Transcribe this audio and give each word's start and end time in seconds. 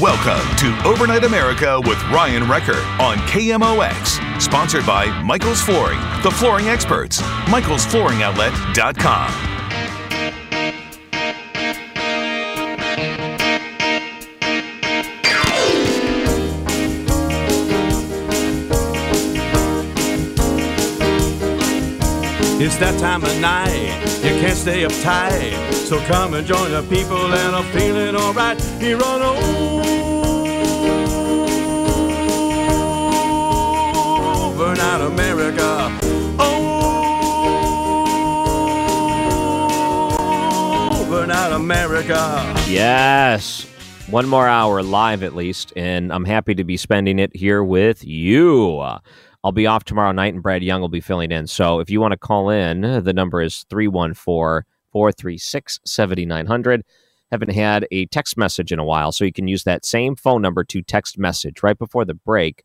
Welcome 0.00 0.56
to 0.56 0.88
Overnight 0.88 1.24
America 1.24 1.78
with 1.84 2.02
Ryan 2.04 2.44
Recker 2.44 2.82
on 2.98 3.18
KMOX. 3.28 4.40
Sponsored 4.40 4.86
by 4.86 5.10
Michael's 5.20 5.60
Flooring, 5.60 6.00
the 6.22 6.30
flooring 6.30 6.68
experts. 6.68 7.20
Michael'sFlooringOutlet.com. 7.20 9.51
It's 22.64 22.76
that 22.76 22.96
time 23.00 23.24
of 23.24 23.40
night, 23.40 23.98
you 24.22 24.40
can't 24.40 24.56
stay 24.56 24.84
uptight. 24.84 25.72
So 25.72 25.98
come 26.06 26.34
and 26.34 26.46
join 26.46 26.70
the 26.70 26.82
people 26.82 27.16
and 27.16 27.56
I'm 27.56 27.64
feeling 27.72 28.14
alright 28.14 28.62
here 28.78 29.02
on 29.02 29.20
Overnight 34.54 35.00
America. 35.00 35.90
Overnight 41.00 41.52
America. 41.52 42.54
Yes. 42.68 43.66
One 44.08 44.28
more 44.28 44.46
hour 44.46 44.84
live 44.84 45.24
at 45.24 45.34
least, 45.34 45.72
and 45.74 46.12
I'm 46.12 46.26
happy 46.26 46.54
to 46.54 46.62
be 46.62 46.76
spending 46.76 47.18
it 47.18 47.34
here 47.34 47.64
with 47.64 48.04
you. 48.04 48.84
I'll 49.44 49.52
be 49.52 49.66
off 49.66 49.84
tomorrow 49.84 50.12
night, 50.12 50.34
and 50.34 50.42
Brad 50.42 50.62
Young 50.62 50.80
will 50.80 50.88
be 50.88 51.00
filling 51.00 51.32
in. 51.32 51.46
So 51.46 51.80
if 51.80 51.90
you 51.90 52.00
want 52.00 52.12
to 52.12 52.18
call 52.18 52.50
in, 52.50 52.80
the 52.80 53.12
number 53.12 53.42
is 53.42 53.64
314 53.70 54.64
436 54.92 55.80
7900. 55.84 56.84
Haven't 57.30 57.52
had 57.52 57.86
a 57.90 58.06
text 58.06 58.36
message 58.36 58.72
in 58.72 58.78
a 58.78 58.84
while, 58.84 59.10
so 59.10 59.24
you 59.24 59.32
can 59.32 59.48
use 59.48 59.64
that 59.64 59.84
same 59.84 60.14
phone 60.14 60.42
number 60.42 60.64
to 60.64 60.82
text 60.82 61.18
message. 61.18 61.62
Right 61.62 61.78
before 61.78 62.04
the 62.04 62.14
break, 62.14 62.62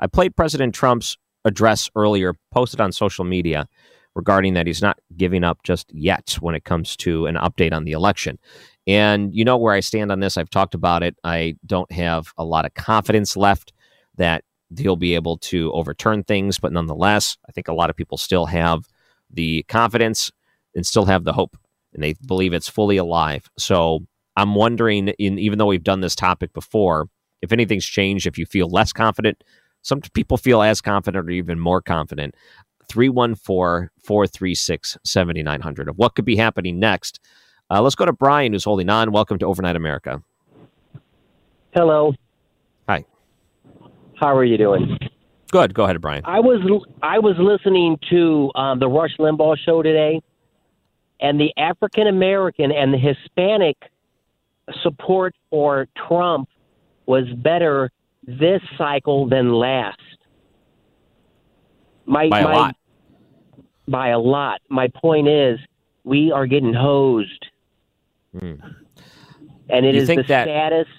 I 0.00 0.06
played 0.06 0.34
President 0.34 0.74
Trump's 0.74 1.16
address 1.44 1.90
earlier, 1.94 2.34
posted 2.50 2.80
on 2.80 2.92
social 2.92 3.24
media 3.24 3.68
regarding 4.16 4.54
that 4.54 4.66
he's 4.66 4.82
not 4.82 4.98
giving 5.16 5.44
up 5.44 5.62
just 5.62 5.92
yet 5.92 6.38
when 6.40 6.54
it 6.54 6.64
comes 6.64 6.96
to 6.96 7.26
an 7.26 7.36
update 7.36 7.74
on 7.74 7.84
the 7.84 7.92
election. 7.92 8.38
And 8.86 9.34
you 9.34 9.44
know 9.44 9.58
where 9.58 9.74
I 9.74 9.80
stand 9.80 10.10
on 10.10 10.20
this. 10.20 10.36
I've 10.36 10.50
talked 10.50 10.74
about 10.74 11.02
it. 11.02 11.16
I 11.22 11.56
don't 11.66 11.90
have 11.92 12.32
a 12.38 12.44
lot 12.44 12.64
of 12.64 12.72
confidence 12.74 13.36
left 13.36 13.74
that 14.16 14.42
he'll 14.78 14.96
be 14.96 15.14
able 15.14 15.38
to 15.38 15.72
overturn 15.72 16.24
things, 16.24 16.58
but 16.58 16.72
nonetheless, 16.72 17.36
I 17.48 17.52
think 17.52 17.68
a 17.68 17.74
lot 17.74 17.90
of 17.90 17.96
people 17.96 18.18
still 18.18 18.46
have 18.46 18.84
the 19.30 19.62
confidence 19.64 20.30
and 20.74 20.86
still 20.86 21.04
have 21.06 21.24
the 21.24 21.32
hope, 21.32 21.56
and 21.94 22.02
they 22.02 22.14
believe 22.26 22.52
it's 22.52 22.68
fully 22.68 22.96
alive. 22.96 23.48
So 23.58 24.06
I'm 24.36 24.54
wondering, 24.54 25.08
in 25.08 25.38
even 25.38 25.58
though 25.58 25.66
we've 25.66 25.82
done 25.82 26.00
this 26.00 26.14
topic 26.14 26.52
before, 26.52 27.08
if 27.42 27.52
anything's 27.52 27.86
changed, 27.86 28.26
if 28.26 28.38
you 28.38 28.46
feel 28.46 28.68
less 28.68 28.92
confident, 28.92 29.42
some 29.82 30.00
people 30.00 30.36
feel 30.36 30.62
as 30.62 30.80
confident 30.80 31.28
or 31.28 31.30
even 31.30 31.60
more 31.60 31.80
confident. 31.80 32.34
314 32.88 33.90
436 34.04 34.98
7900 35.04 35.88
of 35.88 35.98
what 35.98 36.14
could 36.14 36.24
be 36.24 36.36
happening 36.36 36.78
next. 36.78 37.20
Uh, 37.70 37.82
let's 37.82 37.96
go 37.96 38.04
to 38.04 38.12
Brian, 38.12 38.52
who's 38.52 38.64
holding 38.64 38.88
on. 38.88 39.10
Welcome 39.10 39.38
to 39.38 39.46
Overnight 39.46 39.76
America. 39.76 40.22
Hello. 41.72 42.14
How 44.16 44.34
are 44.36 44.44
you 44.44 44.56
doing? 44.58 44.98
Good. 45.50 45.74
Go 45.74 45.84
ahead, 45.84 46.00
Brian. 46.00 46.22
I 46.24 46.40
was 46.40 46.60
I 47.02 47.18
was 47.18 47.36
listening 47.38 47.98
to 48.10 48.50
um, 48.54 48.78
the 48.80 48.88
Rush 48.88 49.16
Limbaugh 49.18 49.56
show 49.58 49.82
today, 49.82 50.20
and 51.20 51.38
the 51.40 51.52
African 51.56 52.06
American 52.08 52.72
and 52.72 52.92
the 52.92 52.98
Hispanic 52.98 53.76
support 54.82 55.34
for 55.50 55.86
Trump 56.08 56.48
was 57.06 57.24
better 57.36 57.90
this 58.26 58.60
cycle 58.76 59.28
than 59.28 59.52
last. 59.52 59.98
My, 62.06 62.28
By 62.28 62.40
a 62.40 62.44
my, 62.44 62.54
lot. 62.54 62.76
By 63.88 64.08
a 64.08 64.18
lot. 64.18 64.60
My 64.68 64.88
point 64.88 65.28
is, 65.28 65.58
we 66.04 66.32
are 66.32 66.46
getting 66.46 66.74
hosed, 66.74 67.46
Hmm. 68.36 68.54
and 69.68 69.86
it 69.86 69.94
You 69.94 70.00
is 70.02 70.08
the 70.08 70.16
that- 70.22 70.46
saddest. 70.46 70.90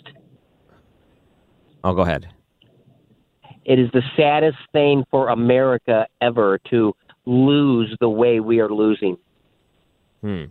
Oh, 1.83 1.93
go 1.93 2.01
ahead. 2.01 2.27
It 3.67 3.79
is 3.79 3.89
the 3.91 4.01
saddest 4.15 4.57
thing 4.71 5.03
for 5.11 5.27
America 5.27 6.07
ever 6.21 6.57
to 6.69 6.95
lose 7.25 7.93
the 7.99 8.09
way 8.09 8.39
we 8.39 8.61
are 8.61 8.69
losing. 8.69 9.17
Hmm. 10.21 10.45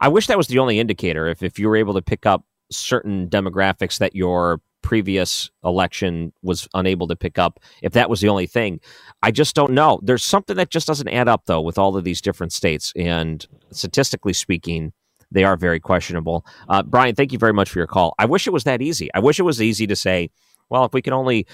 I 0.00 0.08
wish 0.08 0.26
that 0.26 0.36
was 0.36 0.48
the 0.48 0.58
only 0.58 0.78
indicator. 0.78 1.26
If 1.26 1.42
if 1.42 1.58
you 1.58 1.68
were 1.68 1.76
able 1.76 1.94
to 1.94 2.02
pick 2.02 2.26
up 2.26 2.44
certain 2.70 3.28
demographics 3.28 3.98
that 3.98 4.14
your 4.14 4.60
previous 4.82 5.50
election 5.64 6.32
was 6.42 6.68
unable 6.74 7.08
to 7.08 7.16
pick 7.16 7.38
up, 7.38 7.58
if 7.80 7.94
that 7.94 8.10
was 8.10 8.20
the 8.20 8.28
only 8.28 8.46
thing, 8.46 8.80
I 9.22 9.30
just 9.30 9.54
don't 9.54 9.72
know. 9.72 9.98
There's 10.02 10.22
something 10.22 10.56
that 10.56 10.68
just 10.68 10.86
doesn't 10.86 11.08
add 11.08 11.28
up 11.28 11.46
though 11.46 11.62
with 11.62 11.78
all 11.78 11.96
of 11.96 12.04
these 12.04 12.20
different 12.20 12.52
states, 12.52 12.92
and 12.94 13.46
statistically 13.70 14.34
speaking, 14.34 14.92
they 15.30 15.44
are 15.44 15.56
very 15.56 15.80
questionable. 15.80 16.44
Uh, 16.68 16.82
Brian, 16.82 17.14
thank 17.14 17.32
you 17.32 17.38
very 17.38 17.54
much 17.54 17.70
for 17.70 17.78
your 17.78 17.86
call. 17.86 18.14
I 18.18 18.26
wish 18.26 18.46
it 18.46 18.52
was 18.52 18.64
that 18.64 18.82
easy. 18.82 19.08
I 19.14 19.20
wish 19.20 19.40
it 19.40 19.44
was 19.44 19.62
easy 19.62 19.86
to 19.86 19.96
say, 19.96 20.30
well, 20.68 20.84
if 20.84 20.92
we 20.92 21.00
can 21.00 21.14
only 21.14 21.46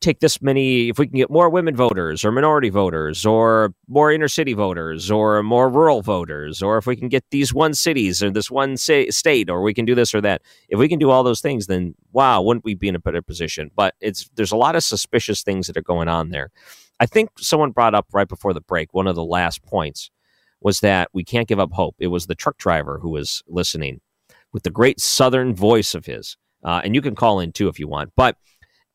take 0.00 0.20
this 0.20 0.40
many, 0.40 0.88
if 0.88 0.98
we 0.98 1.06
can 1.06 1.16
get 1.16 1.30
more 1.30 1.50
women 1.50 1.74
voters 1.74 2.24
or 2.24 2.30
minority 2.30 2.68
voters 2.68 3.26
or 3.26 3.74
more 3.88 4.12
inner 4.12 4.28
city 4.28 4.52
voters 4.52 5.10
or 5.10 5.42
more 5.42 5.68
rural 5.68 6.02
voters, 6.02 6.62
or 6.62 6.78
if 6.78 6.86
we 6.86 6.96
can 6.96 7.08
get 7.08 7.24
these 7.30 7.52
one 7.52 7.74
cities 7.74 8.22
or 8.22 8.30
this 8.30 8.50
one 8.50 8.76
state, 8.76 9.50
or 9.50 9.62
we 9.62 9.74
can 9.74 9.84
do 9.84 9.94
this 9.94 10.14
or 10.14 10.20
that. 10.20 10.42
If 10.68 10.78
we 10.78 10.88
can 10.88 10.98
do 10.98 11.10
all 11.10 11.22
those 11.22 11.40
things, 11.40 11.66
then 11.66 11.94
wow, 12.12 12.40
wouldn't 12.42 12.64
we 12.64 12.74
be 12.74 12.88
in 12.88 12.94
a 12.94 13.00
better 13.00 13.22
position? 13.22 13.70
But 13.74 13.94
it's 14.00 14.30
there's 14.36 14.52
a 14.52 14.56
lot 14.56 14.76
of 14.76 14.84
suspicious 14.84 15.42
things 15.42 15.66
that 15.66 15.76
are 15.76 15.82
going 15.82 16.08
on 16.08 16.30
there. 16.30 16.50
I 17.00 17.06
think 17.06 17.30
someone 17.38 17.70
brought 17.70 17.94
up 17.94 18.06
right 18.12 18.28
before 18.28 18.54
the 18.54 18.60
break 18.60 18.94
one 18.94 19.06
of 19.06 19.16
the 19.16 19.24
last 19.24 19.62
points 19.62 20.10
was 20.60 20.80
that 20.80 21.08
we 21.12 21.24
can't 21.24 21.48
give 21.48 21.60
up 21.60 21.72
hope. 21.72 21.96
It 21.98 22.08
was 22.08 22.26
the 22.26 22.34
truck 22.34 22.58
driver 22.58 22.98
who 23.00 23.10
was 23.10 23.42
listening 23.46 24.00
with 24.52 24.62
the 24.62 24.70
great 24.70 25.00
southern 25.00 25.54
voice 25.54 25.94
of 25.94 26.06
his. 26.06 26.36
Uh, 26.64 26.80
and 26.82 26.94
you 26.94 27.02
can 27.02 27.14
call 27.14 27.38
in 27.38 27.52
too 27.52 27.68
if 27.68 27.78
you 27.78 27.86
want. 27.86 28.10
But 28.16 28.36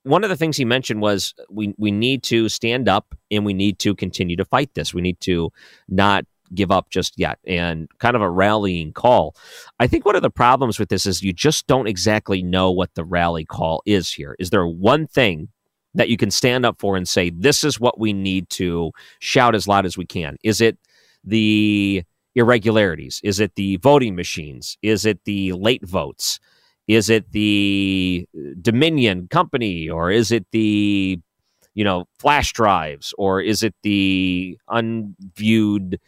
one 0.04 0.24
of 0.24 0.30
the 0.30 0.38
things 0.38 0.58
he 0.58 0.66
mentioned 0.66 1.02
was 1.02 1.34
uh, 1.40 1.44
we 1.50 1.74
we 1.78 1.92
need 1.92 2.24
to 2.24 2.50
stand 2.50 2.88
up 2.88 3.16
and 3.32 3.46
we 3.46 3.54
need 3.54 3.80
to 3.80 3.96
continue 3.96 4.36
to 4.36 4.46
fight 4.46 4.74
this. 4.74 4.94
We 4.94 5.02
need 5.02 5.20
to 5.22 5.52
not 5.88 6.26
give 6.54 6.72
up 6.72 6.90
just 6.90 7.18
yet 7.18 7.40
and 7.48 7.88
kind 7.98 8.16
of 8.16 8.22
a 8.22 8.30
rallying 8.30 8.94
call. 8.94 9.36
I 9.80 9.88
think 9.88 10.06
one 10.06 10.16
of 10.16 10.22
the 10.22 10.30
problems 10.30 10.78
with 10.78 10.90
this 10.90 11.06
is 11.06 11.24
you 11.24 11.34
just 11.34 11.66
don't 11.68 11.88
exactly 11.88 12.44
know 12.44 12.70
what 12.72 12.94
the 12.94 13.04
rally 13.04 13.46
call 13.46 13.82
is 13.86 14.12
here. 14.12 14.36
Is 14.38 14.52
there 14.52 14.68
one 14.68 15.08
thing 15.08 15.50
that 15.96 16.10
you 16.10 16.18
can 16.18 16.32
stand 16.32 16.66
up 16.66 16.80
for 16.80 16.96
and 16.96 17.08
say 17.08 17.30
this 17.30 17.64
is 17.64 17.80
what 17.80 18.00
we 18.00 18.14
need 18.14 18.50
to 18.50 18.92
shout 19.20 19.56
as 19.56 19.68
loud 19.68 19.86
as 19.86 19.98
we 19.98 20.06
can? 20.06 20.38
Is 20.44 20.62
it 20.62 20.78
the 21.24 22.04
irregularities? 22.36 23.20
Is 23.24 23.40
it 23.40 23.56
the 23.56 23.78
voting 23.78 24.16
machines? 24.16 24.78
Is 24.82 25.06
it 25.06 25.24
the 25.26 25.54
late 25.54 25.86
votes? 25.86 26.40
Is 26.88 27.10
it 27.10 27.32
the 27.32 28.28
Dominion 28.62 29.28
company 29.30 29.90
or 29.90 30.12
is 30.12 30.32
it 30.32 30.46
the 30.52 31.20
you 31.76 31.84
know 31.84 32.06
flash 32.20 32.54
drives 32.54 33.14
or 33.18 33.42
is 33.42 33.64
it 33.64 33.74
the 33.84 34.58
unviewed 34.70 36.00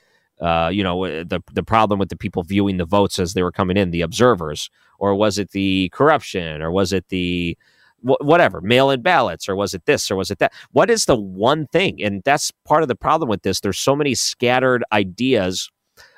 uh, 0.41 0.69
you 0.71 0.83
know, 0.83 1.05
uh, 1.05 1.23
the 1.23 1.41
the 1.53 1.63
problem 1.63 1.99
with 1.99 2.09
the 2.09 2.17
people 2.17 2.43
viewing 2.43 2.77
the 2.77 2.85
votes 2.85 3.19
as 3.19 3.33
they 3.33 3.43
were 3.43 3.51
coming 3.51 3.77
in, 3.77 3.91
the 3.91 4.01
observers, 4.01 4.69
or 4.99 5.15
was 5.15 5.37
it 5.37 5.51
the 5.51 5.89
corruption, 5.93 6.61
or 6.61 6.71
was 6.71 6.91
it 6.91 7.07
the 7.09 7.57
wh- 8.01 8.21
whatever 8.21 8.59
mail-in 8.59 9.01
ballots, 9.01 9.47
or 9.47 9.55
was 9.55 9.73
it 9.73 9.85
this, 9.85 10.11
or 10.11 10.15
was 10.15 10.31
it 10.31 10.39
that? 10.39 10.51
What 10.71 10.89
is 10.89 11.05
the 11.05 11.15
one 11.15 11.67
thing? 11.67 12.03
And 12.03 12.21
that's 12.25 12.51
part 12.65 12.81
of 12.81 12.89
the 12.89 12.95
problem 12.95 13.29
with 13.29 13.43
this. 13.43 13.61
There's 13.61 13.79
so 13.79 13.95
many 13.95 14.13
scattered 14.13 14.83
ideas 14.91 15.69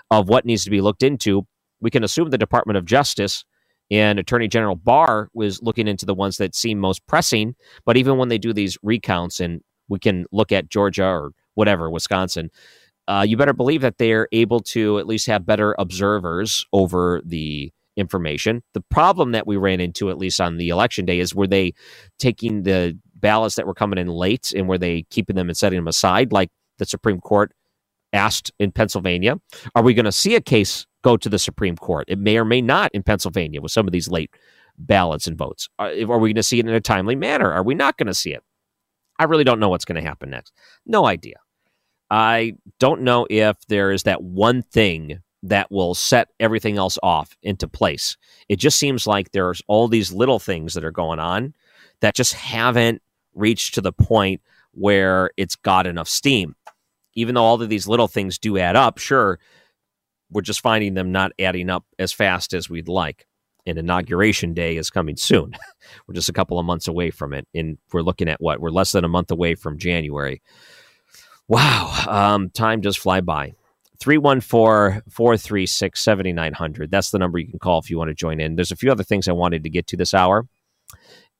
of 0.09 0.29
what 0.29 0.45
needs 0.45 0.63
to 0.63 0.71
be 0.71 0.81
looked 0.81 1.03
into. 1.03 1.45
We 1.79 1.91
can 1.91 2.03
assume 2.03 2.31
the 2.31 2.39
Department 2.39 2.77
of 2.77 2.85
Justice 2.85 3.45
and 3.89 4.19
Attorney 4.19 4.47
General 4.47 4.75
Barr 4.75 5.29
was 5.33 5.61
looking 5.61 5.87
into 5.87 6.05
the 6.05 6.13
ones 6.13 6.37
that 6.37 6.55
seem 6.55 6.79
most 6.79 7.05
pressing. 7.07 7.55
But 7.85 7.97
even 7.97 8.17
when 8.17 8.29
they 8.29 8.37
do 8.37 8.53
these 8.53 8.77
recounts, 8.83 9.39
and 9.39 9.61
we 9.87 9.99
can 9.99 10.25
look 10.31 10.51
at 10.51 10.69
Georgia 10.69 11.05
or 11.05 11.31
whatever, 11.55 11.89
Wisconsin, 11.89 12.49
uh, 13.07 13.25
you 13.27 13.37
better 13.37 13.53
believe 13.53 13.81
that 13.81 13.97
they're 13.97 14.27
able 14.31 14.59
to 14.59 14.99
at 14.99 15.07
least 15.07 15.27
have 15.27 15.45
better 15.45 15.75
observers 15.79 16.65
over 16.73 17.21
the 17.25 17.71
information. 17.95 18.61
The 18.73 18.81
problem 18.81 19.31
that 19.31 19.47
we 19.47 19.57
ran 19.57 19.79
into, 19.79 20.09
at 20.09 20.17
least 20.17 20.41
on 20.41 20.57
the 20.57 20.69
election 20.69 21.05
day, 21.05 21.19
is 21.19 21.33
were 21.33 21.47
they 21.47 21.73
taking 22.19 22.63
the 22.63 22.97
ballots 23.15 23.55
that 23.55 23.65
were 23.65 23.73
coming 23.73 23.97
in 23.97 24.07
late 24.07 24.51
and 24.55 24.67
were 24.67 24.77
they 24.77 25.03
keeping 25.09 25.35
them 25.35 25.49
and 25.49 25.57
setting 25.57 25.77
them 25.77 25.87
aside, 25.87 26.31
like 26.31 26.49
the 26.77 26.85
Supreme 26.85 27.19
Court 27.19 27.51
asked 28.17 28.51
in 28.59 28.73
Pennsylvania? 28.73 29.39
Are 29.75 29.83
we 29.83 29.93
going 29.93 30.05
to 30.05 30.11
see 30.11 30.35
a 30.35 30.41
case 30.41 30.85
go 31.03 31.15
to 31.15 31.29
the 31.29 31.39
Supreme 31.39 31.77
Court? 31.77 32.05
It 32.09 32.19
may 32.19 32.37
or 32.37 32.43
may 32.43 32.61
not 32.61 32.91
in 32.93 33.03
Pennsylvania 33.03 33.61
with 33.61 33.71
some 33.71 33.87
of 33.87 33.93
these 33.93 34.09
late 34.09 34.31
ballots 34.77 35.27
and 35.27 35.37
votes. 35.37 35.69
Are, 35.79 35.87
are 35.87 36.19
we 36.19 36.29
going 36.29 36.35
to 36.35 36.43
see 36.43 36.59
it 36.59 36.67
in 36.67 36.73
a 36.73 36.81
timely 36.81 37.15
manner? 37.15 37.51
Are 37.51 37.63
we 37.63 37.75
not 37.75 37.97
going 37.97 38.07
to 38.07 38.13
see 38.13 38.33
it? 38.33 38.43
I 39.19 39.23
really 39.23 39.43
don't 39.45 39.59
know 39.59 39.69
what's 39.69 39.85
going 39.85 40.01
to 40.01 40.07
happen 40.07 40.29
next. 40.29 40.51
No 40.85 41.05
idea. 41.05 41.35
I 42.09 42.55
don't 42.79 43.01
know 43.01 43.27
if 43.29 43.57
there 43.67 43.91
is 43.91 44.03
that 44.03 44.23
one 44.23 44.61
thing 44.61 45.21
that 45.43 45.71
will 45.71 45.93
set 45.93 46.29
everything 46.39 46.77
else 46.77 46.97
off 47.03 47.35
into 47.41 47.67
place. 47.67 48.17
It 48.49 48.57
just 48.57 48.77
seems 48.77 49.07
like 49.07 49.31
there's 49.31 49.61
all 49.67 49.87
these 49.87 50.11
little 50.11 50.39
things 50.39 50.73
that 50.73 50.83
are 50.83 50.91
going 50.91 51.19
on 51.19 51.53
that 51.99 52.15
just 52.15 52.33
haven't 52.33 53.01
reached 53.33 53.75
to 53.75 53.81
the 53.81 53.93
point 53.93 54.41
where 54.71 55.31
it's 55.37 55.55
got 55.55 55.87
enough 55.87 56.07
steam. 56.07 56.55
Even 57.17 57.35
though 57.35 57.43
all 57.43 57.61
of 57.61 57.67
these 57.67 57.87
little 57.87 58.07
things 58.07 58.37
do 58.37 58.57
add 58.57 58.75
up, 58.75 58.99
sure, 58.99 59.39
we're 60.31 60.41
just 60.41 60.61
finding 60.61 60.93
them 60.93 61.11
not 61.11 61.31
adding 61.39 61.69
up 61.69 61.83
as 61.97 62.13
fast 62.13 62.53
as 62.53 62.69
we'd 62.69 62.87
like. 62.87 63.25
And 63.65 63.77
inauguration 63.77 64.53
day 64.53 64.77
is 64.77 64.89
coming 64.89 65.17
soon. 65.17 65.53
we're 66.07 66.13
just 66.13 66.29
a 66.29 66.33
couple 66.33 66.59
of 66.59 66.65
months 66.65 66.87
away 66.87 67.09
from 67.11 67.33
it. 67.33 67.47
And 67.53 67.79
we're 67.91 68.01
looking 68.01 68.29
at 68.29 68.39
what? 68.39 68.61
We're 68.61 68.69
less 68.69 68.91
than 68.91 69.03
a 69.03 69.09
month 69.09 69.31
away 69.31 69.55
from 69.55 69.77
January. 69.79 70.41
Wow. 71.47 72.05
Um, 72.07 72.49
time 72.51 72.81
does 72.81 72.95
fly 72.95 73.19
by. 73.21 73.55
314 73.99 75.01
436 75.09 75.99
7900. 75.99 76.91
That's 76.91 77.09
the 77.09 77.17
number 77.17 77.39
you 77.39 77.47
can 77.47 77.59
call 77.59 77.79
if 77.79 77.89
you 77.89 77.97
want 77.97 78.09
to 78.09 78.13
join 78.13 78.39
in. 78.39 78.55
There's 78.55 78.71
a 78.71 78.75
few 78.75 78.91
other 78.91 79.03
things 79.03 79.27
I 79.27 79.31
wanted 79.33 79.63
to 79.63 79.69
get 79.69 79.87
to 79.87 79.97
this 79.97 80.13
hour. 80.13 80.47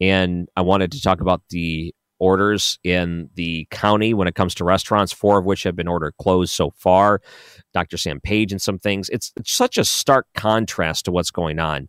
And 0.01 0.49
I 0.55 0.61
wanted 0.61 0.91
to 0.93 1.01
talk 1.01 1.21
about 1.21 1.41
the 1.49 1.93
orders 2.19 2.79
in 2.83 3.29
the 3.35 3.67
county 3.71 4.13
when 4.13 4.27
it 4.27 4.35
comes 4.35 4.55
to 4.55 4.63
restaurants, 4.63 5.13
four 5.13 5.39
of 5.39 5.45
which 5.45 5.63
have 5.63 5.75
been 5.75 5.87
ordered 5.87 6.13
closed 6.19 6.53
so 6.53 6.71
far. 6.71 7.21
Dr. 7.73 7.97
Sam 7.97 8.19
Page 8.19 8.51
and 8.51 8.61
some 8.61 8.79
things. 8.79 9.09
It's, 9.09 9.31
it's 9.37 9.51
such 9.51 9.77
a 9.77 9.85
stark 9.85 10.27
contrast 10.35 11.05
to 11.05 11.11
what's 11.11 11.31
going 11.31 11.59
on. 11.59 11.87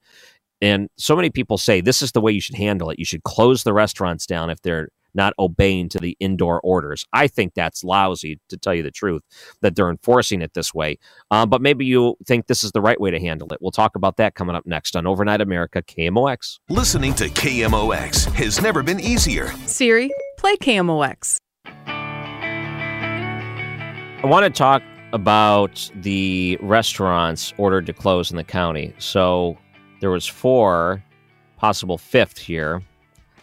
And 0.60 0.88
so 0.96 1.14
many 1.14 1.30
people 1.30 1.56
say 1.56 1.80
this 1.80 2.02
is 2.02 2.12
the 2.12 2.20
way 2.20 2.32
you 2.32 2.40
should 2.40 2.56
handle 2.56 2.90
it. 2.90 2.98
You 2.98 3.04
should 3.04 3.22
close 3.22 3.62
the 3.62 3.72
restaurants 3.72 4.26
down 4.26 4.50
if 4.50 4.60
they're 4.62 4.88
not 5.18 5.34
obeying 5.38 5.90
to 5.90 5.98
the 5.98 6.16
indoor 6.20 6.60
orders. 6.62 7.04
I 7.12 7.26
think 7.26 7.52
that's 7.52 7.84
lousy, 7.84 8.40
to 8.48 8.56
tell 8.56 8.72
you 8.72 8.82
the 8.82 8.90
truth, 8.90 9.22
that 9.60 9.76
they're 9.76 9.90
enforcing 9.90 10.40
it 10.40 10.54
this 10.54 10.72
way. 10.72 10.96
Um, 11.30 11.50
but 11.50 11.60
maybe 11.60 11.84
you 11.84 12.16
think 12.26 12.46
this 12.46 12.64
is 12.64 12.72
the 12.72 12.80
right 12.80 12.98
way 12.98 13.10
to 13.10 13.20
handle 13.20 13.52
it. 13.52 13.58
We'll 13.60 13.72
talk 13.72 13.96
about 13.96 14.16
that 14.16 14.34
coming 14.34 14.56
up 14.56 14.64
next 14.64 14.96
on 14.96 15.06
Overnight 15.06 15.42
America 15.42 15.82
KMOX. 15.82 16.60
Listening 16.70 17.12
to 17.14 17.28
KMOX 17.28 18.32
has 18.32 18.62
never 18.62 18.82
been 18.82 19.00
easier. 19.00 19.52
Siri, 19.66 20.10
play 20.38 20.56
KMOX. 20.56 21.36
I 24.20 24.22
want 24.24 24.44
to 24.44 24.50
talk 24.50 24.82
about 25.12 25.90
the 25.96 26.58
restaurants 26.60 27.52
ordered 27.56 27.86
to 27.86 27.92
close 27.92 28.30
in 28.30 28.36
the 28.36 28.44
county. 28.44 28.94
So 28.98 29.56
there 30.00 30.10
was 30.10 30.26
four, 30.26 31.02
possible 31.56 31.98
fifth 31.98 32.38
here. 32.38 32.82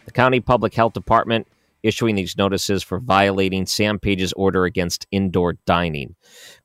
The 0.04 0.12
county 0.12 0.40
public 0.40 0.72
health 0.74 0.92
department 0.92 1.48
issuing 1.86 2.14
these 2.14 2.36
notices 2.36 2.82
for 2.82 2.98
violating 2.98 3.66
Sam 3.66 3.98
Page's 3.98 4.32
order 4.32 4.64
against 4.64 5.06
indoor 5.10 5.54
dining. 5.66 6.16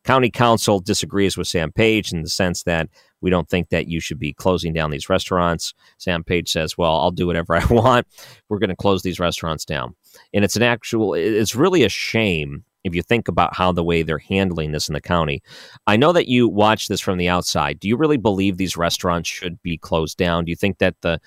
County 0.04 0.30
Council 0.30 0.80
disagrees 0.80 1.38
with 1.38 1.48
Sam 1.48 1.72
Page 1.72 2.12
in 2.12 2.24
the 2.24 2.30
sense 2.30 2.64
that 2.64 2.90
we 3.22 3.30
don't 3.30 3.48
think 3.48 3.70
that 3.70 3.88
you 3.88 4.00
should 4.00 4.20
be 4.20 4.34
closing 4.34 4.74
down 4.74 4.90
these 4.92 5.10
restaurants. 5.10 5.74
Sam 5.98 6.24
Page 6.24 6.50
says, 6.50 6.78
"Well, 6.78 6.96
I'll 6.96 7.12
do 7.12 7.28
whatever 7.28 7.56
I 7.56 7.66
want. 7.66 8.08
We're 8.50 8.60
going 8.60 8.70
to 8.70 8.76
close 8.76 9.04
these 9.04 9.20
restaurants 9.20 9.64
down." 9.64 9.96
And 10.34 10.44
it's 10.44 10.56
an 10.56 10.64
actual 10.64 11.14
it's 11.14 11.56
really 11.56 11.84
a 11.84 11.90
shame 11.90 12.66
if 12.84 12.96
you 12.96 13.02
think 13.02 13.28
about 13.28 13.56
how 13.56 13.72
the 13.72 13.84
way 13.84 14.04
they're 14.04 14.18
handling 14.18 14.72
this 14.72 14.88
in 14.88 14.94
the 14.94 15.02
county. 15.02 15.42
I 15.88 15.98
know 15.98 16.12
that 16.14 16.28
you 16.28 16.48
watch 16.48 16.88
this 16.88 17.02
from 17.02 17.18
the 17.18 17.30
outside. 17.30 17.80
Do 17.80 17.88
you 17.88 17.96
really 17.96 18.18
believe 18.18 18.58
these 18.58 18.78
restaurants 18.78 19.30
should 19.30 19.62
be 19.62 19.78
closed 19.78 20.18
down? 20.18 20.46
Do 20.46 20.50
you 20.50 20.56
think 20.56 20.80
that 20.80 20.96
the 21.02 21.20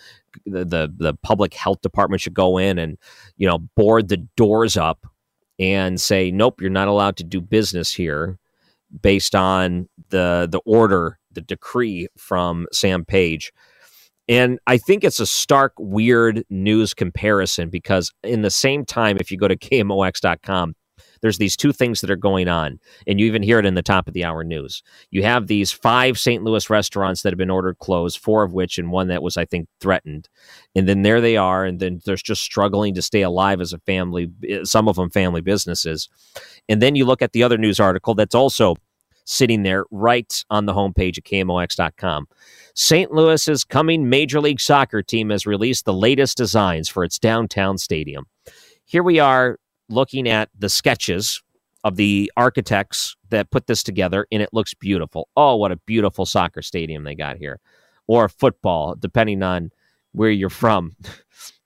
the 0.44 0.64
the, 0.64 0.92
the 0.96 1.14
public 1.22 1.54
health 1.54 1.80
department 1.80 2.20
should 2.20 2.34
go 2.34 2.58
in 2.58 2.78
and 2.78 2.98
you 3.36 3.46
know 3.46 3.58
board 3.58 4.08
the 4.08 4.18
doors 4.36 4.76
up 4.76 5.06
and 5.58 6.00
say, 6.00 6.30
"Nope, 6.30 6.60
you're 6.60 6.70
not 6.70 6.88
allowed 6.88 7.16
to 7.18 7.24
do 7.24 7.40
business 7.40 7.92
here," 7.92 8.38
based 9.02 9.34
on 9.34 9.88
the 10.10 10.48
the 10.50 10.60
order, 10.64 11.18
the 11.32 11.40
decree 11.40 12.08
from 12.16 12.66
Sam 12.72 13.04
Page. 13.04 13.52
And 14.26 14.58
I 14.66 14.78
think 14.78 15.04
it's 15.04 15.20
a 15.20 15.26
stark, 15.26 15.74
weird 15.78 16.44
news 16.48 16.94
comparison 16.94 17.68
because 17.68 18.10
in 18.22 18.40
the 18.40 18.50
same 18.50 18.86
time, 18.86 19.18
if 19.20 19.30
you 19.30 19.36
go 19.36 19.48
to 19.48 19.56
KMOX.com, 19.56 20.74
there's 21.24 21.38
these 21.38 21.56
two 21.56 21.72
things 21.72 22.02
that 22.02 22.10
are 22.10 22.16
going 22.16 22.48
on, 22.48 22.78
and 23.06 23.18
you 23.18 23.24
even 23.24 23.42
hear 23.42 23.58
it 23.58 23.64
in 23.64 23.72
the 23.72 23.82
top 23.82 24.06
of 24.06 24.12
the 24.12 24.26
hour 24.26 24.44
news. 24.44 24.82
You 25.10 25.22
have 25.22 25.46
these 25.46 25.72
five 25.72 26.18
St. 26.18 26.44
Louis 26.44 26.68
restaurants 26.68 27.22
that 27.22 27.32
have 27.32 27.38
been 27.38 27.48
ordered 27.48 27.78
closed, 27.78 28.18
four 28.18 28.42
of 28.42 28.52
which, 28.52 28.76
and 28.76 28.92
one 28.92 29.08
that 29.08 29.22
was, 29.22 29.38
I 29.38 29.46
think, 29.46 29.66
threatened. 29.80 30.28
And 30.76 30.86
then 30.86 31.00
there 31.00 31.22
they 31.22 31.38
are, 31.38 31.64
and 31.64 31.80
then 31.80 32.02
they're 32.04 32.16
just 32.16 32.42
struggling 32.42 32.92
to 32.92 33.00
stay 33.00 33.22
alive 33.22 33.62
as 33.62 33.72
a 33.72 33.78
family, 33.78 34.30
eh, 34.46 34.64
some 34.64 34.86
of 34.86 34.96
them 34.96 35.08
family 35.08 35.40
businesses. 35.40 36.10
And 36.68 36.82
then 36.82 36.94
you 36.94 37.06
look 37.06 37.22
at 37.22 37.32
the 37.32 37.42
other 37.42 37.56
news 37.56 37.80
article 37.80 38.14
that's 38.14 38.34
also 38.34 38.76
sitting 39.24 39.62
there 39.62 39.86
right 39.90 40.44
on 40.50 40.66
the 40.66 40.74
homepage 40.74 41.16
of 41.16 41.24
KMOX.com. 41.24 42.28
St. 42.74 43.10
Louis's 43.12 43.64
coming 43.64 44.10
Major 44.10 44.42
League 44.42 44.60
Soccer 44.60 45.02
team 45.02 45.30
has 45.30 45.46
released 45.46 45.86
the 45.86 45.94
latest 45.94 46.36
designs 46.36 46.90
for 46.90 47.02
its 47.02 47.18
downtown 47.18 47.78
stadium. 47.78 48.26
Here 48.84 49.02
we 49.02 49.18
are 49.18 49.58
looking 49.88 50.28
at 50.28 50.50
the 50.58 50.68
sketches 50.68 51.42
of 51.84 51.96
the 51.96 52.32
architects 52.36 53.16
that 53.28 53.50
put 53.50 53.66
this 53.66 53.82
together, 53.82 54.26
and 54.32 54.42
it 54.42 54.50
looks 54.52 54.74
beautiful. 54.74 55.28
Oh, 55.36 55.56
what 55.56 55.72
a 55.72 55.76
beautiful 55.76 56.24
soccer 56.26 56.62
stadium 56.62 57.04
they 57.04 57.14
got 57.14 57.36
here, 57.36 57.60
or 58.06 58.28
football, 58.28 58.94
depending 58.98 59.42
on 59.42 59.70
where 60.12 60.30
you're 60.30 60.50
from. 60.50 60.96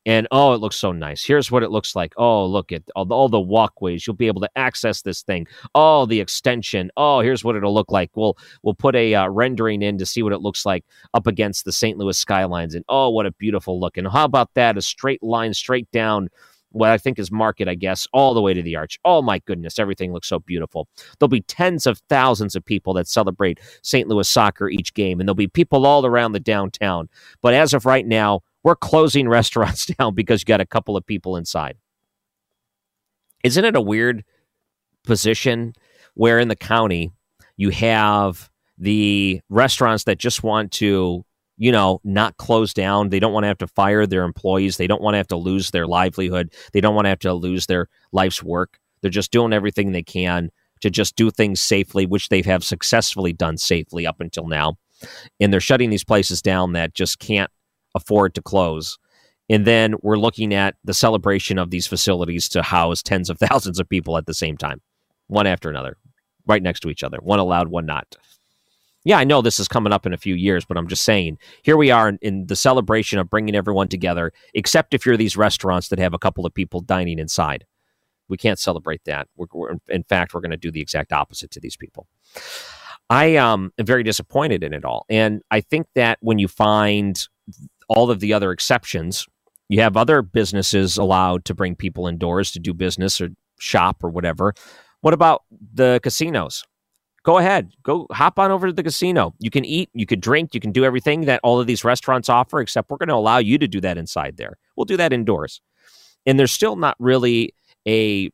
And 0.06 0.26
oh, 0.30 0.54
it 0.54 0.60
looks 0.62 0.76
so 0.76 0.90
nice. 0.90 1.22
Here's 1.22 1.50
what 1.50 1.62
it 1.62 1.70
looks 1.70 1.94
like. 1.94 2.14
Oh, 2.16 2.46
look 2.46 2.72
at 2.72 2.82
all 2.96 3.04
the, 3.04 3.14
all 3.14 3.28
the 3.28 3.38
walkways. 3.38 4.06
You'll 4.06 4.16
be 4.16 4.26
able 4.26 4.40
to 4.40 4.48
access 4.56 5.02
this 5.02 5.20
thing. 5.20 5.46
Oh, 5.74 6.06
the 6.06 6.18
extension. 6.18 6.90
Oh, 6.96 7.20
here's 7.20 7.44
what 7.44 7.56
it'll 7.56 7.74
look 7.74 7.90
like. 7.90 8.10
We'll 8.14 8.38
we'll 8.62 8.72
put 8.72 8.96
a 8.96 9.14
uh, 9.14 9.28
rendering 9.28 9.82
in 9.82 9.98
to 9.98 10.06
see 10.06 10.22
what 10.22 10.32
it 10.32 10.40
looks 10.40 10.64
like 10.64 10.86
up 11.12 11.26
against 11.26 11.66
the 11.66 11.72
St. 11.72 11.98
Louis 11.98 12.16
skylines. 12.16 12.74
And 12.74 12.86
oh, 12.88 13.10
what 13.10 13.26
a 13.26 13.32
beautiful 13.32 13.78
look. 13.78 13.98
And 13.98 14.08
how 14.08 14.24
about 14.24 14.54
that? 14.54 14.78
A 14.78 14.82
straight 14.82 15.22
line 15.22 15.52
straight 15.52 15.90
down 15.90 16.30
what 16.78 16.90
I 16.90 16.98
think 16.98 17.18
is 17.18 17.30
market, 17.30 17.68
I 17.68 17.74
guess, 17.74 18.06
all 18.12 18.34
the 18.34 18.40
way 18.40 18.54
to 18.54 18.62
the 18.62 18.76
arch. 18.76 18.98
Oh 19.04 19.20
my 19.20 19.40
goodness, 19.40 19.78
everything 19.78 20.12
looks 20.12 20.28
so 20.28 20.38
beautiful. 20.38 20.88
There'll 21.18 21.28
be 21.28 21.42
tens 21.42 21.86
of 21.86 22.00
thousands 22.08 22.54
of 22.56 22.64
people 22.64 22.94
that 22.94 23.08
celebrate 23.08 23.60
St. 23.82 24.08
Louis 24.08 24.28
soccer 24.28 24.68
each 24.68 24.94
game, 24.94 25.20
and 25.20 25.28
there'll 25.28 25.34
be 25.34 25.48
people 25.48 25.86
all 25.86 26.06
around 26.06 26.32
the 26.32 26.40
downtown. 26.40 27.08
But 27.42 27.54
as 27.54 27.74
of 27.74 27.86
right 27.86 28.06
now, 28.06 28.40
we're 28.62 28.76
closing 28.76 29.28
restaurants 29.38 29.86
down 29.86 30.14
because 30.14 30.42
you 30.42 30.46
got 30.46 30.60
a 30.60 30.66
couple 30.66 30.96
of 30.96 31.06
people 31.06 31.36
inside. 31.36 31.76
Isn't 33.44 33.64
it 33.64 33.76
a 33.76 33.80
weird 33.80 34.24
position 35.04 35.74
where 36.14 36.38
in 36.38 36.48
the 36.48 36.56
county 36.56 37.12
you 37.56 37.70
have 37.70 38.50
the 38.76 39.40
restaurants 39.48 40.04
that 40.04 40.18
just 40.18 40.42
want 40.42 40.72
to 40.72 41.24
you 41.58 41.72
know, 41.72 42.00
not 42.04 42.36
close 42.36 42.72
down. 42.72 43.08
They 43.08 43.18
don't 43.18 43.32
want 43.32 43.44
to 43.44 43.48
have 43.48 43.58
to 43.58 43.66
fire 43.66 44.06
their 44.06 44.24
employees. 44.24 44.76
They 44.76 44.86
don't 44.86 45.02
want 45.02 45.14
to 45.14 45.18
have 45.18 45.28
to 45.28 45.36
lose 45.36 45.70
their 45.72 45.86
livelihood. 45.86 46.54
They 46.72 46.80
don't 46.80 46.94
want 46.94 47.06
to 47.06 47.10
have 47.10 47.18
to 47.20 47.34
lose 47.34 47.66
their 47.66 47.88
life's 48.12 48.42
work. 48.42 48.78
They're 49.00 49.10
just 49.10 49.32
doing 49.32 49.52
everything 49.52 49.92
they 49.92 50.02
can 50.02 50.50
to 50.80 50.90
just 50.90 51.16
do 51.16 51.30
things 51.30 51.60
safely, 51.60 52.06
which 52.06 52.28
they 52.28 52.42
have 52.42 52.62
successfully 52.64 53.32
done 53.32 53.56
safely 53.56 54.06
up 54.06 54.20
until 54.20 54.46
now. 54.46 54.78
And 55.40 55.52
they're 55.52 55.60
shutting 55.60 55.90
these 55.90 56.04
places 56.04 56.40
down 56.40 56.72
that 56.72 56.94
just 56.94 57.18
can't 57.18 57.50
afford 57.94 58.34
to 58.34 58.42
close. 58.42 58.98
And 59.50 59.66
then 59.66 59.94
we're 60.02 60.18
looking 60.18 60.54
at 60.54 60.76
the 60.84 60.94
celebration 60.94 61.58
of 61.58 61.70
these 61.70 61.86
facilities 61.86 62.48
to 62.50 62.62
house 62.62 63.02
tens 63.02 63.30
of 63.30 63.38
thousands 63.40 63.80
of 63.80 63.88
people 63.88 64.16
at 64.16 64.26
the 64.26 64.34
same 64.34 64.56
time, 64.56 64.80
one 65.26 65.46
after 65.46 65.70
another. 65.70 65.96
right 66.46 66.62
next 66.62 66.80
to 66.80 66.90
each 66.90 67.02
other, 67.02 67.18
one 67.20 67.38
allowed, 67.38 67.68
one 67.68 67.86
not. 67.86 68.16
Yeah, 69.04 69.18
I 69.18 69.24
know 69.24 69.40
this 69.40 69.60
is 69.60 69.68
coming 69.68 69.92
up 69.92 70.06
in 70.06 70.12
a 70.12 70.18
few 70.18 70.34
years, 70.34 70.64
but 70.64 70.76
I'm 70.76 70.88
just 70.88 71.04
saying, 71.04 71.38
here 71.62 71.76
we 71.76 71.90
are 71.90 72.08
in, 72.08 72.18
in 72.20 72.46
the 72.46 72.56
celebration 72.56 73.18
of 73.18 73.30
bringing 73.30 73.54
everyone 73.54 73.88
together, 73.88 74.32
except 74.54 74.92
if 74.92 75.06
you're 75.06 75.16
these 75.16 75.36
restaurants 75.36 75.88
that 75.88 75.98
have 75.98 76.14
a 76.14 76.18
couple 76.18 76.44
of 76.44 76.52
people 76.52 76.80
dining 76.80 77.18
inside. 77.18 77.64
We 78.28 78.36
can't 78.36 78.58
celebrate 78.58 79.04
that. 79.04 79.28
We're, 79.36 79.46
we're, 79.52 79.76
in 79.88 80.02
fact, 80.02 80.34
we're 80.34 80.40
going 80.40 80.50
to 80.50 80.56
do 80.56 80.70
the 80.70 80.82
exact 80.82 81.12
opposite 81.12 81.50
to 81.52 81.60
these 81.60 81.76
people. 81.76 82.06
I 83.08 83.36
um, 83.36 83.72
am 83.78 83.86
very 83.86 84.02
disappointed 84.02 84.62
in 84.62 84.74
it 84.74 84.84
all. 84.84 85.06
And 85.08 85.42
I 85.50 85.60
think 85.62 85.86
that 85.94 86.18
when 86.20 86.38
you 86.38 86.48
find 86.48 87.18
all 87.88 88.10
of 88.10 88.20
the 88.20 88.34
other 88.34 88.52
exceptions, 88.52 89.26
you 89.68 89.80
have 89.80 89.96
other 89.96 90.22
businesses 90.22 90.98
allowed 90.98 91.44
to 91.46 91.54
bring 91.54 91.74
people 91.74 92.06
indoors 92.06 92.52
to 92.52 92.58
do 92.58 92.74
business 92.74 93.20
or 93.20 93.30
shop 93.58 94.04
or 94.04 94.10
whatever. 94.10 94.54
What 95.00 95.14
about 95.14 95.44
the 95.72 96.00
casinos? 96.02 96.64
Go 97.28 97.36
ahead, 97.36 97.74
go 97.82 98.06
hop 98.10 98.38
on 98.38 98.50
over 98.50 98.68
to 98.68 98.72
the 98.72 98.82
casino. 98.82 99.34
You 99.38 99.50
can 99.50 99.62
eat, 99.62 99.90
you 99.92 100.06
can 100.06 100.18
drink, 100.18 100.54
you 100.54 100.60
can 100.60 100.72
do 100.72 100.82
everything 100.82 101.26
that 101.26 101.40
all 101.44 101.60
of 101.60 101.66
these 101.66 101.84
restaurants 101.84 102.30
offer, 102.30 102.58
except 102.58 102.88
we're 102.88 102.96
going 102.96 103.10
to 103.10 103.14
allow 103.14 103.36
you 103.36 103.58
to 103.58 103.68
do 103.68 103.82
that 103.82 103.98
inside 103.98 104.38
there. 104.38 104.56
We'll 104.78 104.86
do 104.86 104.96
that 104.96 105.12
indoors. 105.12 105.60
And 106.24 106.38
there's 106.38 106.52
still 106.52 106.76
not 106.76 106.96
really 106.98 107.52
a 107.86 108.30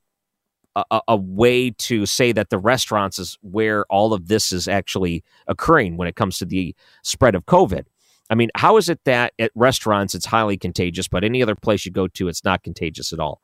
a, 0.76 1.00
a, 1.08 1.16
way 1.16 1.70
to 1.70 2.06
say 2.06 2.30
that 2.30 2.50
the 2.50 2.58
restaurants 2.58 3.18
is 3.18 3.36
where 3.42 3.84
all 3.86 4.12
of 4.12 4.28
this 4.28 4.52
is 4.52 4.68
actually 4.68 5.24
occurring 5.48 5.96
when 5.96 6.06
it 6.06 6.14
comes 6.14 6.38
to 6.38 6.44
the 6.44 6.72
spread 7.02 7.34
of 7.34 7.46
COVID. 7.46 7.86
I 8.30 8.36
mean, 8.36 8.50
how 8.54 8.76
is 8.76 8.88
it 8.88 9.00
that 9.06 9.32
at 9.40 9.50
restaurants 9.56 10.14
it's 10.14 10.26
highly 10.26 10.56
contagious, 10.56 11.08
but 11.08 11.24
any 11.24 11.42
other 11.42 11.56
place 11.56 11.84
you 11.84 11.90
go 11.90 12.06
to, 12.06 12.28
it's 12.28 12.44
not 12.44 12.62
contagious 12.62 13.12
at 13.12 13.18
all? 13.18 13.40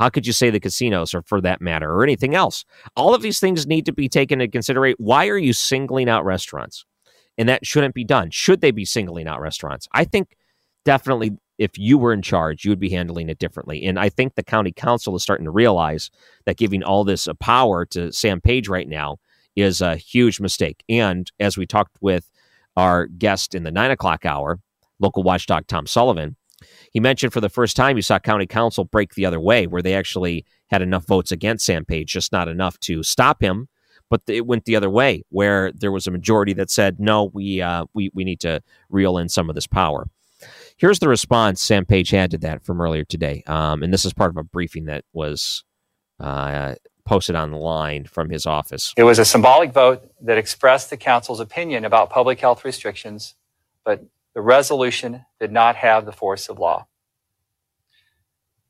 How 0.00 0.08
could 0.08 0.26
you 0.26 0.32
say 0.32 0.48
the 0.48 0.58
casinos, 0.58 1.14
or 1.14 1.22
for 1.22 1.42
that 1.42 1.60
matter, 1.60 1.92
or 1.92 2.02
anything 2.02 2.34
else? 2.34 2.64
All 2.96 3.14
of 3.14 3.20
these 3.20 3.38
things 3.38 3.66
need 3.66 3.84
to 3.84 3.92
be 3.92 4.08
taken 4.08 4.40
into 4.40 4.50
consideration. 4.50 4.96
Why 4.98 5.28
are 5.28 5.38
you 5.38 5.52
singling 5.52 6.08
out 6.08 6.24
restaurants? 6.24 6.86
And 7.36 7.48
that 7.50 7.66
shouldn't 7.66 7.94
be 7.94 8.04
done. 8.04 8.30
Should 8.30 8.62
they 8.62 8.70
be 8.70 8.86
singling 8.86 9.28
out 9.28 9.40
restaurants? 9.40 9.86
I 9.92 10.04
think 10.04 10.36
definitely 10.86 11.32
if 11.58 11.78
you 11.78 11.98
were 11.98 12.14
in 12.14 12.22
charge, 12.22 12.64
you 12.64 12.70
would 12.70 12.80
be 12.80 12.88
handling 12.88 13.28
it 13.28 13.38
differently. 13.38 13.84
And 13.84 13.98
I 13.98 14.08
think 14.08 14.34
the 14.34 14.42
county 14.42 14.72
council 14.72 15.14
is 15.14 15.22
starting 15.22 15.44
to 15.44 15.50
realize 15.50 16.10
that 16.46 16.56
giving 16.56 16.82
all 16.82 17.04
this 17.04 17.28
power 17.38 17.84
to 17.86 18.10
Sam 18.10 18.40
Page 18.40 18.68
right 18.68 18.88
now 18.88 19.18
is 19.54 19.82
a 19.82 19.96
huge 19.96 20.40
mistake. 20.40 20.82
And 20.88 21.30
as 21.38 21.58
we 21.58 21.66
talked 21.66 21.98
with 22.00 22.30
our 22.74 23.06
guest 23.06 23.54
in 23.54 23.64
the 23.64 23.70
nine 23.70 23.90
o'clock 23.90 24.24
hour, 24.24 24.60
local 24.98 25.22
watchdog 25.22 25.66
Tom 25.66 25.86
Sullivan, 25.86 26.36
he 26.92 27.00
mentioned 27.00 27.32
for 27.32 27.40
the 27.40 27.48
first 27.48 27.76
time 27.76 27.96
you 27.96 28.02
saw 28.02 28.18
county 28.18 28.46
council 28.46 28.84
break 28.84 29.14
the 29.14 29.26
other 29.26 29.40
way, 29.40 29.66
where 29.66 29.82
they 29.82 29.94
actually 29.94 30.44
had 30.70 30.82
enough 30.82 31.06
votes 31.06 31.32
against 31.32 31.66
Sam 31.66 31.84
Page, 31.84 32.12
just 32.12 32.32
not 32.32 32.48
enough 32.48 32.78
to 32.80 33.02
stop 33.02 33.42
him. 33.42 33.68
But 34.08 34.22
it 34.26 34.44
went 34.44 34.64
the 34.64 34.74
other 34.74 34.90
way, 34.90 35.22
where 35.28 35.70
there 35.72 35.92
was 35.92 36.08
a 36.08 36.10
majority 36.10 36.52
that 36.54 36.68
said, 36.68 36.98
"No, 36.98 37.30
we 37.32 37.62
uh, 37.62 37.84
we 37.94 38.10
we 38.12 38.24
need 38.24 38.40
to 38.40 38.60
reel 38.88 39.18
in 39.18 39.28
some 39.28 39.48
of 39.48 39.54
this 39.54 39.68
power." 39.68 40.08
Here's 40.76 40.98
the 40.98 41.08
response 41.08 41.60
Sam 41.60 41.84
Page 41.84 42.10
had 42.10 42.30
to 42.32 42.38
that 42.38 42.64
from 42.64 42.80
earlier 42.80 43.04
today. 43.04 43.44
Um, 43.46 43.82
and 43.82 43.92
this 43.92 44.04
is 44.04 44.12
part 44.12 44.30
of 44.30 44.36
a 44.36 44.42
briefing 44.42 44.86
that 44.86 45.04
was 45.12 45.62
uh, 46.18 46.74
posted 47.04 47.36
online 47.36 48.04
from 48.04 48.30
his 48.30 48.46
office. 48.46 48.94
It 48.96 49.02
was 49.04 49.18
a 49.18 49.24
symbolic 49.24 49.72
vote 49.72 50.10
that 50.22 50.38
expressed 50.38 50.90
the 50.90 50.96
council's 50.96 51.40
opinion 51.40 51.84
about 51.84 52.10
public 52.10 52.40
health 52.40 52.64
restrictions, 52.64 53.34
but 53.84 54.04
the 54.40 54.44
resolution 54.44 55.26
did 55.38 55.52
not 55.52 55.76
have 55.76 56.06
the 56.06 56.12
force 56.12 56.48
of 56.48 56.58
law. 56.58 56.86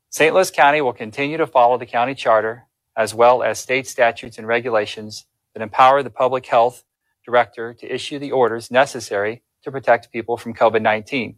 St. 0.09 0.35
Louis 0.35 0.51
County 0.51 0.81
will 0.81 0.91
continue 0.91 1.37
to 1.37 1.47
follow 1.47 1.77
the 1.77 1.85
county 1.85 2.13
charter 2.13 2.67
as 2.97 3.15
well 3.15 3.41
as 3.41 3.57
state 3.57 3.87
statutes 3.87 4.37
and 4.37 4.45
regulations 4.45 5.27
that 5.53 5.63
empower 5.63 6.03
the 6.03 6.09
public 6.09 6.45
health 6.45 6.83
director 7.25 7.73
to 7.73 7.87
issue 7.87 8.19
the 8.19 8.33
orders 8.33 8.69
necessary 8.69 9.43
to 9.63 9.71
protect 9.71 10.11
people 10.11 10.35
from 10.35 10.53
COVID 10.53 10.81
19. 10.81 11.37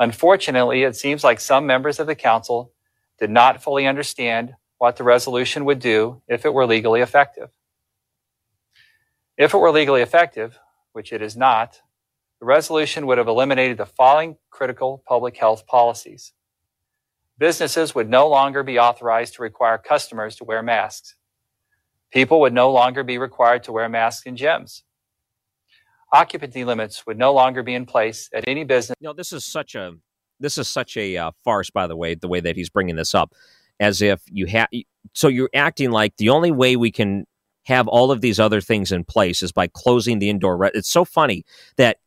Unfortunately, 0.00 0.82
it 0.82 0.96
seems 0.96 1.22
like 1.22 1.38
some 1.38 1.66
members 1.66 2.00
of 2.00 2.08
the 2.08 2.16
council 2.16 2.72
did 3.20 3.30
not 3.30 3.62
fully 3.62 3.86
understand 3.86 4.56
what 4.78 4.96
the 4.96 5.04
resolution 5.04 5.64
would 5.64 5.78
do 5.78 6.22
if 6.26 6.44
it 6.44 6.52
were 6.52 6.66
legally 6.66 7.02
effective. 7.02 7.50
If 9.38 9.54
it 9.54 9.58
were 9.58 9.70
legally 9.70 10.02
effective, 10.02 10.58
which 10.92 11.12
it 11.12 11.22
is 11.22 11.36
not, 11.36 11.80
the 12.40 12.46
resolution 12.46 13.06
would 13.06 13.18
have 13.18 13.28
eliminated 13.28 13.78
the 13.78 13.86
following 13.86 14.36
critical 14.50 15.02
public 15.06 15.36
health 15.36 15.66
policies. 15.66 16.32
Businesses 17.38 17.94
would 17.94 18.08
no 18.08 18.28
longer 18.28 18.62
be 18.62 18.78
authorized 18.78 19.34
to 19.34 19.42
require 19.42 19.78
customers 19.78 20.36
to 20.36 20.44
wear 20.44 20.62
masks. 20.62 21.14
People 22.12 22.40
would 22.40 22.52
no 22.52 22.70
longer 22.72 23.04
be 23.04 23.18
required 23.18 23.62
to 23.64 23.72
wear 23.72 23.88
masks 23.88 24.26
in 24.26 24.36
gyms 24.36 24.82
occupancy 26.12 26.64
limits 26.64 27.06
would 27.06 27.18
no 27.18 27.32
longer 27.32 27.62
be 27.62 27.74
in 27.74 27.86
place 27.86 28.28
at 28.32 28.44
any 28.46 28.64
business. 28.64 28.96
You 29.00 29.08
know, 29.08 29.12
this 29.12 29.32
is 29.32 29.44
such 29.44 29.74
a 29.74 29.94
this 30.38 30.56
is 30.56 30.68
such 30.68 30.96
a 30.96 31.16
uh, 31.16 31.30
farce, 31.44 31.70
by 31.70 31.86
the 31.86 31.96
way, 31.96 32.14
the 32.14 32.28
way 32.28 32.40
that 32.40 32.56
he's 32.56 32.70
bringing 32.70 32.96
this 32.96 33.14
up, 33.14 33.34
as 33.78 34.00
if 34.00 34.22
you 34.30 34.46
have. 34.46 34.68
So 35.12 35.28
you're 35.28 35.50
acting 35.54 35.90
like 35.90 36.16
the 36.16 36.30
only 36.30 36.50
way 36.50 36.76
we 36.76 36.90
can 36.90 37.26
have 37.64 37.86
all 37.88 38.10
of 38.10 38.22
these 38.22 38.40
other 38.40 38.60
things 38.60 38.90
in 38.90 39.04
place 39.04 39.42
is 39.42 39.52
by 39.52 39.66
closing 39.66 40.18
the 40.18 40.30
indoor. 40.30 40.56
Re- 40.56 40.70
it's 40.72 40.90
so 40.90 41.04
funny 41.04 41.44
that 41.76 41.98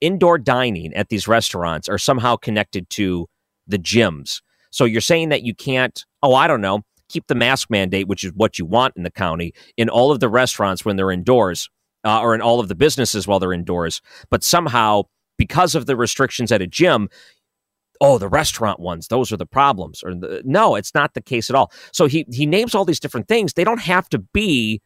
indoor 0.00 0.38
dining 0.38 0.94
at 0.94 1.08
these 1.08 1.28
restaurants 1.28 1.88
are 1.88 1.98
somehow 1.98 2.36
connected 2.36 2.88
to 2.90 3.26
the 3.66 3.78
gyms. 3.78 4.40
So 4.70 4.84
you're 4.84 5.00
saying 5.00 5.30
that 5.30 5.42
you 5.42 5.54
can't. 5.54 6.04
Oh, 6.22 6.34
I 6.34 6.46
don't 6.46 6.60
know. 6.60 6.82
Keep 7.08 7.28
the 7.28 7.34
mask 7.34 7.70
mandate, 7.70 8.08
which 8.08 8.24
is 8.24 8.32
what 8.34 8.58
you 8.58 8.64
want 8.64 8.94
in 8.96 9.04
the 9.04 9.10
county, 9.10 9.52
in 9.76 9.88
all 9.88 10.10
of 10.10 10.20
the 10.20 10.28
restaurants 10.28 10.84
when 10.84 10.96
they're 10.96 11.12
indoors 11.12 11.68
uh, 12.04 12.20
or 12.20 12.34
in 12.34 12.40
all 12.40 12.60
of 12.60 12.68
the 12.68 12.74
businesses 12.74 13.26
while 13.26 13.38
they're 13.38 13.52
indoors. 13.52 14.00
But 14.30 14.44
somehow, 14.44 15.04
because 15.38 15.74
of 15.74 15.86
the 15.86 15.96
restrictions 15.96 16.50
at 16.52 16.62
a 16.62 16.66
gym, 16.66 17.08
oh, 18.00 18.18
the 18.18 18.28
restaurant 18.28 18.80
ones, 18.80 19.08
those 19.08 19.32
are 19.32 19.36
the 19.36 19.46
problems. 19.46 20.02
Or 20.04 20.14
the, 20.14 20.42
no, 20.44 20.74
it's 20.74 20.94
not 20.94 21.14
the 21.14 21.22
case 21.22 21.50
at 21.50 21.56
all. 21.56 21.72
So 21.92 22.06
he 22.06 22.26
he 22.32 22.46
names 22.46 22.74
all 22.74 22.84
these 22.84 23.00
different 23.00 23.28
things. 23.28 23.52
They 23.52 23.64
don't 23.64 23.80
have 23.80 24.08
to 24.10 24.18
be 24.18 24.80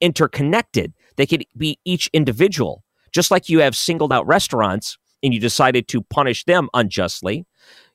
interconnected. 0.00 0.92
They 1.16 1.26
could 1.26 1.44
be 1.56 1.78
each 1.84 2.08
individual. 2.12 2.82
Just 3.12 3.30
like 3.30 3.48
you 3.48 3.60
have 3.60 3.76
singled 3.76 4.12
out 4.12 4.26
restaurants 4.26 4.98
and 5.22 5.34
you 5.34 5.40
decided 5.40 5.88
to 5.88 6.02
punish 6.02 6.44
them 6.44 6.68
unjustly, 6.74 7.46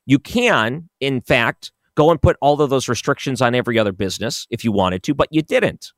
you 0.05 0.19
can, 0.19 0.89
in 1.00 1.22
fact, 1.22 1.72
go 1.95 2.12
and 2.12 2.22
put 2.22 2.38
all 2.41 2.62
of 2.62 2.69
those 2.69 2.88
restrictions 2.88 3.41
on 3.41 3.55
every 3.55 3.79
other 3.79 3.91
business 3.91 4.48
if 4.50 4.63
you 4.63 4.72
wanted 4.72 5.03
to, 5.03 5.13
but 5.13 5.27
you 5.31 5.41
didn't. 5.41 5.91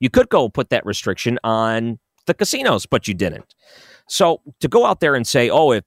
You 0.00 0.10
could 0.10 0.28
go 0.28 0.48
put 0.48 0.70
that 0.70 0.86
restriction 0.86 1.38
on 1.42 1.98
the 2.26 2.34
casinos, 2.34 2.86
but 2.86 3.08
you 3.08 3.14
didn't. 3.14 3.54
So 4.08 4.40
to 4.60 4.68
go 4.68 4.86
out 4.86 5.00
there 5.00 5.14
and 5.14 5.26
say, 5.26 5.50
oh, 5.50 5.72
if 5.72 5.84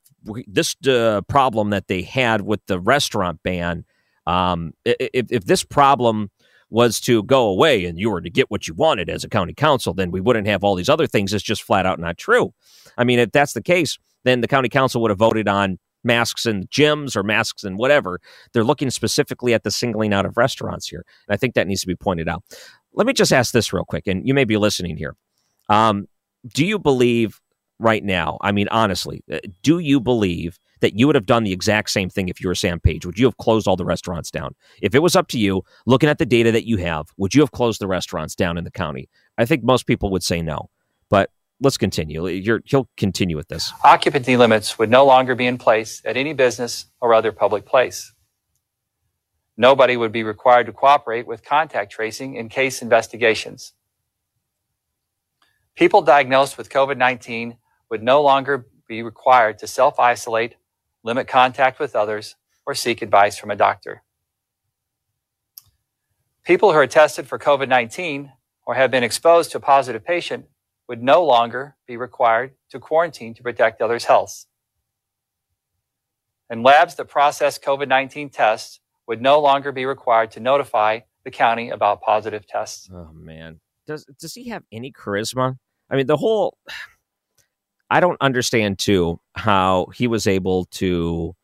this 0.47 0.75
uh, 0.87 1.21
problem 1.27 1.69
that 1.69 1.87
they 1.87 2.01
had 2.01 2.41
with 2.41 2.65
the 2.67 2.79
restaurant 2.79 3.39
ban, 3.43 3.85
um, 4.27 4.73
if, 4.85 5.31
if 5.31 5.45
this 5.45 5.63
problem 5.63 6.29
was 6.69 6.99
to 7.01 7.23
go 7.23 7.47
away 7.47 7.85
and 7.85 7.97
you 7.97 8.09
were 8.09 8.21
to 8.21 8.29
get 8.29 8.51
what 8.51 8.67
you 8.67 8.73
wanted 8.73 9.09
as 9.09 9.23
a 9.23 9.29
county 9.29 9.53
council, 9.53 9.93
then 9.93 10.11
we 10.11 10.21
wouldn't 10.21 10.47
have 10.47 10.63
all 10.63 10.75
these 10.75 10.89
other 10.89 11.07
things. 11.07 11.33
It's 11.33 11.43
just 11.43 11.63
flat 11.63 11.85
out 11.85 11.99
not 11.99 12.17
true. 12.17 12.53
I 12.97 13.03
mean, 13.03 13.19
if 13.19 13.31
that's 13.31 13.53
the 13.53 13.63
case, 13.63 13.97
then 14.23 14.41
the 14.41 14.47
county 14.47 14.69
council 14.69 15.01
would 15.01 15.11
have 15.11 15.17
voted 15.17 15.47
on 15.47 15.79
masks 16.03 16.45
in 16.45 16.63
gyms 16.67 17.15
or 17.15 17.23
masks 17.23 17.63
and 17.63 17.77
whatever. 17.77 18.19
They're 18.53 18.63
looking 18.63 18.89
specifically 18.89 19.53
at 19.53 19.63
the 19.63 19.71
singling 19.71 20.13
out 20.13 20.25
of 20.25 20.37
restaurants 20.37 20.87
here. 20.87 21.05
And 21.27 21.33
I 21.33 21.37
think 21.37 21.55
that 21.55 21.67
needs 21.67 21.81
to 21.81 21.87
be 21.87 21.95
pointed 21.95 22.29
out. 22.29 22.43
Let 22.93 23.07
me 23.07 23.13
just 23.13 23.33
ask 23.33 23.51
this 23.51 23.73
real 23.73 23.85
quick, 23.85 24.07
and 24.07 24.27
you 24.27 24.33
may 24.33 24.45
be 24.45 24.57
listening 24.57 24.97
here. 24.97 25.15
Um, 25.67 26.07
do 26.53 26.65
you 26.65 26.79
believe 26.79 27.39
right 27.79 28.03
now, 28.03 28.37
I 28.41 28.51
mean, 28.51 28.67
honestly, 28.69 29.23
uh, 29.31 29.39
do 29.61 29.79
you 29.79 29.99
believe 29.99 30.57
that 30.81 30.97
you 30.97 31.07
would 31.07 31.15
have 31.15 31.25
done 31.25 31.43
the 31.43 31.51
exact 31.51 31.89
same 31.89 32.09
thing 32.09 32.29
if 32.29 32.41
you 32.41 32.47
were 32.47 32.55
Sam 32.55 32.79
Page? 32.79 33.05
Would 33.05 33.19
you 33.19 33.25
have 33.25 33.37
closed 33.37 33.67
all 33.67 33.75
the 33.75 33.85
restaurants 33.85 34.31
down? 34.31 34.55
If 34.81 34.95
it 34.95 34.99
was 34.99 35.15
up 35.15 35.27
to 35.29 35.39
you, 35.39 35.63
looking 35.85 36.09
at 36.09 36.17
the 36.17 36.25
data 36.25 36.51
that 36.51 36.67
you 36.67 36.77
have, 36.77 37.07
would 37.17 37.35
you 37.35 37.41
have 37.41 37.51
closed 37.51 37.81
the 37.81 37.87
restaurants 37.87 38.35
down 38.35 38.57
in 38.57 38.63
the 38.63 38.71
county? 38.71 39.09
I 39.37 39.45
think 39.45 39.63
most 39.63 39.87
people 39.87 40.11
would 40.11 40.23
say 40.23 40.41
no. 40.41 40.69
But 41.09 41.29
let's 41.59 41.77
continue. 41.77 42.27
You're, 42.27 42.61
he'll 42.65 42.89
continue 42.97 43.35
with 43.35 43.47
this. 43.47 43.71
Occupancy 43.83 44.37
limits 44.37 44.77
would 44.77 44.89
no 44.89 45.05
longer 45.05 45.35
be 45.35 45.45
in 45.45 45.57
place 45.57 46.01
at 46.05 46.17
any 46.17 46.33
business 46.33 46.85
or 47.01 47.13
other 47.13 47.31
public 47.31 47.65
place. 47.65 48.13
Nobody 49.57 49.97
would 49.97 50.13
be 50.13 50.23
required 50.23 50.67
to 50.67 50.71
cooperate 50.71 51.27
with 51.27 51.43
contact 51.43 51.91
tracing 51.91 52.35
in 52.35 52.47
case 52.47 52.81
investigations. 52.81 53.73
People 55.75 56.01
diagnosed 56.01 56.57
with 56.57 56.69
COVID 56.69 56.97
19 56.97 57.57
would 57.89 58.03
no 58.03 58.21
longer 58.21 58.67
be 58.87 59.03
required 59.03 59.59
to 59.59 59.67
self 59.67 59.99
isolate, 59.99 60.55
limit 61.03 61.27
contact 61.27 61.79
with 61.79 61.95
others, 61.95 62.35
or 62.65 62.75
seek 62.75 63.01
advice 63.01 63.37
from 63.37 63.51
a 63.51 63.55
doctor. 63.55 64.03
People 66.43 66.71
who 66.71 66.77
are 66.77 66.87
tested 66.87 67.27
for 67.27 67.39
COVID 67.39 67.67
19 67.67 68.31
or 68.65 68.75
have 68.75 68.91
been 68.91 69.03
exposed 69.03 69.51
to 69.51 69.57
a 69.57 69.61
positive 69.61 70.03
patient 70.03 70.45
would 70.87 71.01
no 71.01 71.23
longer 71.23 71.75
be 71.87 71.97
required 71.97 72.53
to 72.69 72.79
quarantine 72.79 73.33
to 73.35 73.43
protect 73.43 73.81
others' 73.81 74.05
health. 74.05 74.45
And 76.49 76.63
labs 76.63 76.95
that 76.95 77.05
process 77.05 77.59
COVID 77.59 77.87
19 77.87 78.29
tests 78.29 78.79
would 79.07 79.21
no 79.21 79.39
longer 79.39 79.71
be 79.71 79.85
required 79.85 80.31
to 80.31 80.39
notify 80.39 80.99
the 81.23 81.31
county 81.31 81.69
about 81.69 82.01
positive 82.01 82.47
tests. 82.47 82.89
Oh, 82.91 83.11
man. 83.13 83.59
does 83.85 84.05
does 84.19 84.33
he 84.33 84.49
have 84.49 84.63
any 84.71 84.91
charisma? 84.91 85.57
I 85.89 85.95
mean, 85.95 86.07
the 86.07 86.17
whole 86.17 86.57
I 87.89 87.99
don't 87.99 88.17
understand 88.21 88.79
too 88.79 89.19
how 89.35 89.87
he 89.95 90.07
was 90.07 90.27
able 90.27 90.65
to 90.65 91.35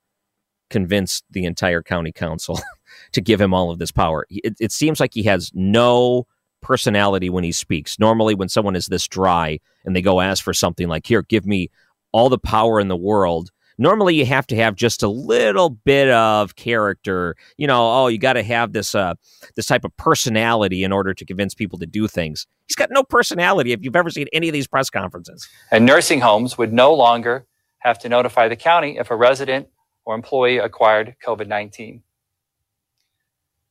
convince 0.70 1.24
the 1.32 1.46
entire 1.46 1.82
county 1.82 2.12
council 2.12 2.60
to 3.14 3.22
give 3.22 3.42
him 3.42 3.54
all 3.54 3.72
of 3.72 3.80
this 3.80 3.92
power. 3.92 4.26
It, 4.30 4.56
it 4.60 4.72
seems 4.72 5.00
like 5.00 5.14
he 5.14 5.24
has 5.24 5.52
no 5.54 6.28
personality 6.62 7.30
when 7.30 7.44
he 7.44 7.52
speaks. 7.52 8.00
Normally, 8.00 8.36
when 8.36 8.50
someone 8.50 8.76
is 8.76 8.88
this 8.88 9.08
dry 9.08 9.60
and 9.86 9.96
they 9.96 10.02
go 10.02 10.22
ask 10.22 10.44
for 10.44 10.54
something 10.54 10.88
like, 10.88 11.06
"Here, 11.06 11.22
give 11.22 11.46
me 11.46 11.70
all 12.12 12.30
the 12.30 12.40
power 12.40 12.80
in 12.80 12.88
the 12.88 12.96
world," 12.96 13.52
normally 13.78 14.16
you 14.16 14.26
have 14.26 14.48
to 14.48 14.56
have 14.56 14.76
just 14.76 15.04
a 15.04 15.08
little 15.08 15.70
bit 15.70 16.10
of 16.10 16.56
character 16.56 17.36
you 17.58 17.68
know 17.68 17.92
oh 17.92 18.08
you 18.08 18.18
got 18.18 18.34
to 18.34 18.44
have 18.44 18.74
this 18.74 18.96
uh 18.96 19.14
this 19.56 19.66
type 19.66 19.86
of 19.86 19.96
personality 19.98 20.84
in 20.84 20.92
order 20.92 21.14
to 21.14 21.26
convince 21.26 21.54
people 21.54 21.80
to 21.80 21.86
do 21.86 22.08
things. 22.08 22.48
He's 22.68 22.76
got 22.76 22.90
no 22.92 23.04
personality 23.04 23.72
if 23.72 23.84
you've 23.84 23.96
ever 23.96 24.10
seen 24.10 24.28
any 24.34 24.50
of 24.50 24.54
these 24.54 24.68
press 24.68 24.90
conferences. 24.90 25.48
And 25.72 25.86
nursing 25.86 26.22
homes 26.22 26.58
would 26.58 26.74
no 26.74 26.94
longer 26.94 27.46
have 27.80 28.00
to 28.00 28.10
notify 28.10 28.48
the 28.48 28.56
county 28.56 28.98
if 28.98 29.12
a 29.12 29.16
resident 29.16 29.68
or 30.06 30.16
employee 30.16 30.58
acquired 30.58 31.16
covid-19 31.26 32.02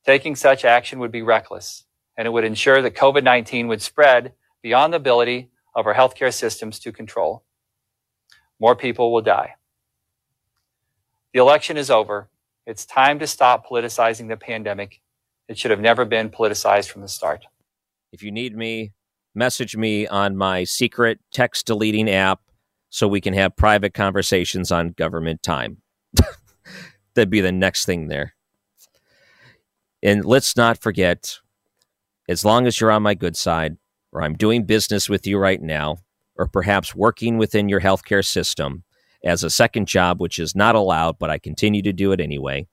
taking 0.05 0.35
such 0.35 0.63
action 0.63 0.99
would 0.99 1.11
be 1.11 1.21
reckless 1.21 1.83
and 2.17 2.25
it 2.25 2.31
would 2.31 2.43
ensure 2.43 2.81
that 2.81 2.95
covid-19 2.95 3.67
would 3.67 3.81
spread 3.81 4.33
beyond 4.61 4.93
the 4.93 4.97
ability 4.97 5.49
of 5.75 5.85
our 5.85 5.93
healthcare 5.93 6.33
systems 6.33 6.79
to 6.79 6.91
control. 6.91 7.43
More 8.59 8.75
people 8.75 9.11
will 9.11 9.21
die 9.21 9.55
the 11.35 11.41
election 11.41 11.75
is 11.75 11.91
over. 11.91 12.29
It's 12.65 12.85
time 12.85 13.19
to 13.19 13.27
stop 13.27 13.67
politicizing 13.67 14.29
the 14.29 14.37
pandemic. 14.37 15.01
It 15.49 15.57
should 15.57 15.71
have 15.71 15.81
never 15.81 16.05
been 16.05 16.29
politicized 16.29 16.89
from 16.89 17.01
the 17.01 17.09
start. 17.09 17.43
If 18.13 18.23
you 18.23 18.31
need 18.31 18.55
me, 18.55 18.93
message 19.35 19.75
me 19.75 20.07
on 20.07 20.37
my 20.37 20.63
secret 20.63 21.19
text 21.33 21.65
deleting 21.65 22.09
app 22.09 22.39
so 22.89 23.09
we 23.09 23.19
can 23.19 23.33
have 23.33 23.57
private 23.57 23.93
conversations 23.93 24.71
on 24.71 24.93
government 24.93 25.43
time. 25.43 25.81
That'd 27.15 27.29
be 27.29 27.41
the 27.41 27.51
next 27.51 27.83
thing 27.83 28.07
there. 28.07 28.33
And 30.01 30.23
let's 30.23 30.55
not 30.55 30.81
forget, 30.81 31.39
as 32.29 32.45
long 32.45 32.65
as 32.65 32.79
you're 32.79 32.91
on 32.91 33.03
my 33.03 33.13
good 33.13 33.35
side, 33.35 33.75
or 34.13 34.23
I'm 34.23 34.35
doing 34.35 34.63
business 34.63 35.09
with 35.09 35.27
you 35.27 35.37
right 35.37 35.61
now, 35.61 35.97
or 36.37 36.47
perhaps 36.47 36.95
working 36.95 37.37
within 37.37 37.67
your 37.67 37.81
healthcare 37.81 38.25
system, 38.25 38.84
as 39.25 39.43
a 39.43 39.49
second 39.49 39.87
job, 39.87 40.21
which 40.21 40.39
is 40.39 40.55
not 40.55 40.75
allowed, 40.75 41.17
but 41.19 41.29
I 41.29 41.39
continue 41.39 41.81
to 41.81 41.91
do 41.91 42.11
it 42.11 42.21
anyway. 42.21 42.67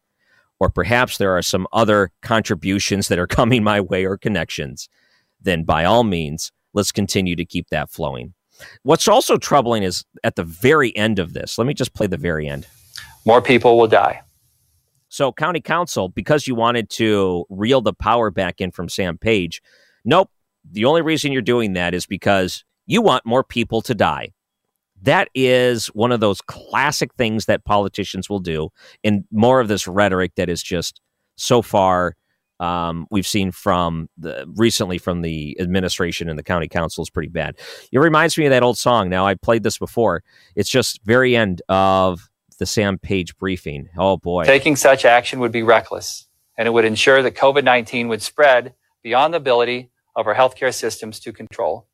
Or 0.60 0.70
perhaps 0.70 1.18
there 1.18 1.36
are 1.36 1.42
some 1.42 1.66
other 1.72 2.10
contributions 2.20 3.08
that 3.08 3.18
are 3.18 3.26
coming 3.38 3.64
my 3.64 3.80
way 3.80 4.04
or 4.04 4.16
connections, 4.16 4.88
then 5.40 5.64
by 5.64 5.84
all 5.84 6.04
means, 6.04 6.52
let's 6.74 6.92
continue 6.92 7.34
to 7.34 7.44
keep 7.44 7.68
that 7.70 7.90
flowing. 7.90 8.34
What's 8.82 9.08
also 9.08 9.38
troubling 9.38 9.82
is 9.82 10.04
at 10.22 10.36
the 10.36 10.44
very 10.44 10.94
end 10.96 11.18
of 11.18 11.32
this, 11.32 11.58
let 11.58 11.66
me 11.66 11.74
just 11.74 11.94
play 11.94 12.06
the 12.06 12.16
very 12.16 12.46
end. 12.46 12.66
More 13.24 13.42
people 13.42 13.76
will 13.76 13.88
die. 13.88 14.22
So, 15.08 15.32
County 15.32 15.60
Council, 15.60 16.08
because 16.08 16.46
you 16.46 16.54
wanted 16.54 16.88
to 16.90 17.44
reel 17.50 17.80
the 17.80 17.92
power 17.92 18.30
back 18.30 18.60
in 18.60 18.70
from 18.70 18.88
Sam 18.88 19.18
Page, 19.18 19.62
nope. 20.04 20.30
The 20.70 20.84
only 20.84 21.02
reason 21.02 21.32
you're 21.32 21.42
doing 21.42 21.72
that 21.72 21.92
is 21.92 22.06
because 22.06 22.64
you 22.86 23.02
want 23.02 23.26
more 23.26 23.42
people 23.42 23.82
to 23.82 23.94
die 23.94 24.30
that 25.02 25.28
is 25.34 25.88
one 25.88 26.12
of 26.12 26.20
those 26.20 26.40
classic 26.42 27.12
things 27.14 27.46
that 27.46 27.64
politicians 27.64 28.30
will 28.30 28.38
do 28.38 28.70
and 29.04 29.24
more 29.30 29.60
of 29.60 29.68
this 29.68 29.86
rhetoric 29.86 30.32
that 30.36 30.48
is 30.48 30.62
just 30.62 31.00
so 31.36 31.62
far 31.62 32.14
um, 32.60 33.08
we've 33.10 33.26
seen 33.26 33.50
from 33.50 34.08
the 34.16 34.46
recently 34.54 34.96
from 34.96 35.22
the 35.22 35.56
administration 35.60 36.28
and 36.28 36.38
the 36.38 36.44
county 36.44 36.68
council 36.68 37.02
is 37.02 37.10
pretty 37.10 37.28
bad. 37.28 37.58
It 37.90 37.98
reminds 37.98 38.38
me 38.38 38.46
of 38.46 38.50
that 38.50 38.62
old 38.62 38.78
song. 38.78 39.08
Now 39.08 39.26
I 39.26 39.34
played 39.34 39.64
this 39.64 39.78
before. 39.78 40.22
It's 40.54 40.70
just 40.70 41.00
very 41.02 41.34
end 41.34 41.60
of 41.68 42.28
the 42.60 42.66
Sam 42.66 42.98
Page 42.98 43.36
briefing. 43.36 43.88
Oh 43.98 44.16
boy, 44.16 44.44
taking 44.44 44.76
such 44.76 45.04
action 45.04 45.40
would 45.40 45.50
be 45.50 45.64
reckless, 45.64 46.28
and 46.56 46.68
it 46.68 46.70
would 46.70 46.84
ensure 46.84 47.20
that 47.22 47.34
COVID 47.34 47.64
nineteen 47.64 48.06
would 48.06 48.22
spread 48.22 48.74
beyond 49.02 49.34
the 49.34 49.38
ability 49.38 49.90
of 50.14 50.28
our 50.28 50.34
healthcare 50.34 50.72
systems 50.72 51.18
to 51.20 51.32
control. 51.32 51.88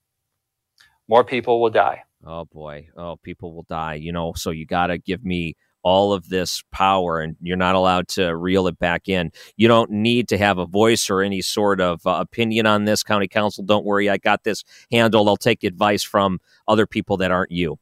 More 1.09 1.25
people 1.25 1.63
will 1.63 1.71
die 1.71 2.03
oh 2.25 2.45
boy, 2.45 2.89
oh, 2.97 3.17
people 3.23 3.55
will 3.55 3.65
die, 3.65 3.95
you 3.95 4.13
know, 4.13 4.33
so 4.35 4.51
you 4.51 4.67
got 4.67 4.89
to 4.89 4.99
give 4.99 5.25
me 5.25 5.55
all 5.83 6.13
of 6.13 6.29
this 6.29 6.63
power 6.73 7.21
and 7.21 7.37
you're 7.41 7.57
not 7.57 7.75
allowed 7.75 8.09
to 8.09 8.37
reel 8.37 8.67
it 8.67 8.79
back 8.79 9.09
in. 9.09 9.31
You 9.57 9.69
don't 9.69 9.91
need 9.91 10.29
to 10.29 10.39
have 10.39 10.59
a 10.59 10.67
voice 10.67 11.09
or 11.09 11.23
any 11.23 11.41
sort 11.41 11.81
of 11.81 12.07
uh, 12.07 12.11
opinion 12.21 12.67
on 12.67 12.85
this, 12.85 13.03
county 13.03 13.29
council. 13.29 13.65
Don't 13.65 13.85
worry, 13.85 14.11
I 14.11 14.19
got 14.19 14.45
this 14.45 14.65
handled. 14.91 15.29
I'll 15.29 15.37
take 15.37 15.65
advice 15.65 16.03
from 16.03 16.41
other 16.67 16.87
people 16.87 17.17
that 17.19 17.31
aren't 17.31 17.53
you. 17.53 17.79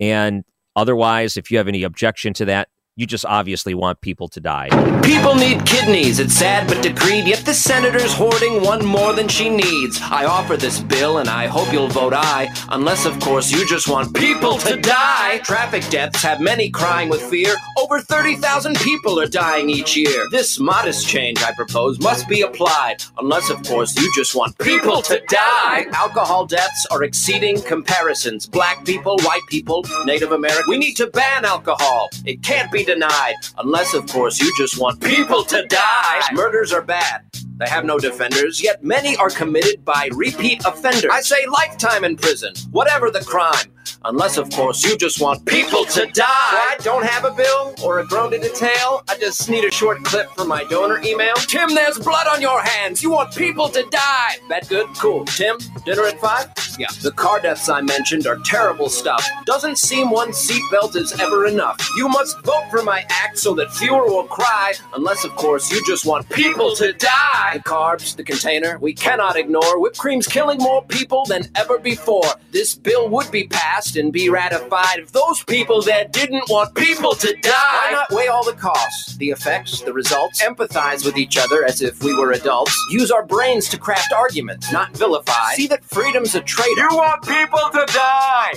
And 0.00 0.44
otherwise, 0.74 1.36
if 1.36 1.50
you 1.50 1.58
have 1.58 1.68
any 1.68 1.82
objection 1.82 2.32
to 2.34 2.44
that, 2.46 2.68
you 3.00 3.06
just 3.06 3.24
obviously 3.24 3.72
want 3.72 3.98
people 4.02 4.28
to 4.28 4.40
die. 4.40 4.68
People 5.02 5.34
need 5.34 5.64
kidneys. 5.64 6.18
It's 6.18 6.34
sad 6.34 6.68
but 6.68 6.82
decreed. 6.82 7.26
Yet 7.26 7.46
the 7.46 7.54
senator's 7.54 8.12
hoarding 8.12 8.60
one 8.62 8.84
more 8.84 9.14
than 9.14 9.26
she 9.26 9.48
needs. 9.48 9.98
I 10.02 10.26
offer 10.26 10.58
this 10.58 10.80
bill 10.80 11.16
and 11.16 11.26
I 11.26 11.46
hope 11.46 11.72
you'll 11.72 11.88
vote 11.88 12.12
aye. 12.12 12.54
Unless, 12.68 13.06
of 13.06 13.18
course, 13.20 13.50
you 13.50 13.66
just 13.66 13.88
want 13.88 14.14
people 14.14 14.58
to 14.58 14.76
die. 14.76 15.38
Traffic 15.38 15.82
deaths 15.88 16.22
have 16.22 16.42
many 16.42 16.68
crying 16.68 17.08
with 17.08 17.22
fear. 17.22 17.54
Over 17.78 18.00
30,000 18.00 18.76
people 18.76 19.18
are 19.18 19.26
dying 19.26 19.70
each 19.70 19.96
year. 19.96 20.26
This 20.30 20.60
modest 20.60 21.08
change 21.08 21.42
I 21.42 21.54
propose 21.54 21.98
must 22.00 22.28
be 22.28 22.42
applied. 22.42 22.96
Unless, 23.18 23.48
of 23.48 23.62
course, 23.62 23.96
you 23.96 24.12
just 24.14 24.34
want 24.34 24.58
people 24.58 25.00
to 25.02 25.22
die. 25.26 25.86
Alcohol 25.94 26.44
deaths 26.44 26.86
are 26.90 27.02
exceeding 27.02 27.62
comparisons. 27.62 28.46
Black 28.46 28.84
people, 28.84 29.16
white 29.20 29.46
people, 29.48 29.86
Native 30.04 30.32
Americans. 30.32 30.68
We 30.68 30.76
need 30.76 30.96
to 30.96 31.06
ban 31.06 31.46
alcohol. 31.46 32.10
It 32.26 32.42
can't 32.42 32.70
be 32.70 32.84
denied. 32.92 33.34
Unless, 33.58 33.94
of 33.94 34.06
course, 34.06 34.40
you 34.40 34.52
just 34.56 34.78
want 34.78 35.00
people 35.00 35.44
to 35.44 35.64
die. 35.66 36.20
Murders 36.32 36.72
are 36.72 36.82
bad. 36.82 37.24
They 37.58 37.68
have 37.68 37.84
no 37.84 37.98
defenders, 37.98 38.62
yet 38.62 38.82
many 38.82 39.16
are 39.16 39.30
committed 39.30 39.84
by 39.84 40.08
repeat 40.12 40.64
offenders. 40.64 41.10
I 41.12 41.20
say 41.20 41.46
lifetime 41.46 42.04
in 42.04 42.16
prison, 42.16 42.54
whatever 42.70 43.10
the 43.10 43.20
crime. 43.20 43.72
Unless, 44.04 44.38
of 44.38 44.50
course, 44.50 44.84
you 44.84 44.96
just 44.96 45.20
want 45.20 45.44
people 45.46 45.84
to 45.86 46.06
die. 46.06 46.26
I 46.26 46.76
don't 46.82 47.04
have 47.04 47.24
a 47.24 47.30
bill 47.32 47.74
or 47.84 48.00
a 48.00 48.06
groan 48.06 48.30
to 48.32 48.38
detail. 48.38 49.02
I 49.08 49.16
just 49.18 49.48
need 49.50 49.64
a 49.64 49.70
short 49.70 50.02
clip 50.04 50.28
for 50.30 50.44
my 50.44 50.64
donor 50.64 51.00
email. 51.04 51.34
Tim, 51.34 51.74
there's 51.74 51.98
blood 51.98 52.26
on 52.26 52.40
your 52.40 52.62
hands. 52.62 53.02
You 53.02 53.10
want 53.10 53.34
people 53.34 53.68
to 53.68 53.82
die. 53.90 54.36
That 54.48 54.68
good? 54.68 54.86
Cool. 54.96 55.24
Tim, 55.26 55.58
dinner 55.84 56.04
at 56.04 56.18
five? 56.20 56.48
Yeah. 56.78 56.88
The 57.02 57.12
car 57.12 57.40
deaths 57.40 57.68
I 57.68 57.80
mentioned 57.80 58.26
are 58.26 58.38
terrible 58.44 58.88
stuff. 58.88 59.26
Doesn't 59.44 59.78
seem 59.78 60.10
one 60.10 60.30
seatbelt 60.30 60.96
is 60.96 61.18
ever 61.20 61.46
enough. 61.46 61.78
You 61.96 62.08
must 62.08 62.42
vote 62.44 62.64
for 62.70 62.82
my 62.82 63.04
act 63.10 63.38
so 63.38 63.54
that 63.54 63.72
fewer 63.72 64.04
will 64.06 64.24
cry. 64.24 64.74
Unless, 64.94 65.24
of 65.24 65.34
course, 65.36 65.70
you 65.70 65.84
just 65.86 66.06
want 66.06 66.28
people 66.30 66.74
to 66.76 66.92
die. 66.92 67.52
The 67.54 67.60
carbs, 67.60 68.16
the 68.16 68.24
container, 68.24 68.78
we 68.78 68.94
cannot 68.94 69.36
ignore. 69.36 69.80
Whipped 69.80 69.98
cream's 69.98 70.26
killing 70.26 70.58
more 70.58 70.82
people 70.84 71.24
than 71.26 71.50
ever 71.54 71.78
before. 71.78 72.24
This 72.50 72.74
bill 72.74 73.08
would 73.08 73.30
be 73.30 73.46
passed 73.48 73.79
passed 73.80 73.96
and 73.96 74.12
be 74.12 74.28
ratified 74.28 74.98
if 74.98 75.12
those 75.12 75.42
people 75.44 75.80
that 75.82 76.12
didn't 76.12 76.44
want 76.48 76.74
people 76.74 77.14
to 77.14 77.34
die. 77.42 77.50
Why 77.50 77.90
not 77.92 78.10
weigh 78.10 78.28
all 78.28 78.44
the 78.44 78.52
costs, 78.52 79.16
the 79.16 79.30
effects, 79.30 79.80
the 79.80 79.92
results, 79.92 80.42
empathize 80.42 81.04
with 81.04 81.16
each 81.16 81.38
other 81.38 81.64
as 81.64 81.80
if 81.80 82.02
we 82.02 82.14
were 82.14 82.32
adults, 82.32 82.76
use 82.90 83.10
our 83.10 83.24
brains 83.24 83.68
to 83.70 83.78
craft 83.78 84.12
arguments, 84.12 84.70
not 84.72 84.94
vilify, 84.96 85.54
see 85.54 85.66
that 85.68 85.84
freedom's 85.84 86.34
a 86.34 86.40
trade. 86.40 86.76
You 86.76 86.88
want 86.92 87.22
people 87.22 87.58
to 87.72 87.86
die! 87.86 88.52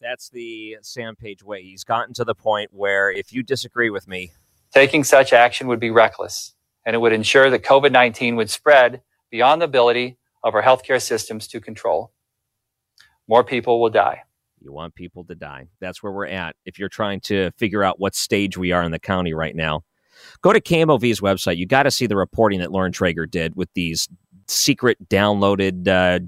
That's 0.00 0.28
the 0.30 0.76
Sam 0.82 1.16
Page 1.16 1.42
way. 1.42 1.62
He's 1.62 1.84
gotten 1.84 2.14
to 2.14 2.24
the 2.24 2.34
point 2.34 2.70
where 2.72 3.10
if 3.10 3.32
you 3.32 3.42
disagree 3.42 3.90
with 3.90 4.06
me, 4.06 4.32
taking 4.72 5.02
such 5.02 5.32
action 5.32 5.66
would 5.66 5.80
be 5.80 5.90
reckless, 5.90 6.54
and 6.84 6.94
it 6.94 7.00
would 7.00 7.12
ensure 7.12 7.50
that 7.50 7.64
COVID 7.64 7.90
19 7.90 8.36
would 8.36 8.50
spread 8.50 9.02
beyond 9.30 9.60
the 9.60 9.66
ability 9.66 10.18
of 10.44 10.54
our 10.54 10.62
healthcare 10.62 11.02
systems 11.02 11.48
to 11.48 11.60
control. 11.60 12.12
More 13.26 13.42
people 13.42 13.80
will 13.80 13.90
die. 13.90 14.22
You 14.66 14.72
want 14.72 14.96
people 14.96 15.22
to 15.26 15.36
die. 15.36 15.68
That's 15.78 16.02
where 16.02 16.10
we're 16.10 16.26
at. 16.26 16.56
If 16.64 16.76
you're 16.76 16.88
trying 16.88 17.20
to 17.20 17.52
figure 17.52 17.84
out 17.84 18.00
what 18.00 18.16
stage 18.16 18.58
we 18.58 18.72
are 18.72 18.82
in 18.82 18.90
the 18.90 18.98
county 18.98 19.32
right 19.32 19.54
now, 19.54 19.82
go 20.42 20.52
to 20.52 20.60
KMOV's 20.60 21.20
website. 21.20 21.56
You 21.56 21.66
got 21.66 21.84
to 21.84 21.90
see 21.92 22.08
the 22.08 22.16
reporting 22.16 22.58
that 22.58 22.72
Lauren 22.72 22.90
Trager 22.90 23.30
did 23.30 23.54
with 23.54 23.68
these 23.74 24.08
secret 24.48 25.08
downloaded 25.08 25.86
uh, 25.86 26.18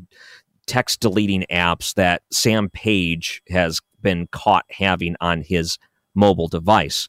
text 0.67 1.01
deleting 1.01 1.47
apps 1.51 1.95
that 1.95 2.23
Sam 2.31 2.71
Page 2.71 3.43
has 3.49 3.81
been 4.03 4.29
caught 4.29 4.67
having 4.71 5.17
on 5.21 5.43
his 5.43 5.77
mobile 6.15 6.47
device. 6.47 7.09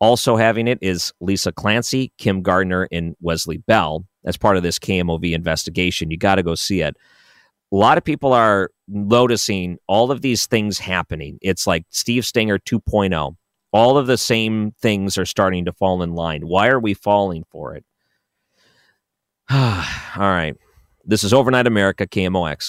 Also 0.00 0.36
having 0.36 0.68
it 0.68 0.78
is 0.82 1.14
Lisa 1.22 1.50
Clancy, 1.50 2.12
Kim 2.18 2.42
Gardner, 2.42 2.88
and 2.92 3.16
Wesley 3.22 3.56
Bell 3.56 4.04
as 4.26 4.36
part 4.36 4.58
of 4.58 4.62
this 4.62 4.78
KMOV 4.78 5.32
investigation. 5.32 6.10
You 6.10 6.18
got 6.18 6.34
to 6.34 6.42
go 6.42 6.54
see 6.54 6.82
it 6.82 6.94
a 7.72 7.76
lot 7.76 7.96
of 7.96 8.04
people 8.04 8.34
are 8.34 8.70
noticing 8.86 9.78
all 9.86 10.10
of 10.10 10.20
these 10.20 10.46
things 10.46 10.78
happening. 10.78 11.38
It's 11.40 11.66
like 11.66 11.84
Steve 11.88 12.26
Stenger 12.26 12.58
2.0. 12.58 13.36
All 13.72 13.96
of 13.96 14.06
the 14.06 14.18
same 14.18 14.72
things 14.82 15.16
are 15.16 15.24
starting 15.24 15.64
to 15.64 15.72
fall 15.72 16.02
in 16.02 16.14
line. 16.14 16.46
Why 16.46 16.68
are 16.68 16.78
we 16.78 16.92
falling 16.92 17.44
for 17.50 17.74
it? 17.74 17.84
all 19.50 19.84
right. 20.16 20.54
This 21.04 21.24
is 21.24 21.32
Overnight 21.32 21.66
America, 21.66 22.06
KMOX. 22.06 22.68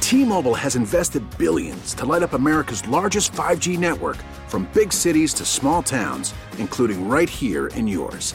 T-Mobile 0.00 0.54
has 0.54 0.76
invested 0.76 1.22
billions 1.38 1.94
to 1.94 2.04
light 2.04 2.22
up 2.22 2.32
America's 2.32 2.86
largest 2.88 3.32
5G 3.32 3.78
network 3.78 4.16
from 4.48 4.68
big 4.74 4.92
cities 4.92 5.32
to 5.34 5.44
small 5.44 5.82
towns, 5.82 6.34
including 6.58 7.08
right 7.08 7.30
here 7.30 7.68
in 7.68 7.86
yours. 7.86 8.34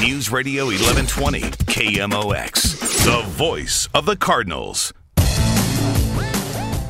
News 0.00 0.32
Radio 0.32 0.64
1120, 0.64 1.40
KMOX, 1.66 3.04
the 3.04 3.20
voice 3.32 3.86
of 3.92 4.06
the 4.06 4.16
Cardinals. 4.16 4.94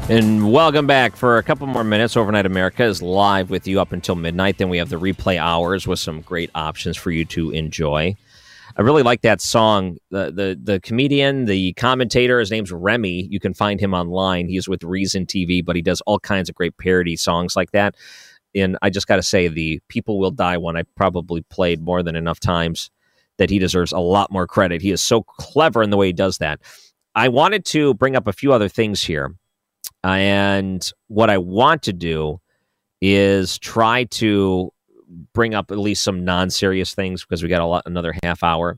And 0.08 0.52
welcome 0.52 0.86
back 0.86 1.16
for 1.16 1.36
a 1.36 1.42
couple 1.42 1.66
more 1.66 1.82
minutes. 1.82 2.16
Overnight 2.16 2.46
America 2.46 2.84
is 2.84 3.02
live 3.02 3.50
with 3.50 3.66
you 3.66 3.80
up 3.80 3.90
until 3.90 4.14
midnight. 4.14 4.58
Then 4.58 4.68
we 4.68 4.78
have 4.78 4.90
the 4.90 5.00
replay 5.00 5.38
hours 5.38 5.88
with 5.88 5.98
some 5.98 6.20
great 6.20 6.50
options 6.54 6.96
for 6.96 7.10
you 7.10 7.24
to 7.24 7.50
enjoy. 7.50 8.14
I 8.76 8.82
really 8.82 9.02
like 9.02 9.22
that 9.22 9.40
song. 9.40 9.96
The 10.10 10.30
the 10.30 10.60
the 10.62 10.78
comedian, 10.78 11.46
the 11.46 11.72
commentator, 11.72 12.38
his 12.38 12.52
name's 12.52 12.70
Remy. 12.70 13.26
You 13.28 13.40
can 13.40 13.54
find 13.54 13.80
him 13.80 13.92
online. 13.92 14.46
He's 14.46 14.68
with 14.68 14.84
Reason 14.84 15.26
TV, 15.26 15.64
but 15.64 15.74
he 15.74 15.82
does 15.82 16.00
all 16.02 16.20
kinds 16.20 16.48
of 16.48 16.54
great 16.54 16.78
parody 16.78 17.16
songs 17.16 17.56
like 17.56 17.72
that. 17.72 17.96
And 18.54 18.78
I 18.82 18.90
just 18.90 19.08
got 19.08 19.16
to 19.16 19.22
say, 19.22 19.48
the 19.48 19.80
"People 19.88 20.20
Will 20.20 20.30
Die" 20.30 20.58
one 20.58 20.76
I 20.76 20.84
probably 20.94 21.42
played 21.42 21.82
more 21.82 22.04
than 22.04 22.14
enough 22.14 22.38
times 22.38 22.88
that 23.40 23.48
he 23.48 23.58
deserves 23.58 23.90
a 23.90 23.98
lot 23.98 24.30
more 24.30 24.46
credit. 24.46 24.82
He 24.82 24.90
is 24.90 25.00
so 25.00 25.22
clever 25.22 25.82
in 25.82 25.88
the 25.88 25.96
way 25.96 26.08
he 26.08 26.12
does 26.12 26.36
that. 26.38 26.60
I 27.14 27.30
wanted 27.30 27.64
to 27.66 27.94
bring 27.94 28.14
up 28.14 28.26
a 28.26 28.34
few 28.34 28.52
other 28.52 28.68
things 28.68 29.02
here. 29.02 29.34
And 30.04 30.88
what 31.08 31.30
I 31.30 31.38
want 31.38 31.82
to 31.84 31.94
do 31.94 32.38
is 33.00 33.58
try 33.58 34.04
to 34.04 34.70
bring 35.32 35.54
up 35.54 35.70
at 35.70 35.78
least 35.78 36.04
some 36.04 36.22
non-serious 36.22 36.94
things 36.94 37.24
because 37.24 37.42
we 37.42 37.48
got 37.48 37.62
a 37.62 37.66
lot 37.66 37.84
another 37.86 38.14
half 38.22 38.42
hour. 38.42 38.76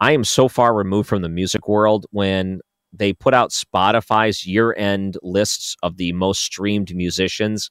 I 0.00 0.12
am 0.12 0.24
so 0.24 0.48
far 0.48 0.74
removed 0.74 1.06
from 1.06 1.20
the 1.20 1.28
music 1.28 1.68
world 1.68 2.06
when 2.10 2.60
they 2.90 3.12
put 3.12 3.34
out 3.34 3.50
Spotify's 3.50 4.46
year-end 4.46 5.18
lists 5.22 5.76
of 5.82 5.98
the 5.98 6.12
most 6.12 6.40
streamed 6.40 6.96
musicians. 6.96 7.70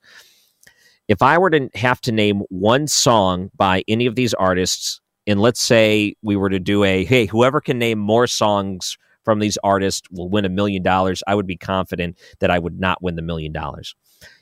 If 1.08 1.24
I 1.24 1.40
were 1.40 1.50
to 1.50 1.70
have 1.74 2.02
to 2.02 2.12
name 2.12 2.44
one 2.50 2.86
song 2.88 3.50
by 3.56 3.84
any 3.88 4.06
of 4.06 4.14
these 4.14 4.36
artists 4.36 5.02
and 5.28 5.40
let's 5.40 5.62
say 5.62 6.16
we 6.22 6.36
were 6.36 6.50
to 6.50 6.60
do 6.60 6.84
a 6.84 7.06
hey, 7.06 7.26
whoever 7.26 7.62
can 7.62 7.80
name 7.80 8.00
more 8.00 8.28
songs 8.28 8.98
from 9.24 9.40
these 9.40 9.58
artists 9.64 10.08
will 10.12 10.30
win 10.30 10.46
a 10.46 10.50
million 10.50 10.84
dollars, 10.84 11.24
I 11.28 11.36
would 11.36 11.48
be 11.48 11.58
confident 11.58 12.20
that 12.40 12.52
I 12.52 12.60
would 12.60 12.80
not 12.80 13.02
win 13.02 13.16
the 13.16 13.22
million 13.22 13.54
dollars. 13.54 13.96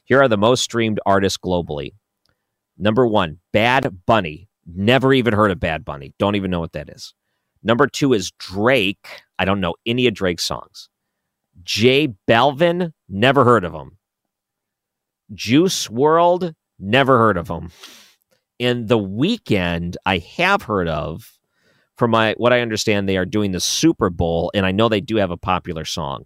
Here 0.05 0.21
are 0.21 0.27
the 0.27 0.37
most 0.37 0.63
streamed 0.63 0.99
artists 1.05 1.37
globally. 1.37 1.93
Number 2.77 3.05
one, 3.05 3.39
Bad 3.53 4.05
Bunny. 4.05 4.47
Never 4.65 5.13
even 5.13 5.33
heard 5.33 5.51
of 5.51 5.59
Bad 5.59 5.85
Bunny. 5.85 6.13
Don't 6.17 6.35
even 6.35 6.51
know 6.51 6.59
what 6.59 6.73
that 6.73 6.89
is. 6.89 7.13
Number 7.63 7.87
two 7.87 8.13
is 8.13 8.31
Drake. 8.39 9.21
I 9.37 9.45
don't 9.45 9.61
know 9.61 9.75
any 9.85 10.07
of 10.07 10.13
Drake's 10.13 10.45
songs. 10.45 10.89
J 11.63 12.09
Balvin. 12.27 12.93
Never 13.07 13.43
heard 13.43 13.63
of 13.63 13.73
him. 13.73 13.97
Juice 15.33 15.87
WRLD. 15.87 16.53
Never 16.79 17.17
heard 17.17 17.37
of 17.37 17.47
him. 17.47 17.71
And 18.61 18.87
the 18.87 18.99
Weeknd 18.99 19.95
I 20.05 20.19
have 20.37 20.61
heard 20.61 20.87
of. 20.87 21.37
From 21.97 22.11
my 22.11 22.33
what 22.37 22.53
I 22.53 22.61
understand, 22.61 23.07
they 23.09 23.17
are 23.17 23.25
doing 23.25 23.51
the 23.51 23.59
Super 23.59 24.09
Bowl, 24.09 24.51
and 24.53 24.65
I 24.65 24.71
know 24.71 24.87
they 24.87 25.01
do 25.01 25.17
have 25.17 25.29
a 25.29 25.37
popular 25.37 25.85
song. 25.85 26.23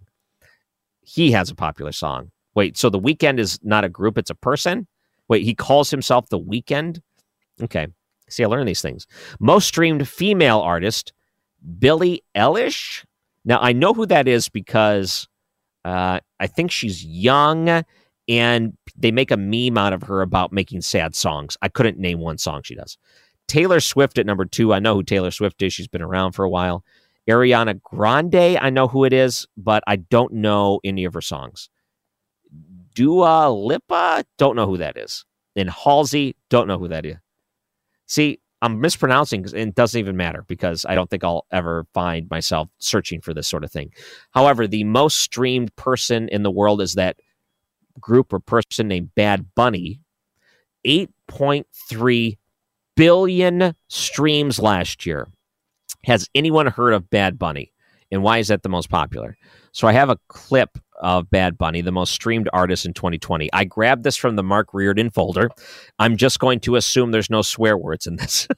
He 1.02 1.32
has 1.32 1.50
a 1.50 1.54
popular 1.54 1.92
song. 1.92 2.30
Wait, 2.54 2.78
so 2.78 2.88
the 2.88 3.00
Weeknd 3.00 3.38
is 3.38 3.58
not 3.62 3.84
a 3.84 3.88
group; 3.88 4.16
it's 4.16 4.30
a 4.30 4.34
person. 4.34 4.86
Wait, 5.28 5.44
he 5.44 5.54
calls 5.54 5.90
himself 5.90 6.28
the 6.28 6.38
Weeknd? 6.38 7.00
Okay, 7.62 7.88
see, 8.28 8.44
I 8.44 8.46
learn 8.46 8.66
these 8.66 8.82
things. 8.82 9.06
Most 9.40 9.66
streamed 9.66 10.08
female 10.08 10.60
artist, 10.60 11.12
Billie 11.78 12.22
Eilish. 12.34 13.04
Now 13.44 13.58
I 13.60 13.72
know 13.72 13.92
who 13.92 14.06
that 14.06 14.28
is 14.28 14.48
because 14.48 15.28
uh, 15.84 16.20
I 16.40 16.46
think 16.46 16.70
she's 16.70 17.04
young 17.04 17.84
and 18.28 18.76
they 18.96 19.10
make 19.10 19.30
a 19.30 19.36
meme 19.36 19.78
out 19.78 19.92
of 19.92 20.02
her 20.04 20.22
about 20.22 20.52
making 20.52 20.80
sad 20.80 21.14
songs. 21.14 21.56
I 21.62 21.68
couldn't 21.68 21.98
name 21.98 22.20
one 22.20 22.38
song 22.38 22.62
she 22.62 22.74
does. 22.74 22.98
Taylor 23.48 23.80
Swift 23.80 24.18
at 24.18 24.26
number 24.26 24.44
two. 24.44 24.72
I 24.72 24.80
know 24.80 24.94
who 24.94 25.02
Taylor 25.02 25.30
Swift 25.30 25.62
is. 25.62 25.72
She's 25.72 25.88
been 25.88 26.02
around 26.02 26.32
for 26.32 26.44
a 26.44 26.50
while. 26.50 26.84
Ariana 27.28 27.80
Grande, 27.82 28.58
I 28.60 28.70
know 28.70 28.88
who 28.88 29.04
it 29.04 29.12
is, 29.12 29.46
but 29.56 29.82
I 29.86 29.96
don't 29.96 30.32
know 30.32 30.80
any 30.84 31.04
of 31.04 31.14
her 31.14 31.20
songs. 31.20 31.68
Dua 32.94 33.50
Lipa, 33.50 34.24
don't 34.38 34.56
know 34.56 34.66
who 34.66 34.78
that 34.78 34.96
is. 34.96 35.24
And 35.54 35.70
Halsey, 35.70 36.36
don't 36.50 36.68
know 36.68 36.78
who 36.78 36.88
that 36.88 37.04
is. 37.04 37.16
See, 38.06 38.40
I'm 38.62 38.80
mispronouncing 38.80 39.44
and 39.44 39.68
it 39.68 39.74
doesn't 39.74 39.98
even 39.98 40.16
matter 40.16 40.44
because 40.46 40.86
I 40.88 40.94
don't 40.94 41.10
think 41.10 41.24
I'll 41.24 41.46
ever 41.50 41.86
find 41.92 42.28
myself 42.30 42.68
searching 42.78 43.20
for 43.20 43.34
this 43.34 43.48
sort 43.48 43.64
of 43.64 43.70
thing. 43.70 43.92
However, 44.30 44.66
the 44.66 44.84
most 44.84 45.18
streamed 45.18 45.74
person 45.76 46.28
in 46.28 46.42
the 46.42 46.50
world 46.50 46.80
is 46.80 46.94
that 46.94 47.16
group 48.00 48.32
or 48.32 48.40
person 48.40 48.88
named 48.88 49.14
Bad 49.14 49.54
Bunny. 49.54 50.00
8.3 50.86 52.38
billion 52.94 53.74
streams 53.88 54.58
last 54.58 55.06
year. 55.06 55.28
Has 56.04 56.28
anyone 56.34 56.66
heard 56.68 56.92
of 56.92 57.10
Bad 57.10 57.38
Bunny? 57.38 57.72
And 58.12 58.22
why 58.22 58.38
is 58.38 58.48
that 58.48 58.62
the 58.62 58.68
most 58.68 58.88
popular? 58.88 59.36
So 59.72 59.88
I 59.88 59.92
have 59.92 60.08
a 60.08 60.18
clip 60.28 60.78
of 61.00 61.28
Bad 61.28 61.58
Bunny, 61.58 61.80
the 61.80 61.92
most 61.92 62.12
streamed 62.12 62.48
artist 62.52 62.86
in 62.86 62.94
2020. 62.94 63.50
I 63.52 63.64
grabbed 63.64 64.04
this 64.04 64.16
from 64.16 64.36
the 64.36 64.42
Mark 64.42 64.72
Reardon 64.72 65.10
folder. 65.10 65.50
I'm 65.98 66.16
just 66.16 66.38
going 66.38 66.60
to 66.60 66.76
assume 66.76 67.10
there's 67.10 67.30
no 67.30 67.42
swear 67.42 67.76
words 67.76 68.06
in 68.06 68.16
this. 68.16 68.48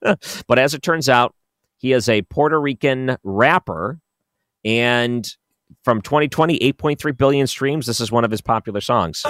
but 0.48 0.58
as 0.58 0.74
it 0.74 0.82
turns 0.82 1.08
out, 1.08 1.34
he 1.76 1.92
is 1.92 2.08
a 2.08 2.22
Puerto 2.22 2.60
Rican 2.60 3.16
rapper 3.22 4.00
and 4.64 5.28
from 5.82 6.00
2020, 6.02 6.58
8.3 6.58 7.16
billion 7.16 7.46
streams. 7.46 7.86
This 7.86 8.00
is 8.00 8.12
one 8.12 8.24
of 8.24 8.30
his 8.30 8.40
popular 8.40 8.80
songs. 8.80 9.22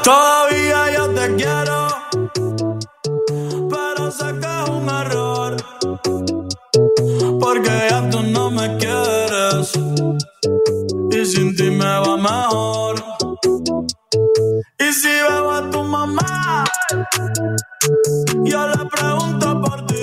Yo 18.44 18.66
le 18.66 18.88
pregunto 18.88 19.60
por 19.60 19.86
ti. 19.86 19.93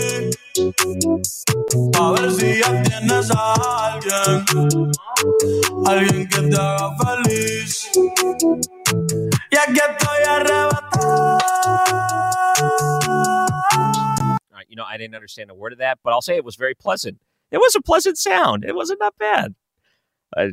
A 1.99 2.13
ver 2.13 2.31
si 2.31 2.59
ya 2.59 2.83
tienes 2.83 3.31
a 3.31 3.53
alguien, 3.93 4.91
alguien 5.85 6.27
que 6.27 6.41
te 6.49 6.57
haga 6.57 6.95
feliz. 6.97 7.89
Y 9.51 9.57
aquí 9.57 9.79
estoy 9.79 10.23
arrebatado. 10.27 11.39
You 14.67 14.75
know, 14.77 14.85
I 14.85 14.97
didn't 14.97 15.15
understand 15.15 15.51
a 15.51 15.53
word 15.53 15.73
of 15.73 15.79
that, 15.79 15.99
but 16.03 16.13
I'll 16.13 16.21
say 16.21 16.37
it 16.37 16.45
was 16.45 16.55
very 16.55 16.75
pleasant. 16.75 17.19
It 17.51 17.57
was 17.57 17.75
a 17.75 17.81
pleasant 17.81 18.17
sound. 18.17 18.63
It 18.63 18.73
wasn't 18.73 18.99
that 18.99 19.13
bad. 19.19 19.55
Uh, 20.35 20.47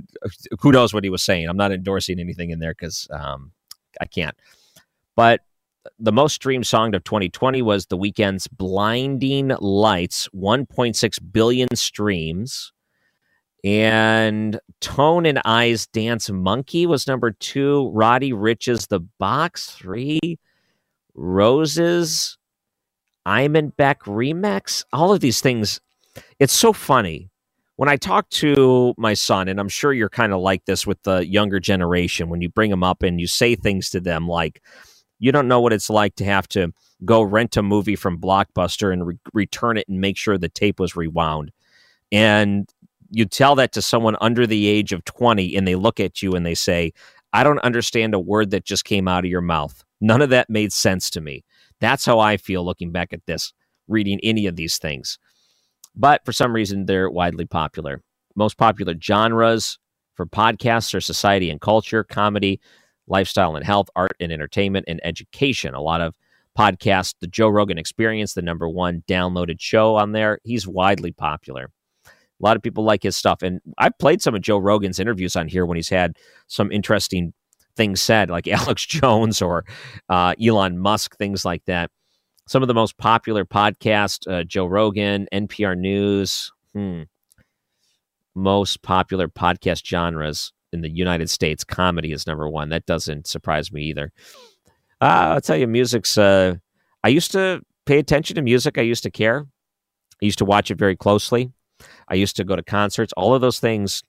who 0.61 0.73
knows 0.73 0.93
what 0.93 1.05
he 1.05 1.11
was 1.11 1.23
saying? 1.23 1.49
I'm 1.49 1.57
not 1.57 1.71
endorsing 1.71 2.19
anything 2.19 2.51
in 2.51 2.59
there 2.59 2.73
because 2.73 3.07
um, 3.11 3.53
I 4.01 4.07
can't. 4.07 4.37
But 5.15 5.41
the 5.99 6.13
most 6.13 6.35
streamed 6.35 6.67
song 6.67 6.95
of 6.95 7.05
2020 7.05 7.63
was 7.63 7.87
The 7.87 7.99
Weeknd's 7.99 8.49
Blinding 8.49 9.49
Lights, 9.61 10.29
1.6 10.35 11.19
billion 11.33 11.69
streams. 11.75 12.73
And 13.65 14.61
Tones 14.81 15.27
and 15.27 15.41
I 15.45 15.77
Dance 15.93 16.31
Monkey 16.31 16.87
was 16.87 17.07
number 17.07 17.33
two. 17.33 17.91
Roddy 17.93 18.33
Ricch's 18.33 18.87
The 18.87 19.01
Box, 19.01 19.71
three. 19.71 20.39
Roses. 21.15 22.39
Imanbek 23.27 24.01
remix. 24.07 24.85
All 24.93 25.13
of 25.13 25.21
these 25.21 25.41
things. 25.41 25.81
It's 26.39 26.53
so 26.53 26.73
funny 26.73 27.31
when 27.77 27.89
I 27.89 27.97
talk 27.97 28.29
to 28.31 28.95
my 28.97 29.15
son, 29.15 29.49
and 29.49 29.61
I'm 29.61 29.69
sure 29.69 29.93
you're 29.93 30.09
kind 30.09 30.33
of 30.33 30.41
like 30.41 30.65
this 30.65 30.87
with 30.87 31.03
the 31.03 31.27
younger 31.27 31.61
generation. 31.61 32.29
When 32.29 32.41
you 32.41 32.49
bring 32.49 32.71
them 32.71 32.83
up 32.83 33.03
and 33.03 33.21
you 33.21 33.27
say 33.27 33.55
things 33.55 33.91
to 33.91 34.01
them 34.01 34.27
like, 34.29 34.63
"You 35.19 35.33
don't 35.33 35.49
know 35.49 35.61
what 35.61 35.73
it's 35.73 35.91
like 35.91 36.15
to 36.17 36.25
have 36.25 36.49
to 36.49 36.73
go 37.05 37.23
rent 37.23 37.57
a 37.57 37.63
movie 37.63 37.97
from 37.97 38.21
Blockbuster 38.21 38.93
and 38.93 39.07
re- 39.07 39.19
return 39.33 39.77
it 39.77 39.89
and 39.89 40.01
make 40.01 40.17
sure 40.17 40.39
the 40.39 40.49
tape 40.49 40.81
was 40.81 40.97
rewound," 40.97 41.53
and 42.13 42.69
you 43.11 43.25
tell 43.25 43.55
that 43.55 43.73
to 43.73 43.83
someone 43.83 44.17
under 44.21 44.47
the 44.47 44.67
age 44.67 44.93
of 44.93 45.05
20, 45.05 45.57
and 45.57 45.67
they 45.67 45.75
look 45.75 45.99
at 46.01 46.23
you 46.23 46.33
and 46.33 46.45
they 46.45 46.55
say, 46.55 46.93
"I 47.33 47.43
don't 47.43 47.59
understand 47.61 48.15
a 48.15 48.19
word 48.21 48.51
that 48.51 48.65
just 48.65 48.85
came 48.85 49.09
out 49.09 49.25
of 49.25 49.31
your 49.31 49.41
mouth." 49.41 49.85
None 50.01 50.23
of 50.23 50.31
that 50.31 50.51
made 50.51 50.73
sense 50.73 51.11
to 51.11 51.21
me. 51.21 51.45
That's 51.81 52.05
how 52.05 52.19
I 52.19 52.37
feel 52.37 52.65
looking 52.65 52.93
back 52.93 53.13
at 53.13 53.27
this, 53.27 53.53
reading 53.89 54.21
any 54.23 54.47
of 54.47 54.57
these 54.57 54.79
things. 54.79 55.19
But 55.95 56.25
for 56.25 56.33
some 56.33 56.55
reason, 56.55 56.87
they're 56.87 57.11
widely 57.11 57.45
popular. 57.45 58.03
Most 58.37 58.57
popular 58.57 58.95
genres 59.01 59.79
for 60.15 60.27
podcasts 60.27 60.95
are 60.95 61.01
society 61.01 61.51
and 61.51 61.61
culture, 61.61 62.05
comedy, 62.05 62.61
lifestyle 63.09 63.57
and 63.57 63.65
health, 63.65 63.89
art 63.97 64.13
and 64.21 64.33
entertainment, 64.33 64.85
and 64.89 65.01
education. 65.05 65.75
A 65.75 65.81
lot 65.81 66.01
of 66.01 66.15
podcasts, 66.59 67.15
the 67.21 67.27
Joe 67.27 67.49
Rogan 67.49 67.79
Experience, 67.79 68.35
the 68.35 68.43
number 68.43 68.69
one 68.69 69.03
downloaded 69.09 69.61
show 69.61 69.97
on 69.97 70.13
there, 70.13 70.39
he's 70.45 70.67
widely 70.67 71.13
popular. 71.13 71.71
A 72.07 72.11
lot 72.41 72.57
of 72.57 72.63
people 72.63 72.85
like 72.85 73.03
his 73.03 73.17
stuff. 73.17 73.43
And 73.43 73.61
I've 73.79 73.97
played 73.99 74.23
some 74.23 74.35
of 74.35 74.43
Joe 74.43 74.59
Rogan's 74.59 74.99
interviews 74.99 75.37
on 75.37 75.49
here 75.49 75.67
when 75.67 75.77
he's 75.77 75.89
had 75.89 76.17
some 76.47 76.71
interesting 76.71 77.33
things 77.77 78.01
said, 78.01 78.31
like 78.31 78.49
Alex 78.49 78.85
Jones 78.87 79.41
or 79.41 79.65
uh, 80.09 80.35
Elon 80.45 80.79
Musk, 80.79 81.17
things 81.17 81.45
like 81.45 81.65
that. 81.67 81.91
Some 82.47 82.63
of 82.63 82.69
the 82.69 82.75
most 82.75 82.97
popular 82.97 83.45
podcasts: 83.45 84.27
uh, 84.31 84.43
Joe 84.43 84.67
Rogan, 84.67 85.29
NPR 85.33 85.77
News. 85.77 86.51
Hmm. 86.73 87.03
Most 88.35 88.83
popular 88.83 89.29
podcast 89.29 89.85
genres 89.85 90.53
in 90.73 90.81
the 90.83 90.91
United 90.91 91.31
States, 91.31 91.65
comedy 91.65 92.13
is 92.13 92.27
number 92.27 92.49
one. 92.49 92.69
That 92.69 92.87
doesn't 92.87 93.27
surprise 93.27 93.73
me 93.73 93.85
either. 93.85 94.13
Uh, 95.01 95.35
I'll 95.35 95.41
tell 95.41 95.57
you, 95.57 95.67
music's. 95.67 96.19
Uh, 96.19 96.57
I 97.05 97.09
used 97.09 97.33
to 97.33 97.63
pay 97.87 97.99
attention 97.99 98.37
to 98.37 98.43
music. 98.43 98.79
I 98.79 98.83
used 98.83 99.03
to 99.05 99.11
care. 99.11 99.47
I 100.21 100.25
used 100.25 100.39
to 100.39 100.45
watch 100.45 100.71
it 100.71 100.79
very 100.79 100.97
closely. 100.97 101.53
I 102.09 102.15
used 102.15 102.37
to 102.37 102.45
go 102.45 102.57
to 102.57 102.63
concerts. 102.63 103.13
All 103.17 103.35
of 103.35 103.41
those 103.41 103.61
things 103.61 104.03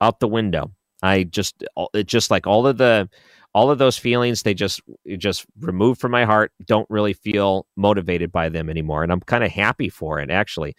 out 0.00 0.20
the 0.20 0.28
window. 0.28 0.72
I 1.02 1.24
just 1.24 1.64
it 1.94 2.06
just 2.06 2.30
like 2.30 2.46
all 2.46 2.66
of 2.66 2.78
the 2.78 3.08
all 3.54 3.70
of 3.70 3.78
those 3.78 3.96
feelings 3.96 4.42
they 4.42 4.54
just 4.54 4.80
just 5.16 5.46
removed 5.60 6.00
from 6.00 6.10
my 6.12 6.24
heart. 6.24 6.52
Don't 6.66 6.88
really 6.90 7.12
feel 7.12 7.66
motivated 7.76 8.32
by 8.32 8.48
them 8.48 8.68
anymore, 8.68 9.02
and 9.02 9.12
I'm 9.12 9.20
kind 9.20 9.44
of 9.44 9.50
happy 9.50 9.88
for 9.88 10.20
it 10.20 10.30
actually. 10.30 10.74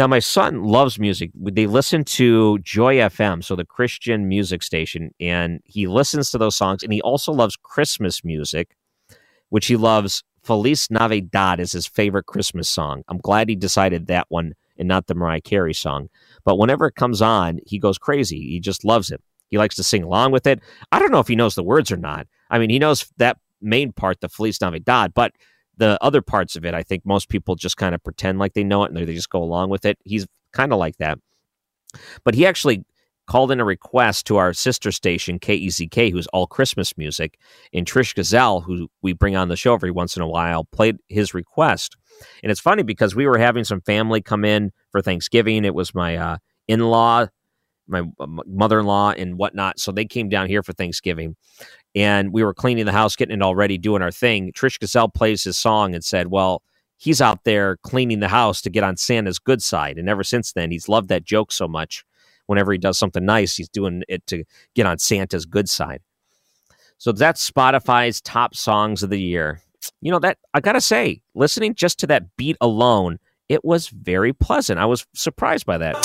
Now 0.00 0.06
my 0.06 0.18
son 0.18 0.64
loves 0.64 0.98
music. 0.98 1.30
They 1.34 1.66
listen 1.66 2.04
to 2.04 2.58
Joy 2.60 2.96
FM, 2.96 3.44
so 3.44 3.54
the 3.54 3.66
Christian 3.66 4.30
music 4.30 4.62
station, 4.62 5.10
and 5.20 5.60
he 5.66 5.86
listens 5.86 6.30
to 6.30 6.38
those 6.38 6.56
songs, 6.56 6.82
and 6.82 6.90
he 6.90 7.02
also 7.02 7.34
loves 7.34 7.54
Christmas 7.54 8.24
music, 8.24 8.78
which 9.50 9.66
he 9.66 9.76
loves. 9.76 10.22
Feliz 10.42 10.90
Navidad 10.90 11.60
is 11.60 11.72
his 11.72 11.86
favorite 11.86 12.24
Christmas 12.24 12.66
song. 12.66 13.02
I'm 13.08 13.18
glad 13.18 13.50
he 13.50 13.56
decided 13.56 14.06
that 14.06 14.24
one 14.30 14.54
and 14.78 14.88
not 14.88 15.06
the 15.06 15.14
Mariah 15.14 15.42
Carey 15.42 15.74
song. 15.74 16.08
But 16.44 16.56
whenever 16.56 16.86
it 16.86 16.94
comes 16.94 17.20
on, 17.20 17.60
he 17.66 17.78
goes 17.78 17.98
crazy. 17.98 18.40
He 18.40 18.58
just 18.58 18.86
loves 18.86 19.10
it. 19.10 19.20
He 19.50 19.58
likes 19.58 19.74
to 19.74 19.84
sing 19.84 20.02
along 20.02 20.32
with 20.32 20.46
it. 20.46 20.60
I 20.92 20.98
don't 20.98 21.12
know 21.12 21.20
if 21.20 21.28
he 21.28 21.36
knows 21.36 21.56
the 21.56 21.62
words 21.62 21.92
or 21.92 21.98
not. 21.98 22.26
I 22.48 22.58
mean, 22.58 22.70
he 22.70 22.78
knows 22.78 23.04
that 23.18 23.36
main 23.60 23.92
part, 23.92 24.22
the 24.22 24.30
Feliz 24.30 24.62
Navidad, 24.62 25.12
but 25.12 25.34
the 25.80 25.98
other 26.02 26.20
parts 26.20 26.56
of 26.56 26.64
it, 26.64 26.74
I 26.74 26.82
think 26.82 27.04
most 27.06 27.28
people 27.30 27.56
just 27.56 27.78
kind 27.78 27.94
of 27.94 28.04
pretend 28.04 28.38
like 28.38 28.52
they 28.52 28.62
know 28.62 28.84
it 28.84 28.92
and 28.92 28.96
they 28.96 29.14
just 29.14 29.30
go 29.30 29.42
along 29.42 29.70
with 29.70 29.84
it. 29.86 29.98
He's 30.04 30.26
kind 30.52 30.72
of 30.72 30.78
like 30.78 30.98
that. 30.98 31.18
But 32.22 32.34
he 32.34 32.46
actually 32.46 32.84
called 33.26 33.50
in 33.50 33.60
a 33.60 33.64
request 33.64 34.26
to 34.26 34.36
our 34.36 34.52
sister 34.52 34.92
station, 34.92 35.38
KEZK, 35.38 36.12
who's 36.12 36.26
all 36.28 36.46
Christmas 36.46 36.96
music, 36.98 37.38
and 37.72 37.86
Trish 37.86 38.14
Gazzoli, 38.14 38.62
who 38.64 38.88
we 39.02 39.14
bring 39.14 39.36
on 39.36 39.48
the 39.48 39.56
show 39.56 39.72
every 39.72 39.90
once 39.90 40.16
in 40.16 40.22
a 40.22 40.28
while, 40.28 40.64
played 40.64 40.98
his 41.08 41.32
request. 41.32 41.96
And 42.42 42.52
it's 42.52 42.60
funny 42.60 42.82
because 42.82 43.14
we 43.14 43.26
were 43.26 43.38
having 43.38 43.64
some 43.64 43.80
family 43.80 44.20
come 44.20 44.44
in 44.44 44.72
for 44.90 45.00
Thanksgiving. 45.00 45.64
It 45.64 45.74
was 45.74 45.94
my 45.94 46.16
uh, 46.16 46.36
in 46.68 46.80
law 46.80 47.26
my 47.90 48.02
uh, 48.20 48.26
mother-in-law 48.46 49.10
and 49.12 49.36
whatnot. 49.36 49.80
So 49.80 49.92
they 49.92 50.04
came 50.04 50.28
down 50.28 50.46
here 50.46 50.62
for 50.62 50.72
Thanksgiving, 50.72 51.36
and 51.94 52.32
we 52.32 52.44
were 52.44 52.54
cleaning 52.54 52.86
the 52.86 52.92
house, 52.92 53.16
getting 53.16 53.36
it 53.36 53.42
all 53.42 53.54
ready, 53.54 53.78
doing 53.78 54.02
our 54.02 54.10
thing. 54.10 54.52
Trish 54.52 54.78
Gazzoli 54.78 55.12
plays 55.14 55.44
his 55.44 55.56
song 55.56 55.94
and 55.94 56.04
said, 56.04 56.28
"Well." 56.28 56.62
He's 57.02 57.22
out 57.22 57.44
there 57.44 57.78
cleaning 57.78 58.20
the 58.20 58.28
house 58.28 58.60
to 58.60 58.68
get 58.68 58.84
on 58.84 58.98
Santa's 58.98 59.38
good 59.38 59.62
side. 59.62 59.96
And 59.96 60.06
ever 60.06 60.22
since 60.22 60.52
then, 60.52 60.70
he's 60.70 60.86
loved 60.86 61.08
that 61.08 61.24
joke 61.24 61.50
so 61.50 61.66
much. 61.66 62.04
Whenever 62.44 62.72
he 62.72 62.78
does 62.78 62.98
something 62.98 63.24
nice, 63.24 63.56
he's 63.56 63.70
doing 63.70 64.02
it 64.06 64.26
to 64.26 64.44
get 64.74 64.84
on 64.84 64.98
Santa's 64.98 65.46
good 65.46 65.66
side. 65.66 66.02
So 66.98 67.12
that's 67.12 67.50
Spotify's 67.50 68.20
top 68.20 68.54
songs 68.54 69.02
of 69.02 69.08
the 69.08 69.18
year. 69.18 69.62
You 70.02 70.12
know, 70.12 70.18
that 70.18 70.36
I 70.52 70.60
got 70.60 70.72
to 70.72 70.80
say, 70.82 71.22
listening 71.34 71.74
just 71.74 71.98
to 72.00 72.06
that 72.08 72.36
beat 72.36 72.58
alone 72.60 73.18
it 73.50 73.64
was 73.64 73.88
very 73.88 74.32
pleasant. 74.32 74.78
I 74.78 74.86
was 74.86 75.04
surprised 75.12 75.66
by 75.66 75.76
that. 75.78 76.00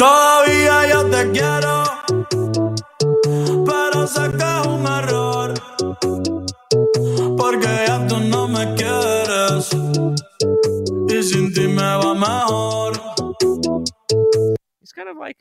It's 14.82 14.91
kind 14.91 15.10
of 15.10 15.18
like 15.18 15.38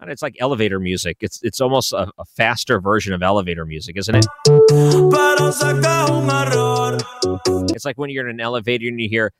and 0.00 0.10
it's 0.10 0.22
like 0.22 0.36
elevator 0.40 0.80
music. 0.80 1.18
It's 1.20 1.40
it's 1.42 1.60
almost 1.60 1.92
a, 1.92 2.10
a 2.18 2.24
faster 2.24 2.80
version 2.80 3.12
of 3.12 3.22
elevator 3.22 3.66
music, 3.66 3.98
isn't 3.98 4.14
it? 4.14 4.26
It's 7.74 7.84
like 7.84 7.98
when 7.98 8.08
you're 8.10 8.26
in 8.26 8.34
an 8.34 8.40
elevator 8.40 8.88
and 8.88 9.00
you 9.00 9.08
hear 9.08 9.32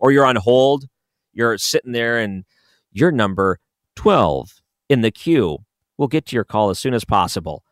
or 0.00 0.12
you're 0.12 0.26
on 0.26 0.36
hold, 0.36 0.84
you're 1.32 1.58
sitting 1.58 1.92
there 1.92 2.18
and 2.18 2.44
you're 2.92 3.12
number 3.12 3.58
12 3.96 4.62
in 4.88 5.00
the 5.00 5.10
queue. 5.10 5.58
We'll 5.96 6.08
get 6.08 6.26
to 6.26 6.36
your 6.36 6.44
call 6.44 6.70
as 6.70 6.78
soon 6.78 6.94
as 6.94 7.04
possible. 7.04 7.64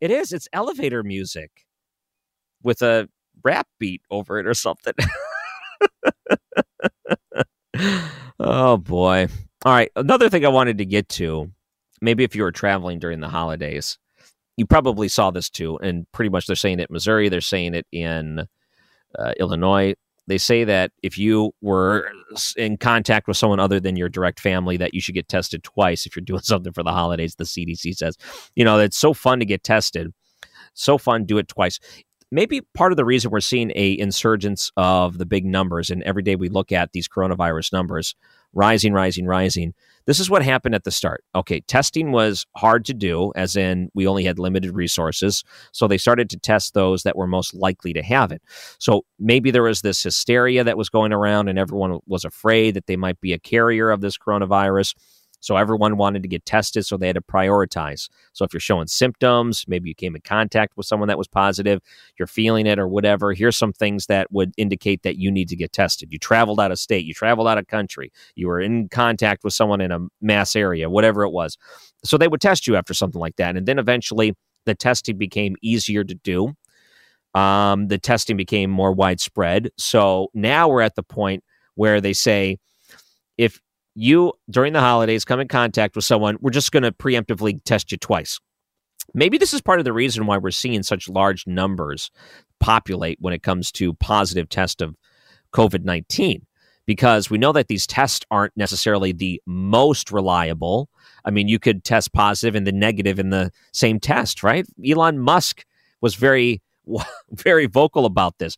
It 0.00 0.10
is. 0.10 0.32
It's 0.32 0.48
elevator 0.52 1.02
music 1.02 1.50
with 2.62 2.82
a 2.82 3.08
rap 3.44 3.66
beat 3.78 4.02
over 4.10 4.38
it 4.38 4.46
or 4.46 4.54
something. 4.54 4.94
oh 8.38 8.76
boy. 8.78 9.28
All 9.64 9.72
right. 9.72 9.90
Another 9.96 10.28
thing 10.28 10.44
I 10.44 10.48
wanted 10.48 10.78
to 10.78 10.84
get 10.84 11.08
to, 11.10 11.50
maybe 12.00 12.24
if 12.24 12.34
you 12.34 12.42
were 12.42 12.52
traveling 12.52 12.98
during 12.98 13.20
the 13.20 13.28
holidays, 13.28 13.98
you 14.56 14.66
probably 14.66 15.08
saw 15.08 15.30
this 15.30 15.50
too. 15.50 15.78
And 15.78 16.10
pretty 16.12 16.30
much 16.30 16.46
they're 16.46 16.56
saying 16.56 16.80
it 16.80 16.88
in 16.88 16.94
Missouri, 16.94 17.28
they're 17.28 17.40
saying 17.40 17.74
it 17.74 17.86
in 17.92 18.46
uh, 19.18 19.32
Illinois. 19.38 19.94
They 20.28 20.38
say 20.38 20.64
that 20.64 20.90
if 21.02 21.18
you 21.18 21.52
were 21.60 22.10
in 22.56 22.78
contact 22.78 23.28
with 23.28 23.36
someone 23.36 23.60
other 23.60 23.78
than 23.78 23.94
your 23.94 24.08
direct 24.08 24.40
family, 24.40 24.76
that 24.76 24.92
you 24.92 25.00
should 25.00 25.14
get 25.14 25.28
tested 25.28 25.62
twice 25.62 26.04
if 26.04 26.16
you're 26.16 26.24
doing 26.24 26.40
something 26.42 26.72
for 26.72 26.82
the 26.82 26.92
holidays. 26.92 27.36
The 27.36 27.44
CDC 27.44 27.96
says, 27.96 28.16
you 28.56 28.64
know, 28.64 28.78
it's 28.78 28.96
so 28.96 29.14
fun 29.14 29.38
to 29.38 29.44
get 29.44 29.62
tested. 29.62 30.12
So 30.74 30.98
fun, 30.98 31.24
do 31.24 31.38
it 31.38 31.48
twice 31.48 31.78
maybe 32.30 32.60
part 32.74 32.92
of 32.92 32.96
the 32.96 33.04
reason 33.04 33.30
we're 33.30 33.40
seeing 33.40 33.72
a 33.74 33.98
insurgence 33.98 34.72
of 34.76 35.18
the 35.18 35.26
big 35.26 35.44
numbers 35.44 35.90
and 35.90 36.02
every 36.02 36.22
day 36.22 36.36
we 36.36 36.48
look 36.48 36.72
at 36.72 36.92
these 36.92 37.08
coronavirus 37.08 37.72
numbers 37.72 38.14
rising 38.52 38.92
rising 38.92 39.26
rising 39.26 39.74
this 40.06 40.20
is 40.20 40.30
what 40.30 40.42
happened 40.42 40.74
at 40.74 40.84
the 40.84 40.90
start. 40.90 41.24
Okay 41.34 41.60
testing 41.60 42.12
was 42.12 42.46
hard 42.56 42.84
to 42.86 42.94
do 42.94 43.32
as 43.36 43.56
in 43.56 43.90
we 43.94 44.06
only 44.06 44.24
had 44.24 44.38
limited 44.38 44.74
resources 44.74 45.44
so 45.72 45.86
they 45.86 45.98
started 45.98 46.30
to 46.30 46.38
test 46.38 46.74
those 46.74 47.02
that 47.02 47.16
were 47.16 47.26
most 47.26 47.54
likely 47.54 47.92
to 47.92 48.02
have 48.02 48.32
it. 48.32 48.42
So 48.78 49.04
maybe 49.18 49.50
there 49.50 49.62
was 49.62 49.82
this 49.82 50.02
hysteria 50.02 50.64
that 50.64 50.78
was 50.78 50.88
going 50.88 51.12
around 51.12 51.48
and 51.48 51.58
everyone 51.58 51.98
was 52.06 52.24
afraid 52.24 52.74
that 52.74 52.86
they 52.86 52.96
might 52.96 53.20
be 53.20 53.32
a 53.32 53.38
carrier 53.38 53.90
of 53.90 54.00
this 54.00 54.16
coronavirus 54.18 54.94
so 55.40 55.56
everyone 55.56 55.96
wanted 55.96 56.22
to 56.22 56.28
get 56.28 56.44
tested, 56.44 56.86
so 56.86 56.96
they 56.96 57.06
had 57.06 57.16
to 57.16 57.22
prioritize. 57.22 58.08
So 58.32 58.44
if 58.44 58.52
you're 58.52 58.60
showing 58.60 58.86
symptoms, 58.86 59.64
maybe 59.68 59.88
you 59.88 59.94
came 59.94 60.14
in 60.14 60.22
contact 60.22 60.76
with 60.76 60.86
someone 60.86 61.08
that 61.08 61.18
was 61.18 61.28
positive, 61.28 61.80
you're 62.18 62.26
feeling 62.26 62.66
it 62.66 62.78
or 62.78 62.88
whatever, 62.88 63.32
here's 63.32 63.56
some 63.56 63.72
things 63.72 64.06
that 64.06 64.30
would 64.32 64.52
indicate 64.56 65.02
that 65.02 65.16
you 65.16 65.30
need 65.30 65.48
to 65.48 65.56
get 65.56 65.72
tested. 65.72 66.12
You 66.12 66.18
traveled 66.18 66.60
out 66.60 66.72
of 66.72 66.78
state, 66.78 67.04
you 67.04 67.14
traveled 67.14 67.48
out 67.48 67.58
of 67.58 67.66
country, 67.66 68.12
you 68.34 68.48
were 68.48 68.60
in 68.60 68.88
contact 68.88 69.44
with 69.44 69.52
someone 69.52 69.80
in 69.80 69.92
a 69.92 70.00
mass 70.20 70.56
area, 70.56 70.90
whatever 70.90 71.22
it 71.22 71.30
was. 71.30 71.56
So 72.04 72.18
they 72.18 72.28
would 72.28 72.40
test 72.40 72.66
you 72.66 72.76
after 72.76 72.94
something 72.94 73.20
like 73.20 73.36
that. 73.36 73.56
And 73.56 73.66
then 73.66 73.78
eventually 73.78 74.34
the 74.64 74.74
testing 74.74 75.16
became 75.16 75.56
easier 75.62 76.04
to 76.04 76.14
do. 76.14 76.54
Um, 77.34 77.88
the 77.88 77.98
testing 77.98 78.36
became 78.36 78.70
more 78.70 78.92
widespread. 78.92 79.70
So 79.76 80.28
now 80.32 80.68
we're 80.68 80.80
at 80.80 80.94
the 80.94 81.02
point 81.02 81.44
where 81.74 82.00
they 82.00 82.14
say, 82.14 82.56
if 83.36 83.60
you 83.96 84.34
during 84.50 84.74
the 84.74 84.80
holidays 84.80 85.24
come 85.24 85.40
in 85.40 85.48
contact 85.48 85.96
with 85.96 86.04
someone, 86.04 86.36
we're 86.40 86.50
just 86.50 86.70
going 86.70 86.82
to 86.82 86.92
preemptively 86.92 87.60
test 87.64 87.90
you 87.90 87.98
twice. 87.98 88.38
Maybe 89.14 89.38
this 89.38 89.54
is 89.54 89.62
part 89.62 89.78
of 89.78 89.84
the 89.84 89.92
reason 89.92 90.26
why 90.26 90.36
we're 90.36 90.50
seeing 90.50 90.82
such 90.82 91.08
large 91.08 91.46
numbers 91.46 92.10
populate 92.60 93.18
when 93.20 93.32
it 93.32 93.42
comes 93.42 93.72
to 93.72 93.94
positive 93.94 94.48
test 94.48 94.82
of 94.82 94.94
COVID 95.52 95.84
19, 95.84 96.44
because 96.84 97.30
we 97.30 97.38
know 97.38 97.52
that 97.52 97.68
these 97.68 97.86
tests 97.86 98.26
aren't 98.30 98.56
necessarily 98.56 99.12
the 99.12 99.40
most 99.46 100.12
reliable. 100.12 100.90
I 101.24 101.30
mean, 101.30 101.48
you 101.48 101.58
could 101.58 101.82
test 101.82 102.12
positive 102.12 102.54
and 102.54 102.66
the 102.66 102.72
negative 102.72 103.18
in 103.18 103.30
the 103.30 103.50
same 103.72 103.98
test, 103.98 104.42
right? 104.42 104.66
Elon 104.86 105.18
Musk 105.18 105.64
was 106.02 106.14
very, 106.14 106.60
very 107.30 107.66
vocal 107.66 108.04
about 108.04 108.38
this. 108.38 108.56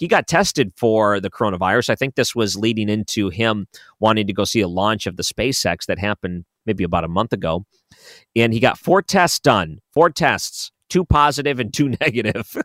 He 0.00 0.08
got 0.08 0.26
tested 0.26 0.72
for 0.76 1.20
the 1.20 1.30
coronavirus. 1.30 1.90
I 1.90 1.94
think 1.94 2.14
this 2.14 2.34
was 2.34 2.56
leading 2.56 2.88
into 2.88 3.28
him 3.28 3.66
wanting 4.00 4.26
to 4.26 4.32
go 4.32 4.44
see 4.44 4.62
a 4.62 4.66
launch 4.66 5.06
of 5.06 5.18
the 5.18 5.22
SpaceX 5.22 5.84
that 5.86 5.98
happened 5.98 6.46
maybe 6.64 6.84
about 6.84 7.04
a 7.04 7.08
month 7.08 7.34
ago. 7.34 7.66
And 8.34 8.54
he 8.54 8.60
got 8.60 8.78
four 8.78 9.02
tests 9.02 9.38
done, 9.38 9.78
four 9.92 10.08
tests, 10.08 10.72
two 10.88 11.04
positive 11.04 11.60
and 11.60 11.72
two 11.72 11.90
negative. 12.00 12.56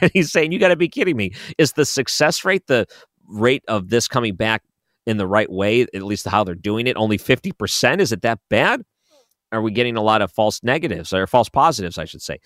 and 0.00 0.10
he's 0.12 0.30
saying, 0.30 0.52
You 0.52 0.60
got 0.60 0.68
to 0.68 0.76
be 0.76 0.88
kidding 0.88 1.16
me. 1.16 1.32
Is 1.58 1.72
the 1.72 1.84
success 1.84 2.44
rate, 2.44 2.68
the 2.68 2.86
rate 3.26 3.64
of 3.66 3.88
this 3.88 4.06
coming 4.06 4.36
back 4.36 4.62
in 5.06 5.16
the 5.16 5.26
right 5.26 5.50
way, 5.50 5.82
at 5.82 6.02
least 6.02 6.28
how 6.28 6.44
they're 6.44 6.54
doing 6.54 6.86
it, 6.86 6.96
only 6.96 7.18
50%? 7.18 7.98
Is 7.98 8.12
it 8.12 8.22
that 8.22 8.38
bad? 8.48 8.82
Are 9.50 9.62
we 9.62 9.72
getting 9.72 9.96
a 9.96 10.02
lot 10.02 10.22
of 10.22 10.30
false 10.30 10.62
negatives 10.62 11.12
or 11.12 11.26
false 11.26 11.48
positives, 11.48 11.98
I 11.98 12.04
should 12.04 12.22
say? 12.22 12.38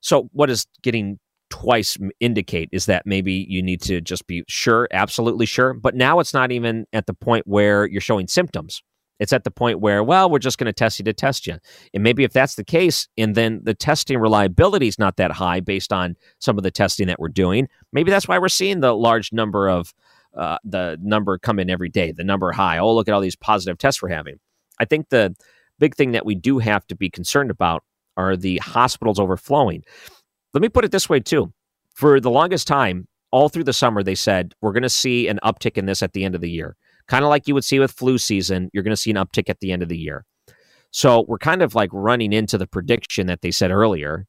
So, 0.00 0.28
what 0.32 0.50
is 0.50 0.66
getting 0.82 1.18
twice 1.52 1.98
indicate 2.18 2.70
is 2.72 2.86
that 2.86 3.04
maybe 3.04 3.46
you 3.46 3.62
need 3.62 3.82
to 3.82 4.00
just 4.00 4.26
be 4.26 4.42
sure, 4.48 4.88
absolutely 4.90 5.44
sure. 5.44 5.74
But 5.74 5.94
now 5.94 6.18
it's 6.18 6.32
not 6.32 6.50
even 6.50 6.86
at 6.94 7.06
the 7.06 7.12
point 7.12 7.46
where 7.46 7.86
you're 7.86 8.00
showing 8.00 8.26
symptoms. 8.26 8.82
It's 9.20 9.34
at 9.34 9.44
the 9.44 9.50
point 9.50 9.80
where, 9.80 10.02
well, 10.02 10.30
we're 10.30 10.38
just 10.38 10.56
going 10.56 10.64
to 10.66 10.72
test 10.72 10.98
you 10.98 11.04
to 11.04 11.12
test 11.12 11.46
you. 11.46 11.58
And 11.92 12.02
maybe 12.02 12.24
if 12.24 12.32
that's 12.32 12.54
the 12.54 12.64
case, 12.64 13.06
and 13.18 13.34
then 13.34 13.60
the 13.64 13.74
testing 13.74 14.16
reliability 14.16 14.88
is 14.88 14.98
not 14.98 15.18
that 15.18 15.30
high 15.30 15.60
based 15.60 15.92
on 15.92 16.16
some 16.38 16.56
of 16.56 16.64
the 16.64 16.70
testing 16.70 17.06
that 17.08 17.20
we're 17.20 17.28
doing, 17.28 17.68
maybe 17.92 18.10
that's 18.10 18.26
why 18.26 18.38
we're 18.38 18.48
seeing 18.48 18.80
the 18.80 18.96
large 18.96 19.30
number 19.30 19.68
of 19.68 19.92
uh, 20.34 20.56
the 20.64 20.98
number 21.02 21.36
come 21.36 21.58
in 21.58 21.68
every 21.68 21.90
day, 21.90 22.12
the 22.12 22.24
number 22.24 22.50
high. 22.50 22.78
Oh, 22.78 22.94
look 22.94 23.08
at 23.08 23.12
all 23.14 23.20
these 23.20 23.36
positive 23.36 23.76
tests 23.76 24.00
we're 24.00 24.08
having. 24.08 24.40
I 24.80 24.86
think 24.86 25.10
the 25.10 25.36
big 25.78 25.96
thing 25.96 26.12
that 26.12 26.24
we 26.24 26.34
do 26.34 26.60
have 26.60 26.86
to 26.86 26.96
be 26.96 27.10
concerned 27.10 27.50
about 27.50 27.84
are 28.16 28.38
the 28.38 28.56
hospitals 28.58 29.20
overflowing. 29.20 29.84
Let 30.54 30.62
me 30.62 30.68
put 30.68 30.84
it 30.84 30.92
this 30.92 31.08
way, 31.08 31.20
too. 31.20 31.52
For 31.94 32.20
the 32.20 32.30
longest 32.30 32.66
time, 32.66 33.06
all 33.30 33.48
through 33.48 33.64
the 33.64 33.72
summer, 33.72 34.02
they 34.02 34.14
said, 34.14 34.54
we're 34.60 34.72
going 34.72 34.82
to 34.82 34.88
see 34.88 35.28
an 35.28 35.38
uptick 35.42 35.78
in 35.78 35.86
this 35.86 36.02
at 36.02 36.12
the 36.12 36.24
end 36.24 36.34
of 36.34 36.40
the 36.40 36.50
year 36.50 36.76
kind 37.08 37.24
of 37.24 37.28
like 37.28 37.48
you 37.48 37.54
would 37.54 37.64
see 37.64 37.78
with 37.78 37.92
flu 37.92 38.18
season, 38.18 38.70
you're 38.72 38.82
going 38.82 38.94
to 38.94 39.00
see 39.00 39.10
an 39.10 39.16
uptick 39.16 39.48
at 39.48 39.60
the 39.60 39.72
end 39.72 39.82
of 39.82 39.88
the 39.88 39.98
year. 39.98 40.24
So 40.90 41.24
we're 41.26 41.38
kind 41.38 41.62
of 41.62 41.74
like 41.74 41.90
running 41.92 42.32
into 42.32 42.58
the 42.58 42.66
prediction 42.66 43.26
that 43.26 43.40
they 43.42 43.50
said 43.50 43.70
earlier. 43.70 44.26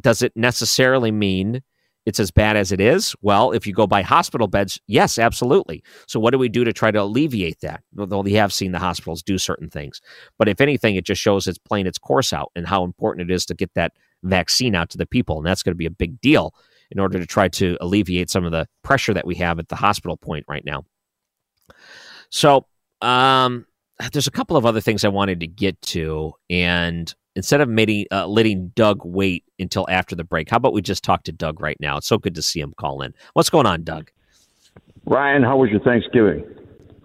Does 0.00 0.22
it 0.22 0.32
necessarily 0.36 1.10
mean 1.10 1.62
it's 2.04 2.20
as 2.20 2.30
bad 2.30 2.56
as 2.56 2.72
it 2.72 2.80
is? 2.80 3.14
Well, 3.22 3.52
if 3.52 3.66
you 3.66 3.72
go 3.72 3.86
by 3.86 4.02
hospital 4.02 4.48
beds, 4.48 4.80
yes, 4.86 5.18
absolutely. 5.18 5.82
So 6.06 6.18
what 6.18 6.32
do 6.32 6.38
we 6.38 6.48
do 6.48 6.64
to 6.64 6.72
try 6.72 6.90
to 6.90 7.02
alleviate 7.02 7.60
that? 7.60 7.82
Though 7.92 8.20
we 8.20 8.32
have 8.34 8.52
seen 8.52 8.72
the 8.72 8.78
hospitals 8.78 9.22
do 9.22 9.38
certain 9.38 9.70
things. 9.70 10.00
But 10.38 10.48
if 10.48 10.60
anything, 10.60 10.96
it 10.96 11.04
just 11.04 11.20
shows 11.20 11.46
it's 11.46 11.58
playing 11.58 11.86
its 11.86 11.98
course 11.98 12.32
out 12.32 12.50
and 12.56 12.66
how 12.66 12.84
important 12.84 13.30
it 13.30 13.34
is 13.34 13.46
to 13.46 13.54
get 13.54 13.72
that 13.74 13.92
vaccine 14.22 14.74
out 14.74 14.90
to 14.90 14.98
the 14.98 15.06
people. 15.06 15.38
And 15.38 15.46
that's 15.46 15.62
going 15.62 15.74
to 15.74 15.78
be 15.78 15.86
a 15.86 15.90
big 15.90 16.20
deal 16.20 16.54
in 16.90 16.98
order 16.98 17.18
to 17.18 17.26
try 17.26 17.48
to 17.48 17.76
alleviate 17.80 18.30
some 18.30 18.44
of 18.44 18.52
the 18.52 18.68
pressure 18.82 19.14
that 19.14 19.26
we 19.26 19.34
have 19.36 19.58
at 19.58 19.68
the 19.68 19.76
hospital 19.76 20.16
point 20.16 20.44
right 20.48 20.64
now. 20.64 20.84
So, 22.30 22.66
um, 23.00 23.66
there's 24.12 24.26
a 24.26 24.32
couple 24.32 24.56
of 24.56 24.66
other 24.66 24.80
things 24.80 25.04
I 25.04 25.08
wanted 25.08 25.40
to 25.40 25.46
get 25.46 25.80
to, 25.82 26.32
and 26.50 27.14
instead 27.34 27.60
of 27.60 27.68
uh, 27.68 28.26
letting 28.26 28.68
Doug 28.68 29.00
wait 29.04 29.44
until 29.58 29.86
after 29.88 30.14
the 30.14 30.24
break, 30.24 30.50
how 30.50 30.56
about 30.56 30.72
we 30.72 30.82
just 30.82 31.02
talk 31.04 31.24
to 31.24 31.32
Doug 31.32 31.60
right 31.60 31.76
now? 31.80 31.96
It's 31.96 32.06
so 32.06 32.18
good 32.18 32.34
to 32.34 32.42
see 32.42 32.60
him 32.60 32.74
call 32.76 33.02
in. 33.02 33.14
What's 33.34 33.50
going 33.50 33.66
on, 33.66 33.84
Doug? 33.84 34.10
Ryan, 35.04 35.42
how 35.42 35.56
was 35.56 35.70
your 35.70 35.80
Thanksgiving? 35.80 36.44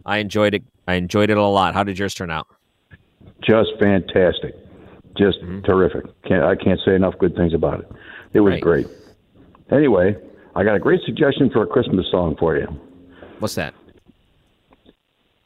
I 0.06 0.18
enjoyed 0.18 0.54
it. 0.54 0.63
I 0.88 0.96
enjoyed 0.96 1.30
it 1.30 1.38
a 1.38 1.44
lot. 1.44 1.74
How 1.74 1.84
did 1.84 2.00
yours 2.00 2.13
turn 2.13 2.32
out? 2.32 2.48
Just 3.42 3.72
fantastic. 3.80 4.56
Just 5.18 5.40
mm-hmm. 5.40 5.62
terrific. 5.62 6.06
Can't, 6.24 6.44
I 6.44 6.56
can't 6.56 6.80
say 6.86 6.96
enough 6.96 7.16
good 7.20 7.36
things 7.36 7.54
about 7.54 7.82
it. 7.82 7.92
It 8.34 8.40
was 8.42 8.54
right. 8.54 8.62
great. 8.62 8.88
Anyway, 9.72 10.16
I 10.56 10.63
got 10.63 10.76
a 10.76 10.80
great 10.80 11.02
suggestion 11.06 11.50
for 11.50 11.63
a 11.63 11.68
Christmas 11.68 12.06
song 12.10 12.36
for 12.40 12.56
you. 12.56 12.68
What's 13.40 13.56
that? 13.56 13.74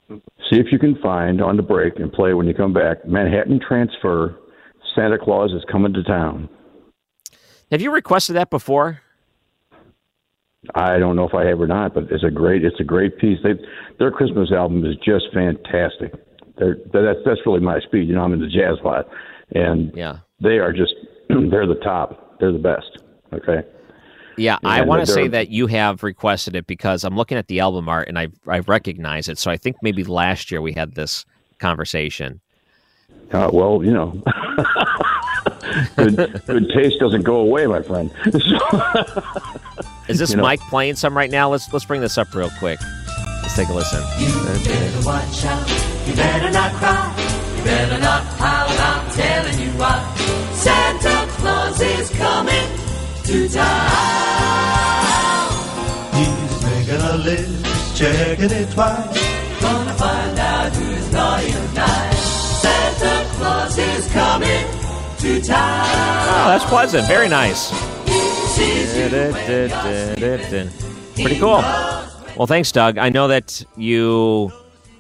See 0.10 0.60
if 0.60 0.72
you 0.72 0.78
can 0.78 0.96
find 1.02 1.42
on 1.42 1.56
the 1.56 1.64
break 1.64 1.98
and 1.98 2.12
play 2.12 2.34
when 2.34 2.46
you 2.46 2.54
come 2.54 2.74
back. 2.74 3.06
Manhattan 3.06 3.60
Transfer. 3.66 4.38
Santa 4.96 5.18
Claus 5.18 5.52
is 5.52 5.64
coming 5.72 5.94
to 5.94 6.04
town. 6.04 6.50
Have 7.72 7.82
you 7.82 7.92
requested 7.92 8.36
that 8.36 8.50
before? 8.50 9.02
I 10.76 11.00
don't 11.00 11.16
know 11.16 11.28
if 11.28 11.34
I 11.34 11.46
have 11.46 11.60
or 11.60 11.68
not, 11.68 11.94
but 11.94 12.04
it's 12.12 12.24
a 12.24 12.30
great 12.30 12.64
it's 12.64 12.80
a 12.80 12.84
great 12.84 13.18
piece. 13.18 13.40
They, 13.44 13.54
their 13.98 14.12
Christmas 14.12 14.52
album 14.52 14.86
is 14.86 14.96
just 14.98 15.26
fantastic. 15.34 16.14
They're, 16.58 16.78
that's 16.94 17.20
that's 17.26 17.40
really 17.46 17.62
my 17.62 17.80
speed. 17.80 18.08
You 18.08 18.16
know, 18.16 18.22
I'm 18.22 18.34
in 18.34 18.40
the 18.42 18.48
jazz 18.48 18.78
lot, 18.84 19.08
and 19.56 19.92
yeah, 19.96 20.20
they 20.40 20.60
are 20.60 20.72
just 20.72 20.94
they're 21.30 21.66
the 21.66 21.80
top. 21.84 22.40
They're 22.40 22.52
the 22.52 22.60
best. 22.60 23.00
Okay. 23.34 23.68
Yeah, 24.38 24.58
I 24.64 24.82
want 24.82 25.06
to 25.06 25.12
say 25.12 25.28
that 25.28 25.50
you 25.50 25.68
have 25.68 26.04
requested 26.04 26.56
it 26.56 26.66
because 26.66 27.04
I'm 27.04 27.16
looking 27.16 27.38
at 27.38 27.48
the 27.48 27.60
album 27.60 27.90
art 27.90 28.08
and 28.08 28.18
I 28.18 28.28
I 28.48 28.60
recognize 28.60 29.30
it. 29.30 29.38
So 29.38 29.50
I 29.52 29.58
think 29.58 29.78
maybe 29.82 30.04
last 30.04 30.52
year 30.52 30.62
we 30.62 30.74
had 30.74 30.94
this 30.94 31.26
conversation. 31.60 32.40
Uh, 33.32 33.50
well, 33.54 33.82
you 33.84 33.92
know, 33.92 34.12
good, 35.96 36.42
good 36.46 36.70
taste 36.74 37.00
doesn't 37.00 37.24
go 37.24 37.38
away, 37.38 37.66
my 37.66 37.82
friend. 37.82 38.12
Is 40.10 40.20
this 40.20 40.32
you 40.32 40.38
know. 40.38 40.44
Mike 40.44 40.60
playing 40.70 40.96
some 40.96 41.16
right 41.16 41.32
now? 41.32 41.50
Let's 41.50 41.72
let's 41.72 41.86
bring 41.86 42.02
this 42.02 42.18
up 42.18 42.34
real 42.34 42.50
quick. 42.60 42.80
Let's 43.42 43.56
take 43.56 43.70
a 43.70 43.74
listen. 43.74 44.02
You 44.20 44.34
better 44.66 45.06
watch 45.06 45.46
out. 45.46 45.70
You 46.08 46.16
better 46.16 46.52
not 46.52 46.74
cry. 46.74 47.16
You 47.58 47.64
better 47.64 48.00
not 48.00 48.24
pout. 48.38 48.70
I'm 48.70 49.12
telling 49.12 49.60
you 49.60 49.72
what. 49.80 50.18
Santa 50.56 51.32
Claus 51.34 51.80
is 51.80 52.10
coming 52.10 52.70
to 53.24 53.48
town. 53.48 53.90
He's 56.14 56.64
making 56.64 57.02
a 57.02 57.18
list, 57.18 57.98
checking 57.98 58.52
it 58.52 58.72
twice. 58.72 59.41
Coming 64.12 64.66
to 65.18 65.42
town. 65.42 65.86
Oh, 65.88 66.48
that's 66.48 66.66
pleasant. 66.66 67.08
Very 67.08 67.30
nice. 67.30 67.72
Pretty 71.16 71.40
cool. 71.40 71.62
Well, 72.38 72.48
thanks, 72.48 72.72
Doug. 72.72 72.98
I 72.98 73.10
know 73.10 73.28
that 73.28 73.64
you 73.76 74.52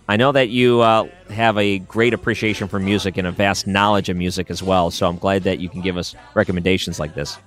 I 0.07 0.17
know 0.17 0.31
that 0.33 0.49
you 0.49 0.81
uh, 0.81 1.07
have 1.29 1.57
a 1.57 1.79
great 1.79 2.13
appreciation 2.13 2.67
for 2.67 2.79
music 2.79 3.17
and 3.17 3.25
a 3.25 3.31
vast 3.31 3.65
knowledge 3.65 4.09
of 4.09 4.17
music 4.17 4.49
as 4.49 4.61
well. 4.61 4.91
So 4.91 5.07
I'm 5.07 5.17
glad 5.17 5.43
that 5.43 5.59
you 5.59 5.69
can 5.69 5.81
give 5.81 5.95
us 5.95 6.15
recommendations 6.33 6.99
like 6.99 7.15
this. 7.15 7.37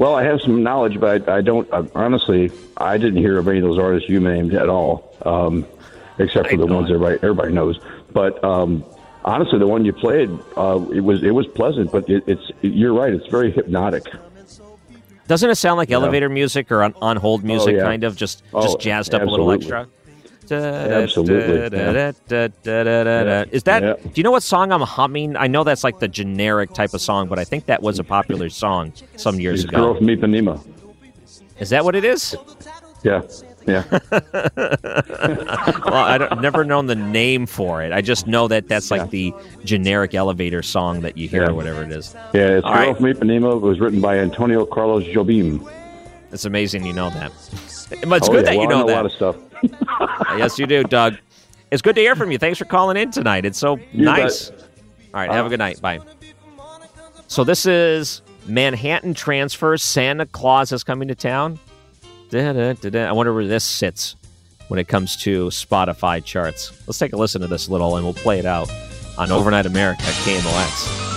Well, 0.00 0.14
I 0.14 0.24
have 0.24 0.40
some 0.40 0.62
knowledge, 0.62 0.98
but 0.98 1.28
I, 1.28 1.36
I 1.36 1.40
don't. 1.40 1.72
I, 1.72 1.84
honestly, 1.94 2.50
I 2.76 2.98
didn't 2.98 3.18
hear 3.18 3.38
of 3.38 3.46
any 3.48 3.58
of 3.58 3.64
those 3.64 3.78
artists 3.78 4.08
you 4.08 4.20
named 4.20 4.54
at 4.54 4.68
all, 4.68 5.16
um, 5.24 5.66
except 6.18 6.50
for 6.50 6.56
the 6.56 6.66
ones 6.66 6.90
everybody 6.90 7.16
everybody 7.16 7.52
knows. 7.52 7.80
But 8.12 8.42
um, 8.42 8.84
honestly, 9.24 9.58
the 9.58 9.66
one 9.66 9.84
you 9.84 9.92
played, 9.92 10.30
uh, 10.56 10.84
it 10.92 11.00
was 11.00 11.22
it 11.22 11.32
was 11.32 11.46
pleasant, 11.46 11.92
but 11.92 12.08
it, 12.08 12.24
it's 12.26 12.50
you're 12.62 12.94
right. 12.94 13.12
It's 13.12 13.26
very 13.28 13.50
hypnotic. 13.50 14.04
Doesn't 15.26 15.50
it 15.50 15.56
sound 15.56 15.76
like 15.76 15.90
yeah. 15.90 15.96
elevator 15.96 16.28
music 16.28 16.72
or 16.72 16.82
on, 16.82 16.94
on 17.02 17.16
hold 17.18 17.44
music, 17.44 17.74
oh, 17.74 17.76
yeah. 17.76 17.82
kind 17.82 18.04
of 18.04 18.16
just 18.16 18.42
oh, 18.54 18.62
just 18.62 18.80
jazzed 18.80 19.14
up 19.14 19.22
absolutely. 19.22 19.44
a 19.44 19.58
little 19.58 19.60
extra? 19.60 19.88
Absolutely. 20.50 21.78
Is 23.52 23.62
that? 23.64 24.02
Do 24.02 24.10
you 24.14 24.22
know 24.22 24.30
what 24.30 24.42
song 24.42 24.72
I'm 24.72 24.80
humming? 24.80 25.36
I 25.36 25.46
know 25.46 25.64
that's 25.64 25.84
like 25.84 25.98
the 25.98 26.08
generic 26.08 26.72
type 26.72 26.94
of 26.94 27.02
song, 27.02 27.28
but 27.28 27.38
I 27.38 27.44
think 27.44 27.66
that 27.66 27.82
was 27.82 27.98
a 27.98 28.04
popular 28.04 28.48
song 28.48 28.94
some 29.16 29.38
years 29.38 29.64
it's 29.64 29.68
ago. 29.68 29.92
Girl 29.92 29.94
from 29.96 30.06
Ipanema. 30.06 30.66
Is 31.58 31.70
that 31.70 31.84
what 31.84 31.94
it 31.94 32.04
is? 32.04 32.34
Yeah. 33.02 33.22
Yeah. 33.68 33.84
well, 35.84 35.94
I 35.94 36.18
have 36.18 36.40
never 36.40 36.64
known 36.64 36.86
the 36.86 36.96
name 36.96 37.46
for 37.46 37.82
it. 37.82 37.92
I 37.92 38.00
just 38.00 38.26
know 38.26 38.48
that 38.48 38.66
that's 38.66 38.90
like 38.90 39.02
yeah. 39.02 39.30
the 39.30 39.34
generic 39.64 40.14
elevator 40.14 40.62
song 40.62 41.02
that 41.02 41.18
you 41.18 41.28
hear 41.28 41.42
yeah. 41.42 41.50
or 41.50 41.54
whatever 41.54 41.82
it 41.82 41.92
is. 41.92 42.14
Yeah, 42.32 42.56
it's 42.56 42.64
All 42.64 42.74
Girl 42.74 42.86
right. 42.86 42.96
from 42.96 43.06
Ipanema. 43.06 43.56
It 43.56 43.60
was 43.60 43.78
written 43.78 44.00
by 44.00 44.18
Antonio 44.18 44.64
Carlos 44.64 45.04
Jobim. 45.04 45.70
It's 46.32 46.46
amazing 46.46 46.86
you 46.86 46.92
know 46.92 47.10
that. 47.10 47.30
But 48.06 48.16
it's 48.16 48.28
oh, 48.28 48.32
good 48.32 48.44
yeah. 48.46 48.50
that 48.50 48.54
you 48.54 48.60
well, 48.60 48.68
know, 48.68 48.80
know 48.80 48.86
that. 48.86 48.92
a 48.92 48.96
lot 48.96 49.06
of 49.06 49.12
stuff. 49.12 49.36
yes, 50.38 50.58
you 50.58 50.66
do, 50.66 50.82
Doug. 50.82 51.16
It's 51.70 51.82
good 51.82 51.94
to 51.96 52.00
hear 52.00 52.16
from 52.16 52.30
you. 52.30 52.38
Thanks 52.38 52.58
for 52.58 52.64
calling 52.64 52.96
in 52.96 53.10
tonight. 53.10 53.44
It's 53.44 53.58
so 53.58 53.78
You 53.92 54.04
nice. 54.04 54.50
bet. 54.50 54.60
All 55.12 55.20
right, 55.20 55.30
have 55.30 55.46
a 55.46 55.48
good 55.48 55.58
night. 55.58 55.80
Bye. 55.80 56.00
So 57.26 57.44
this 57.44 57.66
is 57.66 58.22
Manhattan 58.46 59.12
Transfer. 59.12 59.76
Santa 59.76 60.24
Claus 60.26 60.72
is 60.72 60.82
coming 60.82 61.08
to 61.08 61.14
town. 61.14 61.58
I 62.32 63.12
wonder 63.12 63.32
where 63.32 63.46
this 63.46 63.64
sits 63.64 64.16
when 64.68 64.78
it 64.78 64.86
comes 64.86 65.16
to 65.22 65.46
Spotify 65.46 66.22
charts. 66.22 66.72
Let's 66.86 66.98
take 66.98 67.12
a 67.12 67.16
listen 67.16 67.40
to 67.40 67.46
this 67.46 67.68
little 67.68 67.96
and 67.96 68.04
we'll 68.04 68.14
play 68.14 68.38
it 68.38 68.46
out 68.46 68.70
on 69.16 69.32
Overnight 69.32 69.66
America 69.66 70.02
KMOX. 70.02 71.08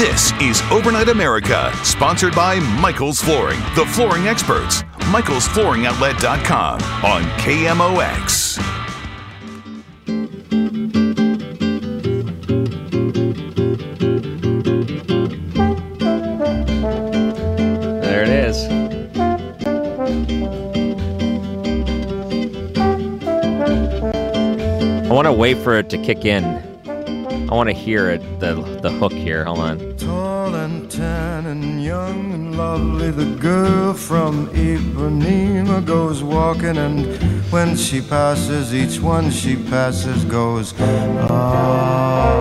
This 0.00 0.32
is 0.40 0.62
Overnight 0.70 1.10
America, 1.10 1.70
sponsored 1.84 2.34
by 2.34 2.58
Michaels 2.80 3.20
Flooring, 3.20 3.60
the 3.74 3.84
flooring 3.84 4.28
experts. 4.28 4.82
MichaelsFlooringOutlet.com 5.10 6.80
on 7.04 7.22
KMOX. 7.40 8.58
There 18.02 18.22
it 18.22 18.28
is. 18.28 18.56
I 25.10 25.12
want 25.12 25.26
to 25.26 25.32
wait 25.32 25.58
for 25.58 25.76
it 25.76 25.90
to 25.90 25.98
kick 25.98 26.24
in. 26.24 26.44
I 27.50 27.52
want 27.52 27.68
to 27.68 27.74
hear 27.74 28.10
it, 28.10 28.20
the 28.38 28.54
the 28.80 28.92
hook 28.92 29.12
here. 29.12 29.44
Hold 29.44 29.58
on. 29.58 29.89
Lovely, 32.60 33.10
the 33.10 33.30
girl 33.36 33.94
from 33.94 34.48
Ipanema 34.48 35.84
goes 35.84 36.22
walking, 36.22 36.76
and 36.76 37.06
when 37.50 37.74
she 37.74 38.00
passes, 38.02 38.74
each 38.74 39.00
one 39.00 39.30
she 39.30 39.56
passes 39.56 40.24
goes. 40.26 40.74
Ah. 40.78 42.40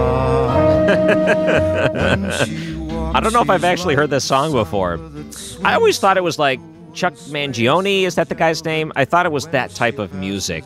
I 3.16 3.20
don't 3.22 3.34
know 3.34 3.42
if 3.42 3.50
I've 3.50 3.64
actually 3.64 3.96
heard 3.96 4.10
this 4.10 4.26
song 4.26 4.52
before. 4.52 5.00
I 5.64 5.74
always 5.74 5.98
thought 6.00 6.18
it 6.18 6.24
was 6.24 6.38
like 6.38 6.60
Chuck 6.94 7.14
Mangione. 7.36 8.04
Is 8.04 8.16
that 8.16 8.30
the 8.30 8.36
guy's 8.36 8.64
name? 8.66 8.92
I 8.96 9.06
thought 9.06 9.26
it 9.26 9.32
was 9.32 9.48
that 9.48 9.72
type 9.72 10.00
of 10.00 10.14
music. 10.14 10.64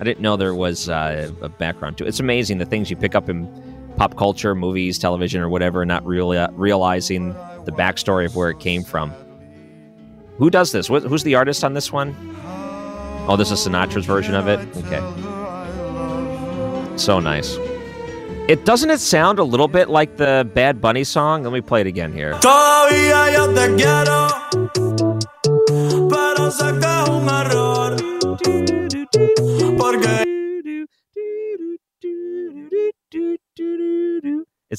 I 0.00 0.04
didn't 0.04 0.20
know 0.20 0.36
there 0.36 0.54
was 0.54 0.88
uh, 0.88 1.30
a 1.42 1.48
background 1.48 1.98
to 1.98 2.04
it. 2.04 2.08
It's 2.08 2.20
amazing 2.20 2.58
the 2.58 2.64
things 2.64 2.88
you 2.88 2.96
pick 2.96 3.14
up 3.14 3.28
in 3.28 3.46
pop 3.96 4.16
culture, 4.16 4.54
movies, 4.54 4.98
television, 4.98 5.40
or 5.40 5.48
whatever, 5.48 5.84
not 5.84 6.04
really 6.04 6.38
realizing 6.52 7.34
the 7.64 7.72
backstory 7.72 8.24
of 8.24 8.36
where 8.36 8.50
it 8.50 8.58
came 8.58 8.82
from. 8.82 9.12
Who 10.38 10.50
does 10.50 10.72
this? 10.72 10.86
Who's 10.88 11.22
the 11.22 11.34
artist 11.34 11.64
on 11.64 11.74
this 11.74 11.92
one? 11.92 12.16
Oh, 13.28 13.36
this 13.36 13.50
is 13.50 13.60
Sinatra's 13.60 14.06
version 14.06 14.34
of 14.34 14.48
it. 14.48 14.58
Okay, 14.76 15.00
so 16.96 17.20
nice. 17.20 17.56
It 18.48 18.64
doesn't 18.64 18.90
it 18.90 18.98
sound 18.98 19.38
a 19.38 19.44
little 19.44 19.68
bit 19.68 19.88
like 19.90 20.16
the 20.16 20.50
Bad 20.54 20.80
Bunny 20.80 21.04
song? 21.04 21.44
Let 21.44 21.52
me 21.52 21.60
play 21.60 21.82
it 21.82 21.86
again 21.86 22.12
here. 22.12 22.32
Todavía 22.40 23.32
yo 23.32 23.54
te 23.54 23.76
quiero, 23.76 24.26
pero. 26.08 27.69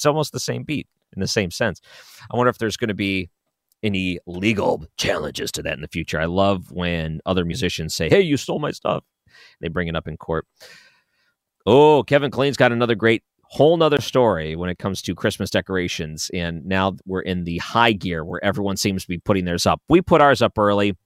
It's 0.01 0.05
almost 0.07 0.33
the 0.33 0.39
same 0.39 0.63
beat 0.63 0.87
in 1.15 1.21
the 1.21 1.27
same 1.27 1.51
sense. 1.51 1.79
I 2.31 2.35
wonder 2.35 2.49
if 2.49 2.57
there's 2.57 2.75
going 2.75 2.87
to 2.87 2.95
be 2.95 3.29
any 3.83 4.17
legal 4.25 4.83
challenges 4.97 5.51
to 5.51 5.61
that 5.61 5.75
in 5.75 5.81
the 5.81 5.87
future. 5.87 6.19
I 6.19 6.25
love 6.25 6.71
when 6.71 7.21
other 7.27 7.45
musicians 7.45 7.93
say, 7.93 8.09
"Hey, 8.09 8.21
you 8.21 8.35
stole 8.35 8.57
my 8.57 8.71
stuff." 8.71 9.03
They 9.59 9.67
bring 9.67 9.87
it 9.87 9.95
up 9.95 10.07
in 10.07 10.17
court. 10.17 10.47
Oh, 11.67 12.01
Kevin 12.01 12.31
Killeen's 12.31 12.57
got 12.57 12.71
another 12.71 12.95
great 12.95 13.23
whole 13.43 13.77
nother 13.77 14.01
story 14.01 14.55
when 14.55 14.71
it 14.71 14.79
comes 14.79 15.03
to 15.03 15.13
Christmas 15.13 15.51
decorations. 15.51 16.31
And 16.33 16.65
now 16.65 16.95
we're 17.05 17.21
in 17.21 17.43
the 17.43 17.59
high 17.59 17.91
gear 17.91 18.25
where 18.25 18.43
everyone 18.43 18.77
seems 18.77 19.03
to 19.03 19.07
be 19.07 19.19
putting 19.19 19.45
theirs 19.45 19.67
up. 19.67 19.81
We 19.87 20.01
put 20.01 20.21
ours 20.21 20.41
up 20.41 20.57
early. 20.57 20.97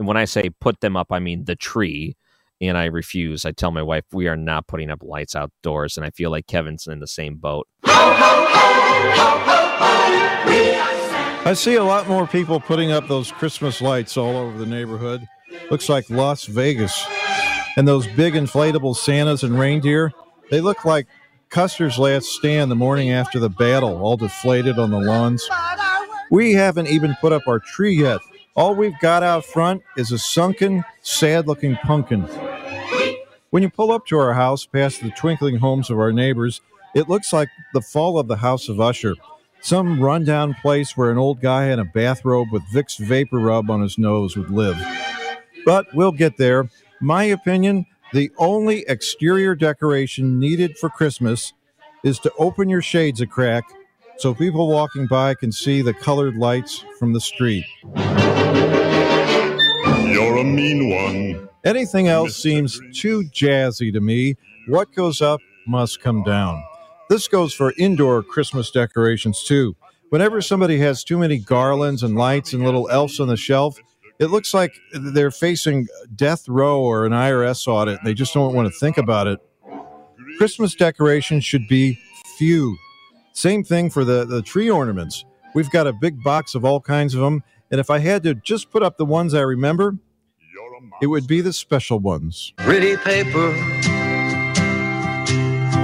And 0.00 0.08
when 0.08 0.16
I 0.16 0.24
say 0.24 0.50
put 0.60 0.80
them 0.80 0.96
up, 0.96 1.12
I 1.12 1.20
mean 1.20 1.44
the 1.44 1.56
tree. 1.56 2.16
And 2.62 2.76
I 2.76 2.86
refuse. 2.86 3.46
I 3.46 3.52
tell 3.52 3.70
my 3.70 3.82
wife, 3.82 4.04
we 4.12 4.28
are 4.28 4.36
not 4.36 4.66
putting 4.66 4.90
up 4.90 5.02
lights 5.02 5.34
outdoors. 5.34 5.96
And 5.96 6.04
I 6.04 6.10
feel 6.10 6.30
like 6.30 6.46
Kevin's 6.46 6.86
in 6.86 7.00
the 7.00 7.06
same 7.06 7.36
boat. 7.36 7.66
I 11.42 11.54
see 11.54 11.74
a 11.74 11.82
lot 11.82 12.06
more 12.06 12.28
people 12.28 12.60
putting 12.60 12.92
up 12.92 13.08
those 13.08 13.32
Christmas 13.32 13.80
lights 13.80 14.16
all 14.16 14.36
over 14.36 14.56
the 14.56 14.66
neighborhood. 14.66 15.26
Looks 15.70 15.88
like 15.88 16.08
Las 16.08 16.44
Vegas. 16.44 17.04
And 17.76 17.88
those 17.88 18.06
big 18.06 18.34
inflatable 18.34 18.94
Santas 18.94 19.42
and 19.42 19.58
reindeer, 19.58 20.12
they 20.50 20.60
look 20.60 20.84
like 20.84 21.08
Custer's 21.48 21.98
last 21.98 22.26
stand 22.26 22.70
the 22.70 22.76
morning 22.76 23.10
after 23.10 23.40
the 23.40 23.48
battle, 23.48 24.00
all 24.00 24.16
deflated 24.16 24.78
on 24.78 24.92
the 24.92 25.00
lawns. 25.00 25.48
We 26.30 26.52
haven't 26.52 26.86
even 26.86 27.16
put 27.20 27.32
up 27.32 27.42
our 27.48 27.58
tree 27.58 27.96
yet. 27.96 28.20
All 28.54 28.76
we've 28.76 28.98
got 29.00 29.24
out 29.24 29.44
front 29.44 29.82
is 29.96 30.12
a 30.12 30.18
sunken, 30.18 30.84
sad 31.02 31.48
looking 31.48 31.74
pumpkin. 31.76 32.28
When 33.50 33.64
you 33.64 33.70
pull 33.70 33.90
up 33.90 34.06
to 34.06 34.18
our 34.18 34.34
house 34.34 34.66
past 34.66 35.02
the 35.02 35.10
twinkling 35.10 35.56
homes 35.56 35.90
of 35.90 35.98
our 35.98 36.12
neighbors, 36.12 36.60
it 36.94 37.08
looks 37.08 37.32
like 37.32 37.48
the 37.74 37.80
fall 37.80 38.18
of 38.18 38.28
the 38.28 38.36
House 38.36 38.68
of 38.68 38.80
Usher. 38.80 39.14
Some 39.60 40.00
rundown 40.00 40.54
place 40.54 40.96
where 40.96 41.10
an 41.10 41.18
old 41.18 41.40
guy 41.40 41.66
in 41.66 41.78
a 41.78 41.84
bathrobe 41.84 42.48
with 42.50 42.62
Vicks 42.72 42.98
VapoRub 42.98 43.68
on 43.68 43.82
his 43.82 43.98
nose 43.98 44.36
would 44.36 44.50
live. 44.50 44.78
But 45.64 45.86
we'll 45.94 46.12
get 46.12 46.38
there. 46.38 46.68
My 47.00 47.24
opinion 47.24 47.86
the 48.12 48.30
only 48.38 48.84
exterior 48.88 49.54
decoration 49.54 50.40
needed 50.40 50.76
for 50.76 50.90
Christmas 50.90 51.52
is 52.02 52.18
to 52.20 52.32
open 52.38 52.68
your 52.68 52.82
shades 52.82 53.20
a 53.20 53.26
crack 53.26 53.62
so 54.16 54.34
people 54.34 54.68
walking 54.68 55.06
by 55.06 55.34
can 55.34 55.52
see 55.52 55.80
the 55.80 55.94
colored 55.94 56.36
lights 56.36 56.84
from 56.98 57.12
the 57.12 57.20
street. 57.20 57.64
You're 60.06 60.38
a 60.38 60.44
mean 60.44 60.90
one. 60.90 61.48
Anything 61.64 62.08
else 62.08 62.34
seems 62.36 62.80
too 62.92 63.22
jazzy 63.32 63.92
to 63.92 64.00
me. 64.00 64.34
What 64.66 64.92
goes 64.92 65.22
up 65.22 65.40
must 65.68 66.00
come 66.00 66.24
down. 66.24 66.64
This 67.10 67.26
goes 67.26 67.52
for 67.52 67.74
indoor 67.76 68.22
Christmas 68.22 68.70
decorations 68.70 69.42
too. 69.42 69.74
Whenever 70.10 70.40
somebody 70.40 70.78
has 70.78 71.02
too 71.02 71.18
many 71.18 71.38
garlands 71.38 72.04
and 72.04 72.14
lights 72.14 72.52
and 72.52 72.64
little 72.64 72.88
elves 72.88 73.18
on 73.18 73.26
the 73.26 73.36
shelf, 73.36 73.76
it 74.20 74.26
looks 74.26 74.54
like 74.54 74.72
they're 74.92 75.32
facing 75.32 75.88
death 76.14 76.48
row 76.48 76.80
or 76.80 77.04
an 77.06 77.12
IRS 77.12 77.66
audit. 77.66 77.98
They 78.04 78.14
just 78.14 78.32
don't 78.32 78.54
want 78.54 78.72
to 78.72 78.78
think 78.78 78.96
about 78.96 79.26
it. 79.26 79.40
Christmas 80.38 80.76
decorations 80.76 81.44
should 81.44 81.66
be 81.66 81.98
few. 82.38 82.76
Same 83.32 83.64
thing 83.64 83.90
for 83.90 84.04
the, 84.04 84.24
the 84.24 84.40
tree 84.40 84.70
ornaments. 84.70 85.24
We've 85.52 85.70
got 85.70 85.88
a 85.88 85.92
big 85.92 86.22
box 86.22 86.54
of 86.54 86.64
all 86.64 86.80
kinds 86.80 87.14
of 87.14 87.22
them. 87.22 87.42
And 87.72 87.80
if 87.80 87.90
I 87.90 87.98
had 87.98 88.22
to 88.22 88.36
just 88.36 88.70
put 88.70 88.84
up 88.84 88.98
the 88.98 89.04
ones 89.04 89.34
I 89.34 89.40
remember, 89.40 89.96
it 91.02 91.08
would 91.08 91.26
be 91.26 91.40
the 91.40 91.52
special 91.52 91.98
ones. 91.98 92.52
Pretty 92.58 92.96
paper, 92.98 93.52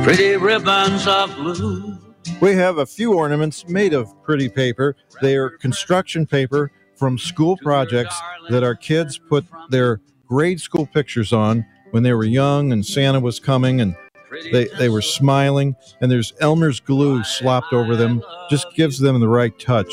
pretty 0.07 0.37
ribbons 0.37 1.05
of 1.09 1.35
blue. 1.35 1.99
We 2.41 2.53
have 2.53 2.79
a 2.79 2.87
few 2.87 3.15
ornaments 3.15 3.67
made 3.67 3.93
of 3.93 4.09
pretty 4.23 4.49
paper. 4.49 4.95
They 5.21 5.35
are 5.37 5.51
construction 5.51 6.27
paper 6.27 6.71
from 6.95 7.19
school 7.19 7.57
projects 7.57 8.17
that 8.49 8.63
our 8.63 8.77
kids 8.77 9.19
put 9.19 9.45
their 9.71 10.01
grade 10.29 10.61
school 10.61 10.87
pictures 10.87 11.33
on 11.33 11.67
when 11.91 12.05
they 12.05 12.13
were 12.13 12.23
young 12.23 12.71
and 12.71 12.87
Santa 12.87 13.19
was 13.19 13.41
coming 13.41 13.81
and 13.81 13.97
they, 14.53 14.69
they 14.79 14.89
were 14.89 15.03
smiling 15.03 15.75
and 16.01 16.09
there's 16.09 16.33
Elmer's 16.41 16.79
glue 16.79 17.25
slopped 17.25 17.73
over 17.73 17.97
them 17.97 18.23
just 18.49 18.73
gives 18.77 19.01
them 19.01 19.19
the 19.19 19.29
right 19.29 19.59
touch. 19.59 19.93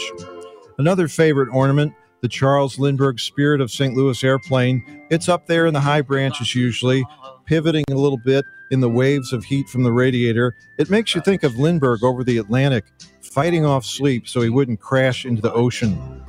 Another 0.78 1.07
favorite 1.07 1.49
ornament, 1.51 1.91
the 2.22 2.28
Charles 2.28 2.78
Lindbergh 2.78 3.20
Spirit 3.20 3.61
of 3.61 3.72
St. 3.72 3.95
Louis 3.95 4.24
airplane. 4.24 5.07
It's 5.09 5.28
up 5.28 5.47
there 5.47 5.66
in 5.66 5.74
the 5.74 5.82
high 5.82 6.01
branches 6.01 6.53
usually, 6.53 7.03
pivoting 7.46 7.84
a 7.91 7.96
little 7.96 8.18
bit 8.18 8.46
in 8.72 8.80
the 8.80 8.89
waves 8.89 9.34
of 9.34 9.44
heat 9.44 9.68
from 9.70 9.84
the 9.84 9.91
radiator. 9.91 10.56
It 10.78 10.89
makes 10.89 11.14
you 11.14 11.22
think 11.22 11.44
of 11.44 11.58
Lindbergh 11.58 12.04
over 12.04 12.24
the 12.24 12.38
Atlantic, 12.38 12.86
fighting 13.22 13.66
off 13.66 13.86
sleep 13.86 14.28
so 14.28 14.41
he 14.41 14.50
wouldn't 14.50 14.80
crash 14.80 15.26
into 15.26 15.41
the 15.41 15.54
ocean. 15.54 16.24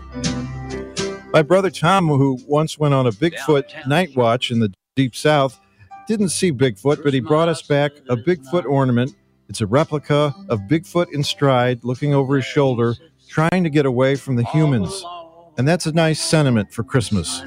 My 1.33 1.43
brother 1.43 1.71
Tom, 1.71 2.07
who 2.09 2.39
once 2.47 2.79
went 2.79 2.95
on 2.95 3.07
a 3.07 3.11
Bigfoot 3.11 3.87
night 3.87 4.15
watch 4.17 4.51
in 4.51 4.61
the 4.61 4.73
deep 4.95 5.17
south, 5.17 5.59
didn't 6.07 6.29
see 6.29 6.53
Bigfoot, 6.53 7.03
but 7.03 7.15
he 7.15 7.21
brought 7.21 7.49
us 7.49 7.63
back 7.63 7.93
a 8.09 8.17
Bigfoot 8.17 8.65
ornament. 8.67 9.15
It's 9.49 9.61
a 9.61 9.67
replica 9.67 10.35
of 10.49 10.61
Bigfoot 10.61 11.13
in 11.13 11.25
stride, 11.25 11.83
looking 11.83 12.15
over 12.15 12.37
his 12.37 12.45
shoulder, 12.45 12.95
trying 13.29 13.65
to 13.65 13.71
get 13.71 13.85
away 13.87 14.17
from 14.17 14.37
the 14.37 14.45
humans. 14.45 15.05
And 15.59 15.67
that's 15.67 15.87
a 15.87 15.93
nice 15.93 16.21
sentiment 16.21 16.73
for 16.73 16.85
Christmas. 16.85 17.43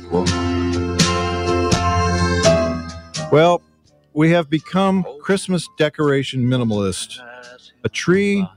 Well, 3.32 3.61
we 4.13 4.32
have 4.32 4.49
become 4.49 5.05
Christmas 5.21 5.67
decoration 5.78 6.45
minimalist. 6.45 7.19
A 7.84 7.89
tree, 7.89 8.47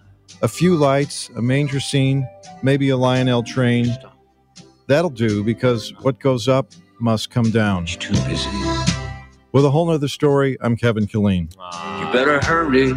a 0.42 0.48
few 0.48 0.76
lights, 0.76 1.28
a 1.36 1.42
manger 1.42 1.80
scene, 1.80 2.28
maybe 2.62 2.88
a 2.90 2.96
Lionel 2.96 3.42
train. 3.42 3.88
That'll 4.86 5.10
do 5.10 5.42
because 5.42 5.92
what 6.02 6.20
goes 6.20 6.46
up 6.48 6.72
must 7.00 7.30
come 7.30 7.50
down. 7.50 7.86
Too 7.86 8.12
busy. 8.28 8.48
With 9.52 9.64
a 9.64 9.70
whole 9.70 9.86
nother 9.86 10.06
story, 10.06 10.56
I'm 10.60 10.76
Kevin 10.76 11.06
Killeen. 11.06 11.52
You 11.98 12.12
better 12.12 12.40
hurry. 12.40 12.92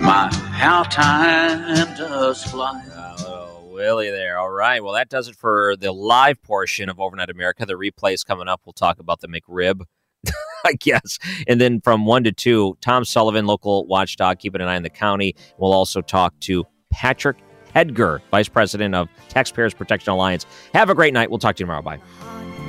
My, 0.00 0.30
how 0.52 0.84
time 0.84 1.96
does 1.96 2.44
fly. 2.44 2.84
Uh, 2.94 3.16
oh, 3.26 3.68
Willie 3.72 4.10
there. 4.10 4.38
All 4.38 4.50
right. 4.50 4.82
Well, 4.82 4.94
that 4.94 5.08
does 5.08 5.26
it 5.26 5.34
for 5.34 5.74
the 5.76 5.90
live 5.90 6.40
portion 6.42 6.88
of 6.88 7.00
Overnight 7.00 7.30
America. 7.30 7.66
The 7.66 7.74
replay 7.74 8.14
is 8.14 8.22
coming 8.22 8.46
up. 8.46 8.60
We'll 8.64 8.72
talk 8.72 9.00
about 9.00 9.20
the 9.20 9.28
McRib, 9.28 9.82
I 10.66 10.72
guess. 10.74 11.18
And 11.46 11.60
then 11.60 11.80
from 11.80 12.04
one 12.06 12.24
to 12.24 12.32
two, 12.32 12.76
Tom 12.80 13.04
Sullivan, 13.04 13.46
local 13.46 13.86
watchdog, 13.86 14.38
keeping 14.38 14.60
an 14.60 14.68
eye 14.68 14.76
on 14.76 14.82
the 14.82 14.90
county. 14.90 15.34
We'll 15.58 15.72
also 15.72 16.00
talk 16.00 16.38
to 16.40 16.64
Patrick 16.90 17.36
Hedger, 17.72 18.22
Vice 18.30 18.48
President 18.48 18.94
of 18.94 19.08
Taxpayers 19.28 19.74
Protection 19.74 20.10
Alliance. 20.12 20.46
Have 20.74 20.90
a 20.90 20.94
great 20.94 21.12
night. 21.12 21.30
We'll 21.30 21.38
talk 21.38 21.56
to 21.56 21.60
you 21.60 21.66
tomorrow. 21.66 21.82
Bye. 21.82 22.00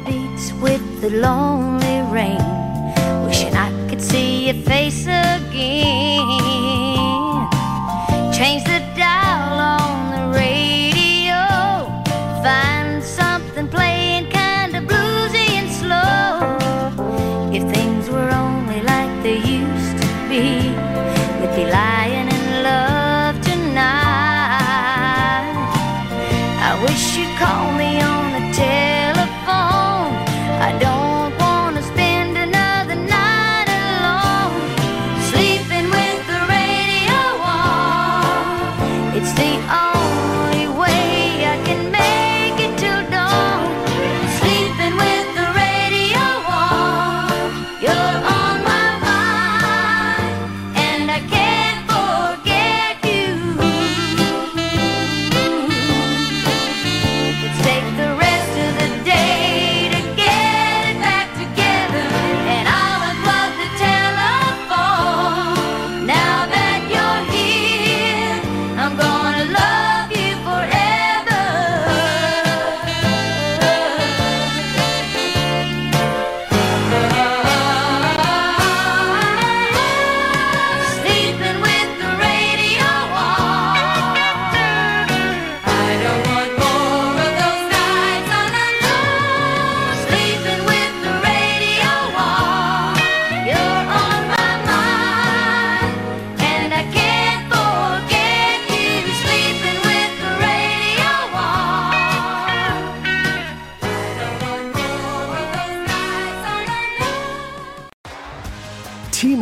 beats 0.06 0.52
with 0.54 1.02
the 1.02 1.10
lonely 1.10 2.02
rain. 2.12 2.38
Wishing 3.26 3.56
I 3.56 3.72
could 3.90 4.02
see 4.02 4.48
your 4.48 4.64
face 4.66 5.04
again. 5.04 6.87